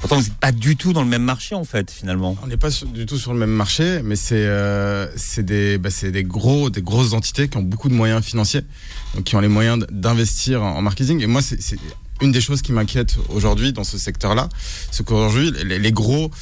Pourtant, 0.02 0.18
vous 0.18 0.30
pas 0.40 0.50
du 0.50 0.76
tout 0.76 0.92
dans 0.92 1.04
le 1.04 1.08
même 1.08 1.22
marché, 1.22 1.54
en 1.54 1.62
fait, 1.62 1.88
finalement. 1.88 2.36
On 2.42 2.48
n'est 2.48 2.56
pas 2.56 2.70
du 2.92 3.06
tout 3.06 3.16
sur 3.16 3.32
le 3.32 3.38
même 3.38 3.52
marché, 3.52 4.00
mais 4.02 4.16
c'est 4.16 4.34
euh, 4.34 5.06
des, 5.38 5.78
bah, 5.78 5.90
des, 6.02 6.24
gros, 6.24 6.70
des 6.70 6.82
grosses 6.82 7.12
entités 7.12 7.46
qui 7.46 7.56
ont 7.56 7.62
beaucoup 7.62 7.88
de 7.88 7.94
moyens 7.94 8.24
financiers, 8.24 8.62
donc 9.14 9.22
qui 9.22 9.36
ont 9.36 9.40
les 9.40 9.46
moyens 9.46 9.86
d'investir 9.92 10.60
en, 10.60 10.82
marketing. 10.82 11.20
Et 11.22 11.28
moi, 11.28 11.40
c'est 11.40 11.78
une 12.20 12.32
des 12.32 12.40
choses 12.40 12.62
qui 12.62 12.72
m'inquiète 12.72 13.16
aujourd'hui 13.28 13.72
dans 13.72 13.84
ce 13.84 13.96
secteur-là, 13.96 14.48
c'est 14.90 15.06
qu'aujourd'hui, 15.06 15.52
les 15.64 15.92
gros 15.92 16.32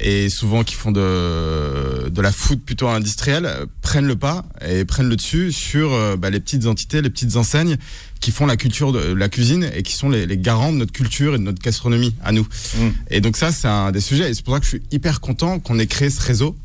et 0.00 0.28
souvent 0.28 0.64
qui 0.64 0.74
font 0.74 0.92
de, 0.92 2.08
de 2.08 2.22
la 2.22 2.32
food 2.32 2.60
plutôt 2.60 2.88
industrielle 2.88 3.50
prennent 3.82 4.06
le 4.06 4.16
pas 4.16 4.44
et 4.66 4.84
prennent 4.84 5.08
le 5.08 5.16
dessus 5.16 5.52
sur 5.52 5.92
euh, 5.92 6.16
bah, 6.16 6.30
les 6.30 6.40
petites 6.40 6.66
entités, 6.66 7.02
les 7.02 7.10
petites 7.10 7.36
enseignes 7.36 7.76
qui 8.20 8.30
font 8.30 8.46
la 8.46 8.56
culture 8.56 8.92
de 8.92 9.12
la 9.12 9.28
cuisine 9.28 9.70
et 9.74 9.82
qui 9.82 9.94
sont 9.94 10.08
les, 10.08 10.26
les 10.26 10.38
garants 10.38 10.72
de 10.72 10.78
notre 10.78 10.92
culture 10.92 11.34
et 11.34 11.38
de 11.38 11.42
notre 11.42 11.62
gastronomie 11.62 12.14
à 12.24 12.32
nous. 12.32 12.46
Et 13.10 13.20
donc 13.20 13.36
ça, 13.36 13.52
c'est 13.52 13.68
un 13.68 13.92
des 13.92 14.00
sujets. 14.00 14.30
Et 14.30 14.34
c'est 14.34 14.44
pour 14.44 14.54
ça 14.54 14.60
que 14.60 14.66
je 14.66 14.70
suis 14.70 14.82
hyper 14.90 15.20
content 15.20 15.58
qu'on 15.60 15.78
ait 15.78 15.86
créé 15.86 16.10
ce 16.10 16.20
réseau 16.20 16.56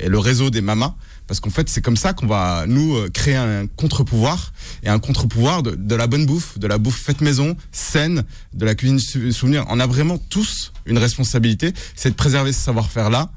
et 0.00 0.08
le 0.08 0.18
réseau 0.18 0.50
des 0.50 0.60
mamas. 0.60 0.94
Parce 1.28 1.38
qu'en 1.40 1.50
fait, 1.50 1.68
c'est 1.68 1.82
comme 1.82 1.96
ça 1.96 2.14
qu'on 2.14 2.26
va, 2.26 2.64
nous, 2.66 2.96
euh, 2.96 3.08
créer 3.10 3.36
un 3.36 3.66
contre-pouvoir. 3.66 4.52
Et 4.82 4.88
un 4.88 4.98
contre-pouvoir 4.98 5.62
de, 5.62 5.94
la 5.94 6.06
bonne 6.08 6.26
bouffe, 6.26 6.58
de 6.58 6.66
la 6.66 6.78
bouffe 6.78 7.00
faite 7.00 7.20
maison, 7.20 7.56
saine, 7.70 8.24
de 8.54 8.64
la 8.64 8.74
cuisine 8.74 8.98
sou- 8.98 9.30
souvenir. 9.30 9.64
On 9.68 9.78
a 9.78 9.86
vraiment 9.86 10.18
tous 10.18 10.72
une 10.86 10.98
responsabilité, 10.98 11.72
c'est 11.94 12.10
de 12.10 12.14
préserver 12.16 12.52
ce 12.52 12.60
savoir-faire-là. 12.60 13.30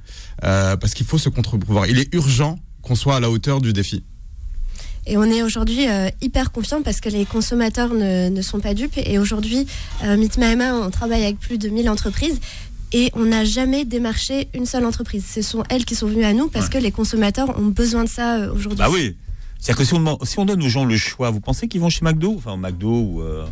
euh, 0.43 0.75
parce 0.77 0.95
qu'il 0.95 1.05
faut 1.05 1.19
ce 1.19 1.29
contre-pouvoir. 1.29 1.85
Il 1.85 1.99
est 1.99 2.11
urgent 2.15 2.57
qu'on 2.81 2.95
soit 2.95 3.17
à 3.17 3.19
la 3.19 3.29
hauteur 3.29 3.61
du 3.61 3.73
défi. 3.73 4.03
Et 5.07 5.17
on 5.17 5.23
est 5.23 5.41
aujourd'hui 5.43 5.87
euh, 5.89 6.09
hyper 6.21 6.51
confiant 6.51 6.81
parce 6.83 6.99
que 7.01 7.09
les 7.09 7.25
consommateurs 7.25 7.93
ne, 7.93 8.41
sont 8.41 8.59
pas 8.59 8.73
dupes. 8.73 8.97
Et 8.97 9.17
aujourd'hui, 9.19 9.65
euh, 10.03 10.17
Mama, 10.37 10.73
on 10.75 10.89
travaille 10.91 11.23
avec 11.23 11.39
plus 11.39 11.57
de 11.57 11.69
1000 11.69 11.89
entreprises. 11.89 12.39
Et 12.93 13.09
on 13.13 13.25
n'a 13.25 13.45
jamais 13.45 13.85
démarché 13.85 14.49
une 14.53 14.65
seule 14.65 14.85
entreprise. 14.85 15.25
Ce 15.25 15.41
sont 15.41 15.63
elles 15.69 15.85
qui 15.85 15.95
sont 15.95 16.07
venues 16.07 16.25
à 16.25 16.33
nous 16.33 16.49
parce 16.49 16.67
que 16.69 16.77
les 16.77 16.91
consommateurs 16.91 17.57
ont 17.57 17.67
besoin 17.67 18.03
de 18.03 18.09
ça 18.09 18.37
euh, 18.37 18.53
aujourd'hui. 18.53 18.77
Bah 18.79 18.89
oui. 18.91 19.15
C'est-à-dire 19.59 19.77
que 19.79 19.85
si 19.85 19.93
on, 19.93 19.99
demande- 19.99 20.25
si 20.25 20.39
on 20.39 20.45
donne 20.45 20.61
aux 20.63 20.69
gens 20.69 20.85
le 20.85 20.97
choix, 20.97 21.29
vous 21.29 21.39
pensez 21.39 21.67
qu'ils 21.67 21.79
vont 21.81 21.89
chez 21.89 22.03
McDo? 22.03 22.33
Enfin, 22.37 22.57
McDo 22.57 22.89
ou, 22.91 23.21
euh, 23.21 23.45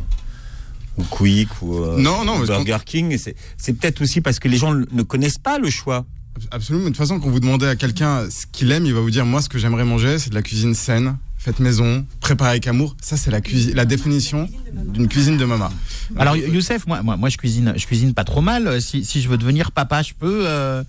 ou 0.98 1.04
Quick 1.04 1.50
ou 1.62 1.78
euh, 1.78 1.98
Non, 2.00 2.26
non, 2.26 2.40
Burger 2.40 2.78
King. 2.86 3.18
c'est 3.58 3.74
peut-être 3.74 4.02
aussi 4.02 4.20
parce 4.20 4.40
que 4.40 4.48
les 4.48 4.58
gens 4.58 4.74
ne 4.74 5.04
connaissent 5.04 5.38
pas 5.38 5.58
le 5.60 5.70
choix. 5.70 6.06
Absolument. 6.52 6.86
De 6.86 6.90
toute 6.90 6.98
façon, 6.98 7.20
quand 7.20 7.30
vous 7.30 7.40
demandez 7.40 7.66
à 7.68 7.76
quelqu'un 7.76 8.30
ce 8.30 8.46
qu'il 8.52 8.72
aime, 8.72 8.86
il 8.86 8.94
va 8.94 9.02
vous 9.02 9.12
dire 9.12 9.26
moi, 9.26 9.42
ce 9.42 9.50
que 9.50 9.58
j'aimerais 9.60 9.86
manger, 9.86 10.20
c'est 10.20 10.30
de 10.30 10.36
la 10.36 10.42
cuisine 10.42 10.74
saine, 10.74 11.18
faite 11.40 11.60
maison, 11.60 12.06
préparée 12.20 12.52
avec 12.52 12.68
amour. 12.68 12.96
Ça, 13.02 13.18
c'est 13.18 13.32
la 13.32 13.40
la 13.74 13.86
définition 13.86 14.48
d'une 14.94 15.08
cuisine 15.08 15.38
de 15.38 15.46
maman. 15.46 15.70
Alors 16.18 16.36
Youssef, 16.36 16.86
moi, 16.86 17.02
moi, 17.02 17.18
moi 17.18 17.30
je 17.30 17.38
cuisine, 17.38 17.74
je 17.76 17.86
cuisine 17.88 18.14
pas 18.14 18.26
trop 18.26 18.42
mal. 18.42 18.80
Si, 18.82 19.04
si 19.06 19.22
je 19.22 19.30
veux 19.30 19.38
devenir 19.38 19.72
papa, 19.72 20.02
je 20.04 20.14
peux. 20.14 20.44
euh, 20.46 20.84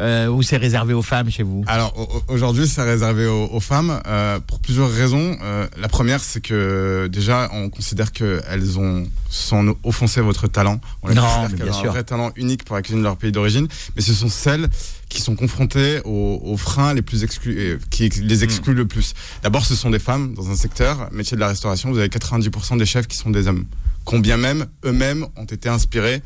euh, 0.00 0.26
ou 0.28 0.42
c'est 0.42 0.56
réservé 0.56 0.92
aux 0.94 1.02
femmes 1.02 1.30
chez 1.30 1.42
vous 1.42 1.64
Alors 1.66 1.92
au- 1.98 2.02
au- 2.02 2.34
aujourd'hui, 2.34 2.66
c'est 2.66 2.82
réservé 2.82 3.26
aux, 3.26 3.46
aux 3.46 3.60
femmes 3.60 4.00
euh, 4.06 4.40
pour 4.40 4.58
plusieurs 4.60 4.90
raisons. 4.90 5.36
Euh, 5.42 5.66
la 5.80 5.88
première, 5.88 6.20
c'est 6.20 6.40
que 6.40 7.06
déjà, 7.12 7.48
on 7.52 7.68
considère 7.70 8.12
qu'elles 8.12 8.78
ont 8.78 9.06
sont 9.30 9.76
offensé 9.82 10.20
votre 10.20 10.46
talent. 10.46 10.80
On 11.02 11.08
les 11.08 11.14
Non, 11.14 11.22
considère 11.22 11.58
qu'elles 11.66 11.74
ont 11.74 11.84
un 11.88 11.92
vrai 11.92 12.04
talent 12.04 12.30
unique 12.36 12.64
pour 12.64 12.76
la 12.76 12.82
cuisine 12.82 13.00
de 13.00 13.04
leur 13.04 13.16
pays 13.16 13.32
d'origine, 13.32 13.66
mais 13.96 14.02
ce 14.02 14.14
sont 14.14 14.28
celles 14.28 14.68
qui 15.08 15.20
sont 15.20 15.34
confrontées 15.36 16.00
aux, 16.04 16.40
aux 16.44 16.56
freins 16.56 16.94
les 16.94 17.02
plus 17.02 17.22
exclus, 17.24 17.78
qui 17.90 18.08
les 18.08 18.42
excluent 18.44 18.74
le 18.74 18.86
plus. 18.86 19.14
D'abord, 19.42 19.64
ce 19.66 19.74
sont 19.74 19.90
des 19.90 19.98
femmes 19.98 20.34
dans 20.34 20.50
un 20.50 20.56
secteur, 20.56 21.08
métier 21.12 21.36
de 21.36 21.40
la 21.40 21.48
restauration. 21.48 21.90
Vous 21.90 21.98
avez 21.98 22.08
90% 22.08 22.78
des 22.78 22.86
chefs 22.86 23.06
qui 23.06 23.16
sont 23.16 23.30
des 23.30 23.46
hommes, 23.48 23.64
combien 24.04 24.36
même 24.36 24.66
eux-mêmes 24.84 25.26
ont 25.36 25.44
été 25.44 25.68
inspirés 25.68 26.22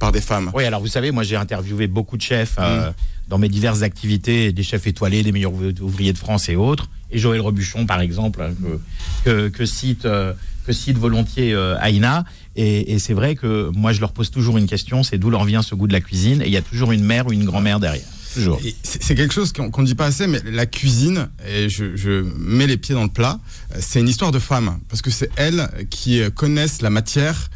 par 0.00 0.10
des 0.10 0.20
femmes. 0.20 0.50
Oui, 0.54 0.64
alors 0.64 0.80
vous 0.80 0.88
savez, 0.88 1.12
moi 1.12 1.22
j'ai 1.22 1.36
interviewé 1.36 1.86
beaucoup 1.86 2.16
de 2.16 2.22
chefs 2.22 2.56
euh, 2.58 2.90
Mm. 2.90 2.94
dans 3.28 3.38
mes 3.38 3.48
diverses 3.48 3.82
activités, 3.82 4.50
des 4.52 4.62
chefs 4.64 4.88
étoilés, 4.88 5.22
des 5.22 5.30
meilleurs 5.30 5.52
ouv- 5.52 5.80
ouvriers 5.80 6.12
de 6.12 6.18
France 6.18 6.48
et 6.48 6.56
autres. 6.56 6.88
Et 7.12 7.18
Joël 7.18 7.40
Rebuchon, 7.40 7.86
par 7.86 8.00
exemple, 8.00 8.40
hein, 8.42 8.52
que, 9.24 9.30
que, 9.30 9.48
que 9.48 9.66
cite, 9.66 10.04
euh, 10.06 10.32
que 10.66 10.72
cite 10.72 10.96
volontiers 10.98 11.52
euh, 11.54 11.76
Aïna. 11.80 12.24
Et, 12.56 12.92
et 12.94 12.98
c'est 12.98 13.14
vrai 13.14 13.36
que 13.36 13.70
moi 13.74 13.92
je 13.92 14.00
leur 14.00 14.12
pose 14.12 14.30
toujours 14.30 14.58
une 14.58 14.66
question, 14.66 15.02
c'est 15.04 15.18
d'où 15.18 15.30
leur 15.30 15.44
vient 15.44 15.62
ce 15.62 15.74
goût 15.76 15.86
de 15.86 15.92
la 15.92 16.00
cuisine. 16.00 16.42
Et 16.42 16.46
il 16.46 16.52
y 16.52 16.56
a 16.56 16.62
toujours 16.62 16.90
une 16.92 17.04
mère 17.04 17.26
ou 17.28 17.32
une 17.32 17.44
grand-mère 17.44 17.78
derrière. 17.78 18.04
C'est 18.84 19.16
quelque 19.16 19.34
chose 19.34 19.52
qu'on 19.52 19.82
ne 19.82 19.86
dit 19.86 19.96
pas 19.96 20.06
assez, 20.06 20.28
mais 20.28 20.40
la 20.44 20.64
cuisine, 20.66 21.28
et 21.48 21.68
je, 21.68 21.96
je 21.96 22.24
mets 22.38 22.68
les 22.68 22.76
pieds 22.76 22.94
dans 22.94 23.02
le 23.02 23.08
plat, 23.10 23.40
euh, 23.74 23.78
c'est 23.80 23.98
une 24.00 24.08
histoire 24.08 24.30
de 24.30 24.38
femmes. 24.38 24.78
Parce 24.88 25.02
que 25.02 25.10
c'est 25.10 25.30
elles 25.36 25.68
qui 25.90 26.20
connaissent 26.36 26.80
la 26.80 26.90
matière. 26.90 27.50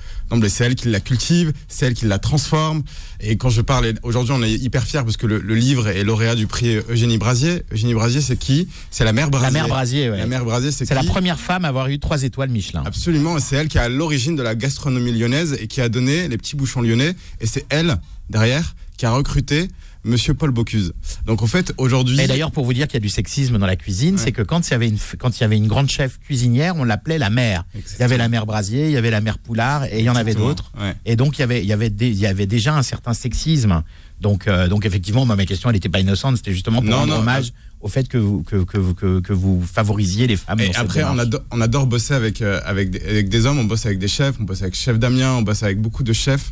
C'est 0.48 0.64
elles 0.64 0.74
qui 0.74 0.88
la 0.88 1.00
cultivent, 1.00 1.52
c'est 1.68 1.86
elles 1.86 1.94
qui 1.94 2.06
la 2.06 2.18
transforment. 2.18 2.82
Et 3.20 3.36
quand 3.36 3.50
je 3.50 3.60
parle, 3.60 3.92
aujourd'hui 4.02 4.32
on 4.36 4.42
est 4.42 4.52
hyper 4.52 4.84
fiers 4.84 5.02
parce 5.02 5.16
que 5.16 5.26
le, 5.26 5.38
le 5.38 5.54
livre 5.54 5.88
est 5.88 6.04
lauréat 6.04 6.34
du 6.34 6.46
prix 6.46 6.76
Eugénie 6.88 7.18
Brasier. 7.18 7.62
Eugénie 7.72 7.94
Brasier, 7.94 8.20
c'est 8.20 8.36
qui? 8.36 8.68
C'est 8.90 9.04
la 9.04 9.12
mère 9.12 9.30
Brasier. 9.30 9.46
La 9.46 9.52
mère 9.52 9.68
Brasier, 9.68 10.10
ouais. 10.10 10.18
La 10.18 10.26
mère 10.26 10.44
Brasier, 10.44 10.70
c'est 10.70 10.84
C'est 10.84 10.94
la 10.94 11.02
première 11.04 11.38
femme 11.38 11.64
à 11.64 11.68
avoir 11.68 11.88
eu 11.88 11.98
trois 11.98 12.22
étoiles 12.22 12.50
Michelin. 12.50 12.82
Absolument, 12.84 13.38
et 13.38 13.40
c'est 13.40 13.56
elle 13.56 13.68
qui 13.68 13.78
est 13.78 13.82
à 13.82 13.88
l'origine 13.88 14.36
de 14.36 14.42
la 14.42 14.54
gastronomie 14.54 15.12
lyonnaise 15.12 15.56
et 15.60 15.66
qui 15.66 15.80
a 15.80 15.88
donné 15.88 16.28
les 16.28 16.36
petits 16.36 16.56
bouchons 16.56 16.82
lyonnais. 16.82 17.14
Et 17.40 17.46
c'est 17.46 17.64
elle, 17.68 17.96
derrière, 18.30 18.74
qui 18.96 19.06
a 19.06 19.10
recruté 19.10 19.68
Monsieur 20.04 20.34
Paul 20.34 20.50
Bocuse. 20.50 20.92
Donc 21.26 21.42
en 21.42 21.46
fait, 21.46 21.72
aujourd'hui... 21.78 22.20
Et 22.20 22.26
d'ailleurs, 22.26 22.50
pour 22.50 22.64
vous 22.64 22.72
dire 22.74 22.86
qu'il 22.86 22.94
y 22.94 22.96
a 22.98 23.00
du 23.00 23.08
sexisme 23.08 23.58
dans 23.58 23.66
la 23.66 23.76
cuisine, 23.76 24.18
c'est 24.18 24.32
que 24.32 24.42
quand 24.42 24.68
il 24.68 24.70
y 24.70 24.74
avait 24.74 24.88
une 24.88 24.98
quand 25.18 25.38
il 25.38 25.40
y 25.40 25.44
avait 25.44 25.56
une 25.56 25.66
grande 25.66 25.88
chef 25.88 26.18
cuisinière, 26.20 26.76
on 26.76 26.84
l'appelait 26.84 27.18
la 27.18 27.30
mère. 27.30 27.64
Il 27.74 27.82
y 28.00 28.02
avait 28.02 28.18
la 28.18 28.28
mère 28.28 28.46
Brasier, 28.46 28.86
il 28.86 28.92
y 28.92 28.96
avait 28.96 29.10
la 29.10 29.20
mère 29.20 29.38
Poulard, 29.38 29.84
et 29.86 30.00
il 30.00 30.04
y 30.04 30.10
en 30.10 30.16
avait 30.16 30.34
d'autres. 30.34 30.70
ouais. 30.80 30.94
Et 31.06 31.16
donc 31.16 31.38
il 31.38 31.40
y 31.40 31.44
avait 31.44 31.60
il 31.62 31.66
y 31.66 31.72
avait 31.72 31.90
des- 31.90 32.08
il 32.10 32.18
y 32.18 32.26
avait 32.26 32.46
déjà 32.46 32.76
un 32.76 32.82
certain 32.82 33.14
sexisme. 33.14 33.82
Donc 34.20 34.46
euh, 34.46 34.68
donc 34.68 34.84
effectivement, 34.86 35.24
ma 35.26 35.36
question 35.46 35.68
elle 35.70 35.74
n'était 35.76 35.88
pas 35.88 36.00
innocente, 36.00 36.36
c'était 36.36 36.52
justement 36.52 36.80
pour 36.80 36.90
Non, 36.90 36.98
rendre 36.98 37.14
non, 37.14 37.18
hommage 37.20 37.52
au 37.84 37.88
fait 37.88 38.08
que 38.08 38.16
vous, 38.16 38.42
que, 38.42 38.56
que, 38.64 38.78
vous- 38.78 38.94
que, 38.94 39.20
que 39.20 39.32
vous 39.34 39.62
favorisiez 39.62 40.26
les 40.26 40.36
femmes. 40.38 40.58
Et 40.60 40.68
dans 40.70 40.80
après, 40.80 41.02
on 41.04 41.18
adore, 41.18 41.42
on 41.50 41.60
adore 41.60 41.86
bosser 41.86 42.14
avec, 42.14 42.40
euh, 42.40 42.58
avec, 42.64 42.88
des, 42.90 43.00
avec 43.02 43.28
des 43.28 43.44
hommes, 43.44 43.58
on 43.58 43.64
bosse 43.64 43.84
avec 43.84 43.98
des 43.98 44.08
chefs, 44.08 44.36
on 44.40 44.44
bosse 44.44 44.62
avec 44.62 44.74
Chef 44.74 44.98
Damien, 44.98 45.32
on 45.34 45.42
bosse 45.42 45.62
avec 45.62 45.78
beaucoup 45.82 46.02
de 46.02 46.14
chefs 46.14 46.50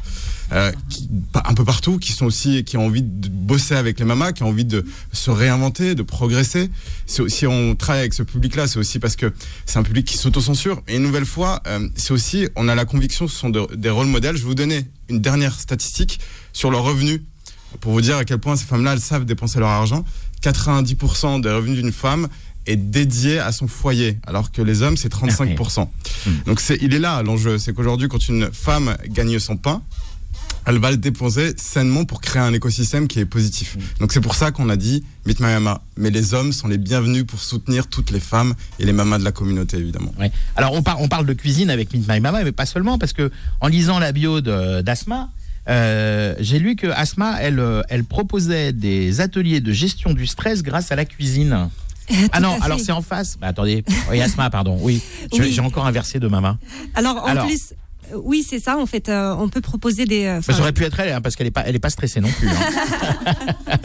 euh, 0.53 0.71
qui, 0.91 1.09
un 1.35 1.55
peu 1.55 1.65
partout, 1.65 1.97
qui 1.99 2.13
sont 2.13 2.27
aussi, 2.27 2.65
qui 2.65 2.77
ont 2.77 2.85
envie 2.85 3.01
de 3.01 3.29
bosser 3.31 3.75
avec 3.75 3.99
les 3.99 4.05
mamas, 4.05 4.33
qui 4.33 4.43
ont 4.43 4.49
envie 4.51 4.67
de 4.67 4.85
se 5.13 5.31
réinventer, 5.31 5.95
de 5.95 6.03
progresser. 6.03 6.69
Si 7.07 7.47
on 7.47 7.75
travaille 7.77 8.03
avec 8.03 8.13
ce 8.13 8.23
public-là, 8.23 8.67
c'est 8.67 8.79
aussi 8.79 8.99
parce 8.99 9.17
que 9.17 9.33
c'est 9.65 9.79
un 9.79 9.83
public 9.85 10.07
qui 10.07 10.19
s'autocensure. 10.19 10.83
Et 10.87 10.97
une 10.97 11.03
nouvelle 11.03 11.25
fois, 11.25 11.63
euh, 11.67 11.89
c'est 11.95 12.13
aussi, 12.13 12.47
on 12.57 12.69
a 12.69 12.75
la 12.75 12.85
conviction 12.85 13.27
ce 13.27 13.35
sont 13.39 13.49
de- 13.49 13.75
des 13.75 13.89
rôles 13.89 14.07
modèles. 14.09 14.37
Je 14.37 14.43
vais 14.43 14.49
vous 14.49 14.55
donner 14.55 14.87
une 15.09 15.21
dernière 15.23 15.59
statistique 15.59 16.21
sur 16.53 16.71
leurs 16.71 16.83
revenus 16.85 17.23
pour 17.81 17.93
vous 17.93 18.03
dire 18.03 18.19
à 18.19 18.27
quel 18.27 18.37
point 18.37 18.55
ces 18.57 18.67
femmes-là, 18.67 18.93
elles 18.93 19.01
savent 19.01 19.25
dépenser 19.25 19.59
leur 19.59 19.71
argent. 19.71 20.05
90% 20.43 21.41
des 21.41 21.51
revenus 21.51 21.81
d'une 21.83 21.93
femme 21.93 22.29
est 22.67 22.77
dédié 22.77 23.39
à 23.41 23.51
son 23.51 23.67
foyer, 23.67 24.19
alors 24.27 24.53
que 24.53 24.63
les 24.63 24.83
hommes, 24.83 24.97
c'est 24.97 25.13
35%. 25.13 25.89
Donc 26.47 26.61
c'est, 26.61 26.79
il 26.81 26.95
est 26.95 26.99
là 27.01 27.23
l'enjeu, 27.23 27.59
c'est 27.59 27.73
qu'aujourd'hui, 27.75 28.09
quand 28.09 28.29
une 28.29 28.51
femme 28.53 28.97
gagne 29.09 29.39
son 29.41 29.57
pain, 29.57 29.83
elle 30.65 30.79
va 30.79 30.93
le 30.93 30.97
déposer 30.97 31.55
sainement 31.57 32.05
pour 32.05 32.21
créer 32.21 32.41
un 32.41 32.53
écosystème 32.53 33.09
qui 33.09 33.19
est 33.19 33.25
positif. 33.27 33.77
Donc 33.99 34.13
c'est 34.13 34.21
pour 34.21 34.37
ça 34.37 34.53
qu'on 34.53 34.69
a 34.69 34.77
dit 34.77 35.03
Meet 35.27 35.41
My 35.41 35.47
Mama. 35.47 35.83
Mais 35.97 36.11
les 36.11 36.35
hommes 36.35 36.53
sont 36.53 36.69
les 36.69 36.79
bienvenus 36.79 37.25
pour 37.27 37.41
soutenir 37.41 37.89
toutes 37.89 38.13
les 38.13 38.21
femmes 38.21 38.55
et 38.79 38.85
les 38.85 38.93
mamas 38.93 39.19
de 39.19 39.25
la 39.25 39.33
communauté, 39.33 39.79
évidemment. 39.79 40.15
Ouais. 40.21 40.31
Alors 40.55 40.73
on, 40.75 40.85
par- 40.85 41.01
on 41.01 41.09
parle 41.09 41.27
de 41.27 41.33
cuisine 41.33 41.69
avec 41.69 41.93
Meet 41.93 42.09
My 42.09 42.21
Mama, 42.21 42.45
mais 42.45 42.53
pas 42.53 42.67
seulement, 42.67 42.97
parce 42.97 43.13
que 43.13 43.33
en 43.61 43.67
lisant 43.67 43.99
la 43.99 44.13
bio 44.13 44.41
d'Asma, 44.41 45.31
euh, 45.69 46.35
j'ai 46.41 46.59
lu 46.59 46.77
que 46.77 46.87
Asma, 46.89 47.37
elle, 47.41 47.59
euh, 47.61 47.83
elle 47.89 48.05
proposait 48.05 48.73
des 48.73 49.21
ateliers 49.21 49.61
de 49.61 49.73
gestion 49.73 50.13
du 50.13 50.27
stress 50.27 50.63
grâce 50.63 50.91
à 50.93 50.97
la 50.97 51.05
cuisine. 51.05 51.69
Ah 52.33 52.41
non, 52.41 52.61
alors 52.61 52.81
c'est 52.81 52.93
en 52.93 53.01
face. 53.01 53.39
Bah, 53.41 53.47
attendez, 53.47 53.85
oui, 54.11 54.21
Asma, 54.21 54.51
pardon. 54.51 54.77
Oui, 54.83 55.01
Je- 55.33 55.41
Oui. 55.41 55.53
j'ai 55.53 55.61
encore 55.61 55.87
un 55.87 55.93
verset 55.93 56.19
de 56.19 56.27
Mama. 56.29 56.59
Alors 56.95 57.23
en 57.23 57.27
Alors. 57.27 57.47
plus, 57.47 57.73
euh, 58.13 58.17
oui, 58.23 58.45
c'est 58.47 58.59
ça. 58.59 58.77
En 58.77 58.85
fait, 58.87 59.09
euh, 59.09 59.35
on 59.39 59.49
peut 59.49 59.61
proposer 59.63 60.05
des. 60.05 60.25
euh, 60.27 60.43
ça 60.43 60.59
aurait 60.59 60.73
pu 60.73 60.85
être 60.85 60.99
elle, 61.01 61.13
hein, 61.13 61.21
parce 61.23 61.37
qu'elle 61.37 61.47
est 61.47 61.53
pas, 61.53 61.63
elle 61.65 61.77
est 61.77 61.79
pas 61.79 61.91
stressée 61.91 62.21
non 62.21 62.29
plus. 62.29 62.49
hein. 62.49 63.35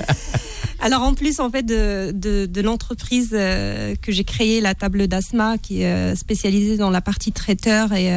Alors 0.80 1.02
en 1.04 1.14
plus 1.16 1.40
en 1.40 1.50
fait 1.50 1.64
de, 1.64 2.12
de, 2.14 2.46
de 2.46 2.62
l'entreprise 2.62 3.30
euh, 3.34 3.96
que 4.02 4.12
j'ai 4.12 4.24
créée, 4.24 4.62
la 4.62 4.76
table 4.76 5.08
d'Asma, 5.08 5.58
qui 5.58 5.82
est 5.82 6.16
spécialisée 6.16 6.78
dans 6.78 6.90
la 6.92 7.02
partie 7.02 7.32
traiteur 7.32 7.94
et 7.94 8.12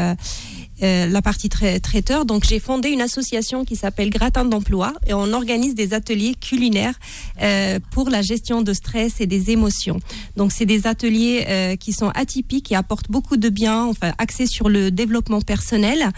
euh, 0.83 1.07
la 1.07 1.23
partie 1.23 1.49
trai- 1.49 1.81
traiteur. 1.81 2.25
Donc 2.25 2.45
j'ai 2.45 2.59
fondé 2.61 2.89
une 2.91 3.01
association 3.01 3.65
qui 3.65 3.77
s'appelle 3.77 4.11
Gratin 4.11 4.45
d'emploi 4.45 4.93
et 5.07 5.15
on 5.15 5.33
organise 5.33 5.75
des 5.75 5.95
ateliers 5.95 6.35
culinaires 6.35 6.95
euh, 7.43 7.79
pour 7.91 8.11
la 8.11 8.23
gestion 8.23 8.63
de 8.63 8.73
stress 8.73 9.21
et 9.21 9.27
des 9.27 9.51
émotions. 9.51 10.01
Donc 10.37 10.53
c'est 10.53 10.67
des 10.67 10.87
ateliers 10.87 11.45
euh, 11.49 11.77
qui 11.77 11.93
sont 11.93 12.09
atypiques 12.15 12.73
et 12.73 12.77
apportent 12.77 13.11
beaucoup 13.11 13.37
de 13.37 13.49
bien, 13.49 13.85
enfin 13.85 14.13
axés 14.19 14.47
sur 14.47 14.69
le 14.69 14.91
développement 14.91 15.41
personnel. 15.41 16.09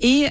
Et 0.00 0.26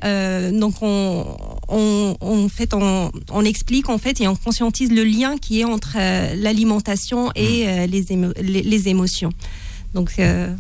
donc 0.51 0.75
on, 0.81 1.25
on, 1.69 2.17
on, 2.19 2.49
fait, 2.49 2.73
on, 2.73 3.11
on 3.31 3.45
explique 3.45 3.89
en 3.89 3.97
fait 3.97 4.19
et 4.19 4.27
on 4.27 4.35
conscientise 4.35 4.91
le 4.91 5.03
lien 5.03 5.37
qui 5.37 5.61
est 5.61 5.63
entre 5.63 5.95
l'alimentation 6.35 7.31
et 7.35 7.67
euh, 7.67 7.87
les, 7.87 8.05
émo- 8.07 8.33
les, 8.41 8.61
les 8.63 8.87
émotions. 8.89 9.31
Donc 9.93 10.13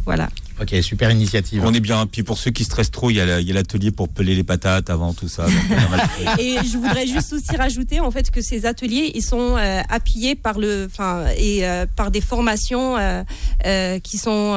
voilà. 0.05 0.29
Ok, 0.61 0.75
super 0.83 1.11
initiative. 1.11 1.63
On 1.65 1.73
est 1.73 1.79
bien. 1.79 2.05
Puis 2.05 2.23
pour 2.23 2.37
ceux 2.37 2.51
qui 2.51 2.63
stressent 2.63 2.91
trop, 2.91 3.09
il 3.09 3.15
y 3.15 3.19
a 3.21 3.25
la- 3.25 3.41
l'atelier 3.41 3.91
pour 3.91 4.09
peler 4.09 4.35
les 4.35 4.43
patates 4.43 4.89
avant 4.89 5.13
tout 5.13 5.27
ça. 5.27 5.45
Donc. 5.45 6.39
Et 6.39 6.55
je 6.63 6.77
voudrais 6.77 7.07
juste 7.07 7.33
aussi 7.33 7.55
rajouter 7.55 7.99
en 7.99 8.11
fait 8.11 8.29
que 8.31 8.41
ces 8.41 8.65
ateliers 8.65 9.11
ils 9.15 9.23
sont 9.23 9.55
euh, 9.57 9.81
appuyés 9.89 10.35
par 10.35 10.59
le, 10.59 10.87
enfin 10.91 11.25
et 11.37 11.67
euh, 11.67 11.85
par 11.95 12.11
des 12.11 12.21
formations 12.21 12.97
euh, 12.97 13.23
euh, 13.65 13.99
qui 13.99 14.17
sont 14.17 14.55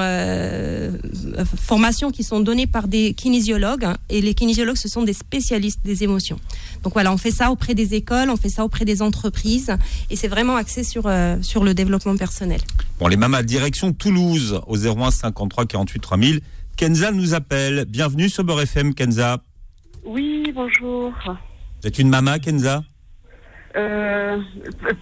formations 1.60 2.10
qui 2.10 2.22
sont 2.24 2.40
données 2.40 2.66
par 2.66 2.88
des 2.88 3.14
kinésiologues 3.14 3.84
hein, 3.84 3.96
et 4.08 4.20
les 4.20 4.34
kinésiologues 4.34 4.76
ce 4.76 4.88
sont 4.88 5.02
des 5.02 5.12
spécialistes 5.12 5.80
des 5.84 6.02
émotions. 6.02 6.38
Donc 6.82 6.92
voilà, 6.94 7.12
on 7.12 7.16
fait 7.18 7.30
ça 7.30 7.50
auprès 7.50 7.74
des 7.74 7.94
écoles, 7.94 8.30
on 8.30 8.36
fait 8.36 8.48
ça 8.48 8.64
auprès 8.64 8.84
des 8.84 9.02
entreprises 9.02 9.70
et 10.10 10.16
c'est 10.16 10.28
vraiment 10.28 10.56
axé 10.56 10.84
sur 10.84 11.04
euh, 11.06 11.36
sur 11.42 11.64
le 11.64 11.74
développement 11.74 12.16
personnel. 12.16 12.60
Bon, 12.98 13.08
les 13.08 13.16
mamas, 13.16 13.42
direction 13.42 13.92
Toulouse, 13.92 14.60
au 14.66 14.76
01 14.76 15.10
53 15.10 15.66
48 15.66 15.93
3000. 16.00 16.40
Kenza 16.76 17.10
nous 17.12 17.34
appelle. 17.34 17.84
Bienvenue 17.88 18.28
sur 18.28 18.44
Beurre 18.44 18.62
FM, 18.62 18.94
Kenza. 18.94 19.38
Oui, 20.04 20.52
bonjour. 20.54 21.12
Vous 21.26 21.86
êtes 21.88 21.98
une 21.98 22.08
maman, 22.08 22.38
Kenza? 22.38 22.82
Euh, 23.76 24.38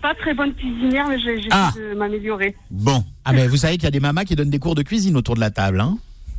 pas 0.00 0.14
très 0.14 0.32
bonne 0.34 0.54
cuisinière, 0.54 1.06
mais 1.08 1.18
j'ai- 1.18 1.36
j'essaie 1.36 1.48
Ah. 1.50 1.72
de 1.76 1.94
m'améliorer. 1.94 2.54
Bon. 2.70 3.04
Ah 3.24 3.32
mais 3.34 3.46
vous 3.46 3.56
savez 3.58 3.74
qu'il 3.74 3.84
y 3.84 3.86
a 3.86 3.90
des 3.90 4.00
mamas 4.00 4.24
qui 4.24 4.34
donnent 4.34 4.48
des 4.50 4.58
cours 4.58 4.74
de 4.74 4.82
cuisine 4.82 5.16
autour 5.16 5.34
de 5.34 5.40
la 5.40 5.50
table. 5.50 5.80
Hein? 5.80 5.98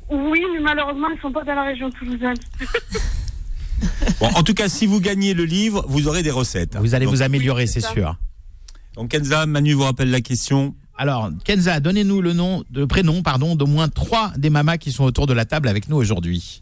Oui, 0.09 0.41
mais 0.53 0.59
malheureusement, 0.59 1.07
ils 1.15 1.21
sont 1.21 1.31
pas 1.31 1.43
dans 1.43 1.53
la 1.55 1.63
région 1.63 1.89
toulousaine. 1.91 2.33
Bon, 4.19 4.27
en 4.35 4.43
tout 4.43 4.53
cas, 4.53 4.69
si 4.69 4.85
vous 4.85 5.01
gagnez 5.01 5.33
le 5.33 5.43
livre, 5.43 5.83
vous 5.89 6.07
aurez 6.07 6.23
des 6.23 6.31
recettes. 6.31 6.77
vous 6.77 6.95
allez 6.95 7.05
Donc- 7.05 7.15
vous 7.15 7.21
améliorer, 7.21 7.63
Oui, 7.63 7.67
c'est 7.67 7.81
sûr. 7.81 8.15
Donc 8.95 9.09
Kenza, 9.11 9.45
Manu 9.45 9.73
vous 9.73 9.83
rappelle 9.83 10.09
la 10.11 10.21
question. 10.21 10.73
Alors, 10.97 11.29
Kenza, 11.43 11.79
donnez-nous 11.79 12.21
le 12.21 12.33
nom, 12.33 12.63
de 12.69 12.85
prénom, 12.85 13.23
pardon, 13.23 13.55
d'au 13.55 13.65
moins 13.65 13.89
trois 13.89 14.31
des 14.37 14.49
mamas 14.49 14.77
qui 14.77 14.91
sont 14.91 15.03
autour 15.03 15.25
de 15.27 15.33
la 15.33 15.45
table 15.45 15.67
avec 15.67 15.89
nous 15.89 15.97
aujourd'hui. 15.97 16.61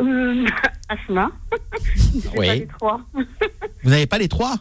Euh, 0.00 0.46
Asma. 0.88 1.30
Oui. 2.36 2.46
pas 2.46 2.54
les 2.54 2.66
trois. 2.66 3.00
Vous 3.84 3.90
n'avez 3.90 4.06
pas 4.06 4.18
les 4.18 4.28
trois? 4.28 4.56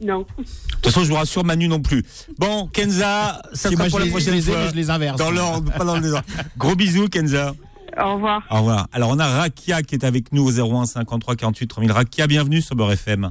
Non. 0.00 0.20
De 0.38 0.44
toute 0.44 0.84
façon, 0.84 1.02
je 1.04 1.08
vous 1.08 1.16
rassure, 1.16 1.44
Manu 1.44 1.68
non 1.68 1.80
plus. 1.80 2.04
Bon, 2.38 2.68
Kenza, 2.68 3.42
ça 3.52 3.68
Si, 3.68 3.74
sera 3.74 3.84
moi, 3.84 3.90
pour 3.90 3.98
je 3.98 3.98
la 3.98 4.04
les- 4.06 4.10
prochaine 4.10 4.34
je 4.34 4.38
les 4.38 4.50
ai, 4.50 4.52
fois. 4.52 4.68
je 4.70 4.74
les 4.76 4.90
inverse. 4.90 5.18
Dans 5.18 5.30
l'ordre, 5.30 5.72
pas 5.72 5.84
dans 5.84 5.96
le 5.96 6.00
désordre. 6.00 6.26
Gros 6.56 6.74
bisous, 6.76 7.08
Kenza. 7.08 7.54
Au 8.00 8.14
revoir. 8.14 8.42
Au 8.50 8.58
revoir. 8.58 8.86
Alors, 8.92 9.10
on 9.10 9.18
a 9.18 9.26
Rakia 9.26 9.82
qui 9.82 9.96
est 9.96 10.04
avec 10.04 10.32
nous 10.32 10.42
au 10.44 10.52
01 10.52 10.86
53 10.86 11.34
48 11.36 11.66
3000. 11.66 11.92
Rakia, 11.92 12.26
bienvenue 12.28 12.60
sur 12.62 12.76
Beurre 12.76 12.92
FM. 12.92 13.30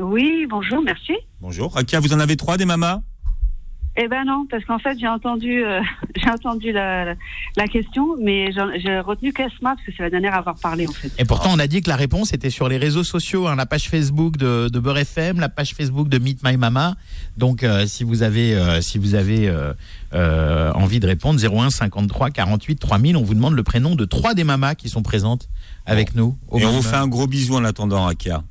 Oui, 0.00 0.46
bonjour, 0.50 0.82
merci. 0.82 1.12
Bonjour. 1.40 1.72
Rakia, 1.72 2.00
vous 2.00 2.12
en 2.12 2.18
avez 2.20 2.36
trois 2.36 2.56
des 2.56 2.64
mamas? 2.64 3.00
Eh 3.96 4.08
ben 4.08 4.24
non, 4.24 4.44
parce 4.50 4.64
qu'en 4.64 4.80
fait 4.80 4.98
j'ai 4.98 5.06
entendu, 5.06 5.64
euh, 5.64 5.80
j'ai 6.16 6.28
entendu 6.28 6.72
la, 6.72 7.04
la, 7.04 7.14
la 7.56 7.68
question, 7.68 8.16
mais 8.20 8.50
j'ai 8.52 8.98
retenu 8.98 9.32
qu'Esma 9.32 9.76
parce 9.76 9.82
que 9.86 9.92
c'est 9.96 10.02
la 10.02 10.10
dernière 10.10 10.34
à 10.34 10.38
avoir 10.38 10.56
parlé 10.56 10.88
en 10.88 10.92
fait. 10.92 11.12
Et 11.18 11.24
pourtant, 11.24 11.50
on 11.52 11.58
a 11.60 11.68
dit 11.68 11.80
que 11.80 11.88
la 11.88 11.94
réponse 11.96 12.32
était 12.32 12.50
sur 12.50 12.68
les 12.68 12.76
réseaux 12.76 13.04
sociaux, 13.04 13.46
hein, 13.46 13.54
la 13.54 13.66
page 13.66 13.88
Facebook 13.88 14.36
de, 14.36 14.68
de 14.68 14.78
Beurre 14.80 14.98
FM, 14.98 15.38
la 15.38 15.48
page 15.48 15.74
Facebook 15.74 16.08
de 16.08 16.18
Meet 16.18 16.42
My 16.42 16.56
Mama. 16.56 16.96
Donc, 17.36 17.62
euh, 17.62 17.86
si 17.86 18.02
vous 18.02 18.24
avez, 18.24 18.54
euh, 18.54 18.80
si 18.80 18.98
vous 18.98 19.14
avez 19.14 19.48
euh, 19.48 19.72
euh, 20.12 20.72
envie 20.72 20.98
de 20.98 21.06
répondre, 21.06 21.38
01 21.40 21.70
53 21.70 22.30
48 22.30 22.76
3000, 22.76 23.16
on 23.16 23.22
vous 23.22 23.34
demande 23.34 23.54
le 23.54 23.62
prénom 23.62 23.94
de 23.94 24.04
trois 24.04 24.34
des 24.34 24.44
mamas 24.44 24.74
qui 24.74 24.88
sont 24.88 25.02
présentes 25.02 25.48
avec 25.86 26.16
nous. 26.16 26.36
au 26.48 26.58
Et 26.58 26.66
on 26.66 26.70
vous 26.72 26.82
fait 26.82 26.96
un 26.96 27.06
gros 27.06 27.28
bisou 27.28 27.54
en 27.54 27.64
attendant, 27.64 28.04
Rakia. 28.04 28.42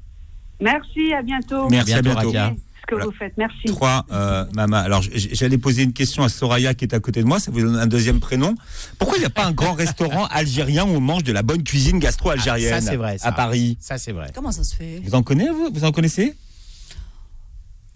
Merci, 0.62 1.14
à 1.14 1.22
bientôt. 1.22 1.68
Merci, 1.70 1.94
à 1.94 2.02
bientôt, 2.02 2.32
bientôt. 2.32 2.56
Ce 2.84 2.88
que 2.88 2.96
Voilà. 2.96 3.06
vous 3.06 3.16
faites, 3.18 3.34
merci. 3.38 3.64
Trois 3.68 4.06
euh, 4.12 4.44
mamas. 4.56 4.82
Alors, 4.82 5.02
j'allais 5.02 5.58
poser 5.58 5.84
une 5.84 5.94
question 5.94 6.22
à 6.24 6.28
Soraya 6.30 6.74
qui 6.74 6.84
est 6.84 6.94
à 6.94 7.00
côté 7.00 7.22
de 7.22 7.26
moi. 7.26 7.40
Ça 7.40 7.50
vous 7.50 7.62
donne 7.62 7.78
un 7.78 7.88
deuxième 7.88 8.20
prénom. 8.20 8.56
Pourquoi 9.00 9.18
il 9.18 9.22
n'y 9.22 9.26
a 9.26 9.30
pas 9.30 9.46
un 9.46 9.54
grand 9.54 9.74
restaurant 9.74 10.26
algérien 10.30 10.84
où 10.84 10.90
on 10.90 11.00
mange 11.00 11.24
de 11.24 11.32
la 11.32 11.44
bonne 11.44 11.64
cuisine 11.64 11.98
gastro-algérienne 12.00 12.74
Ah, 12.76 12.82
ça, 12.82 12.92
c'est 12.92 12.98
vrai, 12.98 13.18
ça. 13.18 13.30
À 13.30 13.32
Paris. 13.32 13.78
Ça, 13.80 13.98
c'est 13.98 14.12
vrai. 14.12 14.32
Comment 14.36 14.52
ça 14.52 14.66
se 14.66 14.76
fait? 14.76 15.02
Vous 15.06 15.16
en 15.16 15.24
connaissez, 15.24 15.50
vous? 15.52 15.70
Vous 15.74 15.86
en 15.86 15.94
connaissez? 15.94 16.36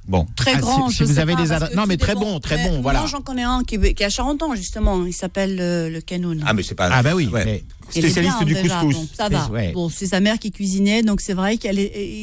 Bon. 0.08 0.26
Très 0.38 0.54
Ah, 0.56 0.60
grand, 0.60 0.90
si- 0.90 1.04
vous 1.04 1.20
avez 1.20 1.34
pas, 1.36 1.42
des 1.42 1.52
adresses- 1.52 1.76
non, 1.76 1.84
mais 1.86 1.98
très 1.98 2.16
bon, 2.16 2.40
très 2.40 2.56
Mais 2.58 2.70
bon, 2.70 2.82
voilà. 2.82 3.00
Moi, 3.00 3.10
j'en 3.10 3.22
connais 3.22 3.44
un 3.44 3.64
qui, 3.64 3.76
est- 3.76 3.94
qui 3.94 4.04
est 4.04 4.06
à 4.06 4.10
Charenton, 4.10 4.56
justement. 4.56 5.06
Il 5.06 5.12
s'appelle 5.14 5.58
euh, 5.60 5.90
le 5.90 6.00
Canoun. 6.00 6.42
Ah, 6.46 6.54
mais 6.54 6.64
c'est 6.64 6.76
pas. 6.76 6.90
Ah, 6.92 7.04
bah 7.04 7.14
oui. 7.14 7.28
Ouais. 7.28 7.44
mais- 7.46 7.64
Spécialiste 7.90 8.38
bien, 8.40 8.46
du 8.46 8.54
déjà. 8.54 8.80
couscous. 8.82 8.96
Bon, 8.96 9.08
ça 9.16 9.30
va. 9.30 9.48
Ouais. 9.50 9.72
Bon, 9.74 9.90
c'est 9.90 10.08
sa 10.08 10.20
mère 10.20 10.40
qui 10.40 10.52
cuisinait, 10.52 11.04
donc 11.04 11.22
c'est 11.22 11.34
vrai 11.34 11.58
qu'il 11.58 11.80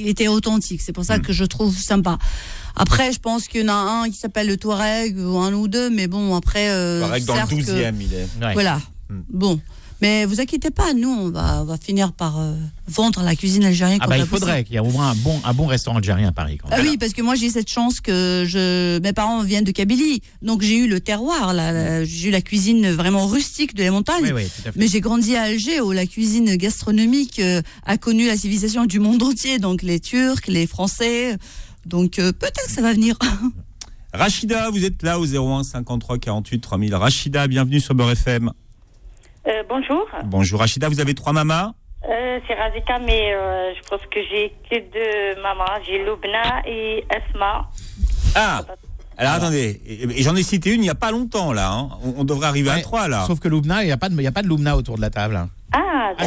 était 0.08 0.28
authentique. 0.28 0.80
C'est 0.82 0.92
Hmm. 0.92 0.94
pour 0.94 1.04
ça 1.04 1.18
que 1.18 1.32
je 1.32 1.44
trouve 1.44 1.74
sympa. 1.76 2.18
Après, 2.76 3.12
je 3.12 3.18
pense 3.18 3.48
qu'il 3.48 3.62
y 3.62 3.64
en 3.64 3.68
a 3.68 3.72
un 3.74 4.10
qui 4.10 4.16
s'appelle 4.18 4.46
le 4.48 4.56
Touareg, 4.56 5.16
ou 5.18 5.38
un 5.38 5.52
ou 5.54 5.68
deux, 5.68 5.88
mais 5.90 6.06
bon, 6.06 6.34
après. 6.36 6.68
euh, 6.70 7.00
Pareil, 7.00 7.24
dans 7.24 7.32
le 7.34 7.38
certes 7.38 7.50
que- 7.50 7.56
12e, 7.56 8.00
il 8.00 8.12
est. 8.14 8.28
Ouais. 8.44 8.52
Voilà. 8.54 8.80
Hmm. 9.10 9.20
Bon. 9.30 9.60
Mais 10.04 10.26
vous 10.26 10.38
inquiétez 10.38 10.70
pas, 10.70 10.92
nous, 10.92 11.08
on 11.08 11.30
va, 11.30 11.62
on 11.62 11.64
va 11.64 11.78
finir 11.78 12.12
par 12.12 12.38
euh, 12.38 12.52
vendre 12.86 13.22
la 13.22 13.34
cuisine 13.34 13.64
algérienne. 13.64 14.00
Ah 14.02 14.06
bah, 14.06 14.18
il 14.18 14.26
faudrait 14.26 14.62
qu'il 14.62 14.74
y 14.74 14.76
ait 14.76 14.80
au 14.80 14.90
moins 14.90 15.12
un 15.12 15.14
bon, 15.14 15.40
un 15.42 15.54
bon 15.54 15.64
restaurant 15.64 15.96
algérien 15.96 16.28
à 16.28 16.32
Paris. 16.32 16.58
Quand 16.58 16.68
même. 16.68 16.78
Ah 16.78 16.86
oui, 16.86 16.98
parce 16.98 17.14
que 17.14 17.22
moi 17.22 17.36
j'ai 17.36 17.48
cette 17.48 17.70
chance 17.70 18.02
que 18.02 18.44
je, 18.46 19.00
mes 19.00 19.14
parents 19.14 19.42
viennent 19.42 19.64
de 19.64 19.70
Kabylie, 19.70 20.20
donc 20.42 20.60
j'ai 20.60 20.76
eu 20.76 20.88
le 20.88 21.00
terroir, 21.00 21.54
là, 21.54 22.04
j'ai 22.04 22.28
eu 22.28 22.30
la 22.30 22.42
cuisine 22.42 22.90
vraiment 22.90 23.26
rustique 23.26 23.74
de 23.74 23.82
les 23.82 23.88
montagnes. 23.88 24.24
Oui, 24.24 24.32
oui, 24.34 24.44
tout 24.44 24.68
à 24.68 24.72
fait. 24.72 24.78
Mais 24.78 24.88
j'ai 24.88 25.00
grandi 25.00 25.36
à 25.36 25.44
Alger 25.44 25.80
où 25.80 25.92
la 25.92 26.04
cuisine 26.04 26.54
gastronomique 26.56 27.38
euh, 27.38 27.62
a 27.86 27.96
connu 27.96 28.26
la 28.26 28.36
civilisation 28.36 28.84
du 28.84 28.98
monde 28.98 29.22
entier, 29.22 29.58
donc 29.58 29.80
les 29.80 30.00
Turcs, 30.00 30.48
les 30.48 30.66
Français. 30.66 31.38
Donc 31.86 32.18
euh, 32.18 32.30
peut-être 32.30 32.66
que 32.66 32.70
ça 32.70 32.82
va 32.82 32.92
venir. 32.92 33.16
Rachida, 34.12 34.68
vous 34.68 34.84
êtes 34.84 35.02
là 35.02 35.18
au 35.18 35.24
01 35.24 35.64
53 35.64 36.18
48 36.18 36.60
3000. 36.60 36.94
Rachida, 36.94 37.46
bienvenue 37.46 37.80
sur 37.80 37.94
Beurre 37.94 38.10
FM. 38.10 38.52
Euh, 39.46 39.62
bonjour, 39.68 40.06
Bonjour 40.24 40.60
Rachida, 40.60 40.88
vous 40.88 41.00
avez 41.00 41.14
trois 41.14 41.32
mamas 41.32 41.72
Euh, 42.08 42.38
c'est 42.46 42.54
Razika, 42.54 42.98
mais 43.00 43.34
euh, 43.34 43.72
je 43.76 43.88
pense 43.88 44.00
que 44.10 44.20
j'ai 44.30 44.52
que 44.70 44.76
deux 44.92 45.40
mamans. 45.42 45.64
J'ai 45.86 46.02
Loubna 46.04 46.62
et 46.66 47.04
Esma. 47.10 47.68
Ah 48.34 48.62
Alors 49.18 49.34
attendez, 49.34 49.80
et, 49.86 50.18
et 50.18 50.22
j'en 50.22 50.34
ai 50.34 50.42
cité 50.42 50.70
une 50.70 50.80
il 50.80 50.84
n'y 50.84 50.90
a 50.90 50.94
pas 50.94 51.10
longtemps 51.10 51.52
là. 51.52 51.70
hein. 51.70 51.90
On, 52.02 52.14
on 52.20 52.24
devrait 52.24 52.46
arriver 52.46 52.70
à 52.70 52.80
trois 52.80 53.06
là. 53.08 53.24
Sauf 53.26 53.38
que 53.38 53.48
Loubna, 53.48 53.82
il 53.82 53.86
n'y 53.86 53.92
a 53.92 53.96
pas 53.98 54.08
de, 54.08 54.14
il 54.14 54.22
y 54.22 54.26
a 54.26 54.32
pas 54.32 54.42
de 54.42 54.48
Loubna 54.48 54.76
autour 54.76 54.96
de 54.96 55.02
la 55.02 55.10
table. 55.10 55.36
hein. 55.36 55.50
Ah, 55.72 56.12
Ah, 56.18 56.24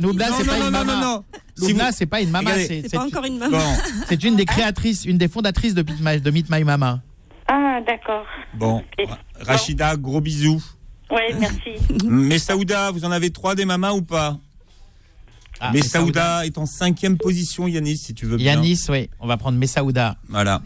Loubna. 0.00 0.26
C'est 0.36 0.46
pas 0.46 0.56
une 0.58 0.70
maman. 0.70 1.24
Loubna, 1.56 1.92
c'est 1.92 2.06
pas 2.06 2.20
une 2.20 2.30
maman. 2.30 2.50
C'est 2.56 2.92
pas 2.92 3.04
encore 3.04 3.24
une 3.24 3.38
maman. 3.38 3.58
Bon, 3.58 3.74
C'est 4.06 4.22
une 4.22 4.36
des 4.36 4.44
créatrices, 4.44 5.04
une 5.04 5.18
des 5.18 5.28
fondatrices 5.28 5.74
de 5.74 5.82
Meet 5.82 6.00
My, 6.00 6.20
de 6.20 6.30
Meet 6.30 6.48
My 6.50 6.62
Mama. 6.62 7.00
ah 7.48 7.80
d'accord. 7.86 8.24
bon. 8.54 8.82
Rachida, 9.40 9.96
gros 9.96 10.20
bisous. 10.20 10.62
Oui, 11.10 11.22
merci. 11.38 11.72
Mais 12.04 12.38
Saouda, 12.38 12.90
vous 12.90 13.04
en 13.04 13.10
avez 13.10 13.30
trois 13.30 13.54
des 13.54 13.64
mamas 13.64 13.92
ou 13.92 14.02
pas 14.02 14.36
Ah, 15.60 15.70
Mais 15.72 15.80
Messaouda. 15.80 16.20
Saouda 16.22 16.46
est 16.46 16.58
en 16.58 16.66
cinquième 16.66 17.16
position, 17.16 17.66
Yanis, 17.66 17.96
si 17.96 18.14
tu 18.14 18.26
veux 18.26 18.36
bien. 18.36 18.54
Yanis, 18.54 18.84
oui. 18.88 19.08
On 19.20 19.26
va 19.26 19.36
prendre 19.36 19.58
Messaouda. 19.58 20.16
Voilà. 20.28 20.60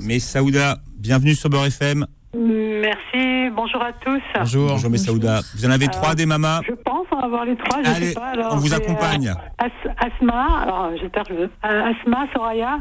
Mais 0.00 0.18
Saouda, 0.18 0.78
bienvenue 0.98 1.34
sur 1.34 1.48
Beurre 1.50 1.66
FM. 1.66 2.06
Merci, 2.36 3.48
bonjour 3.54 3.82
à 3.82 3.92
tous. 3.94 4.20
Bonjour. 4.34 4.68
Bonjour, 4.68 4.90
mais 4.90 4.98
Saouda. 4.98 5.40
Vous 5.54 5.64
en 5.64 5.70
avez 5.70 5.88
trois 5.88 6.14
des 6.14 6.26
mamas 6.26 6.60
Je 6.68 6.74
pense 6.74 7.06
en 7.12 7.20
avoir 7.20 7.44
les 7.46 7.56
trois, 7.56 7.82
je 7.82 7.88
Allez, 7.90 8.08
sais 8.08 8.14
pas. 8.14 8.26
Alors, 8.26 8.52
on 8.54 8.56
vous 8.58 8.74
accompagne. 8.74 9.28
euh, 9.28 9.64
As- 9.64 10.06
Asma, 10.06 10.60
alors 10.62 10.90
j'espère 11.00 11.22
que 11.24 11.32
je 11.34 11.38
veux. 11.40 11.50
euh, 11.64 11.92
Asma, 12.02 12.26
Soraya, 12.34 12.78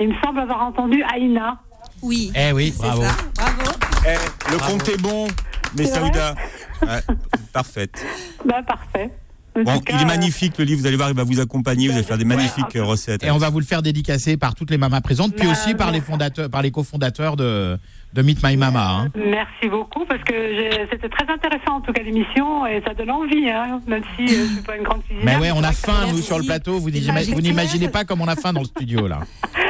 il 0.00 0.08
me 0.08 0.14
semble 0.24 0.40
avoir 0.40 0.62
entendu 0.62 1.04
Aïna. 1.04 1.58
Oui. 2.02 2.32
Eh 2.34 2.52
oui, 2.52 2.72
C'est 2.74 2.82
bravo. 2.82 3.02
ça. 3.02 3.16
Bravo. 3.36 3.70
Eh, 4.08 4.50
le 4.52 4.58
compte 4.58 4.88
est 4.88 5.00
bon, 5.00 5.26
mais 5.76 5.84
Saouda. 5.86 6.34
Ouais, 6.82 7.00
parfaite. 7.52 8.04
Ben, 8.44 8.62
parfait. 8.62 9.10
Bon, 9.64 9.78
cas, 9.80 9.94
il 9.96 10.02
est 10.02 10.04
magnifique 10.04 10.58
le 10.58 10.64
livre, 10.64 10.80
vous 10.82 10.86
allez 10.86 10.96
voir, 10.98 11.08
il 11.08 11.16
va 11.16 11.24
vous 11.24 11.40
accompagner, 11.40 11.88
vous 11.88 11.94
allez 11.94 12.02
faire 12.02 12.18
des 12.18 12.26
magnifiques 12.26 12.76
euh, 12.76 12.84
recettes. 12.84 13.24
Et 13.24 13.30
on 13.30 13.38
va 13.38 13.48
vous 13.48 13.58
le 13.58 13.64
faire 13.64 13.80
dédicacer 13.80 14.36
par 14.36 14.54
toutes 14.54 14.70
les 14.70 14.76
mamas 14.76 15.00
présentes, 15.00 15.34
puis 15.34 15.46
Bah, 15.46 15.52
aussi 15.52 15.74
par 15.74 15.90
les 15.92 16.02
fondateurs, 16.02 16.50
par 16.50 16.60
les 16.60 16.70
cofondateurs 16.70 17.36
de, 17.36 17.78
de 18.12 18.22
Meet 18.22 18.42
My 18.44 18.58
Mama. 18.58 18.86
hein. 18.86 19.08
Merci 19.16 19.68
beaucoup 19.70 20.04
parce 20.04 20.22
que 20.24 20.34
c'était 20.92 21.08
très 21.08 21.26
intéressant 21.32 21.76
en 21.76 21.80
tout 21.80 21.92
cas 21.94 22.02
l'émission 22.02 22.66
et 22.66 22.82
ça 22.86 22.92
donne 22.92 23.10
envie, 23.10 23.48
hein, 23.48 23.80
même 23.86 24.02
si 24.16 24.24
euh, 24.24 24.44
je 24.46 24.52
suis 24.52 24.62
pas 24.62 24.76
une 24.76 24.82
grande 24.82 25.02
cuisinière. 25.04 25.38
Mais 25.38 25.42
ouais, 25.42 25.52
on 25.56 25.64
a 25.64 25.72
faim, 25.72 26.06
nous, 26.10 26.18
sur 26.18 26.38
le 26.38 26.44
plateau. 26.44 26.78
Vous 26.78 26.90
n'imaginez 26.90 27.88
pas 27.88 28.04
comme 28.04 28.20
on 28.20 28.28
a 28.28 28.36
faim 28.36 28.52
dans 28.52 28.60
le 28.60 28.66
studio, 28.66 29.08
là. 29.08 29.20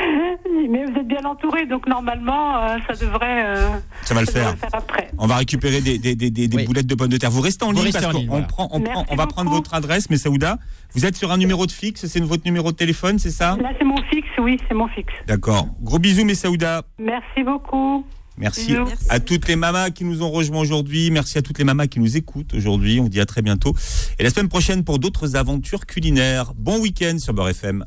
Mais 0.70 0.84
vous 0.84 0.98
êtes 0.98 1.06
bien 1.08 1.24
entouré, 1.24 1.66
donc 1.66 1.86
normalement 1.86 2.56
euh, 2.64 2.76
ça 2.86 2.94
devrait. 2.94 3.44
euh, 3.46 3.68
Ça 4.04 4.14
va 4.14 4.20
le 4.20 4.26
faire. 4.26 4.54
après. 4.72 5.10
On 5.18 5.26
va 5.26 5.36
récupérer 5.36 5.80
des, 5.80 5.98
des, 5.98 6.14
des, 6.14 6.30
des- 6.30 6.48
des 6.48 6.64
boulettes 6.64 6.86
de 6.86 6.94
pommes 6.94 7.08
de 7.08 7.16
terre. 7.16 7.30
Vous 7.30 7.40
restez 7.40 7.64
en 7.64 7.68
Vous 7.68 7.74
ligne 7.76 7.84
restez 7.86 8.00
parce 8.00 8.12
qu'on 8.14 8.26
voilà. 8.26 8.46
prend, 8.46 8.68
on, 8.72 8.80
prend, 8.80 9.04
on 9.10 9.16
va 9.16 9.26
prendre 9.26 9.50
votre 9.50 9.74
adresse, 9.74 10.10
mais 10.10 10.16
Saouda, 10.16 10.58
vous 10.94 11.04
êtes 11.06 11.16
sur 11.16 11.30
un 11.32 11.36
numéro 11.36 11.66
de 11.66 11.72
fixe, 11.72 12.06
c'est 12.06 12.20
votre 12.20 12.44
numéro 12.44 12.72
de 12.72 12.76
téléphone, 12.76 13.18
c'est 13.18 13.30
ça? 13.30 13.56
Là 13.60 13.70
c'est 13.78 13.84
mon 13.84 13.96
fixe, 14.10 14.28
oui, 14.40 14.58
c'est 14.68 14.74
mon 14.74 14.88
fixe. 14.88 15.12
D'accord. 15.26 15.68
Gros 15.82 15.98
bisous, 15.98 16.24
mes 16.24 16.34
Saouda. 16.34 16.82
Merci 16.98 17.42
beaucoup. 17.44 18.04
Merci 18.38 18.76
à 19.08 19.18
toutes 19.18 19.48
les 19.48 19.56
mamas 19.56 19.88
qui 19.88 20.04
nous 20.04 20.22
ont 20.22 20.30
rejoints 20.30 20.60
aujourd'hui. 20.60 21.10
Merci 21.10 21.38
à 21.38 21.42
toutes 21.42 21.56
les 21.58 21.64
mamas 21.64 21.86
qui 21.86 22.00
nous 22.00 22.18
écoutent 22.18 22.52
aujourd'hui. 22.52 23.00
On 23.00 23.08
dit 23.08 23.18
à 23.20 23.24
très 23.24 23.40
bientôt. 23.40 23.72
Et 24.18 24.24
la 24.24 24.28
semaine 24.30 24.48
prochaine 24.50 24.84
pour 24.84 24.98
d'autres 24.98 25.36
aventures 25.36 25.86
culinaires. 25.86 26.52
Bon 26.54 26.78
week-end 26.78 27.16
sur 27.18 27.32
Beurre 27.32 27.48
FM. 27.48 27.86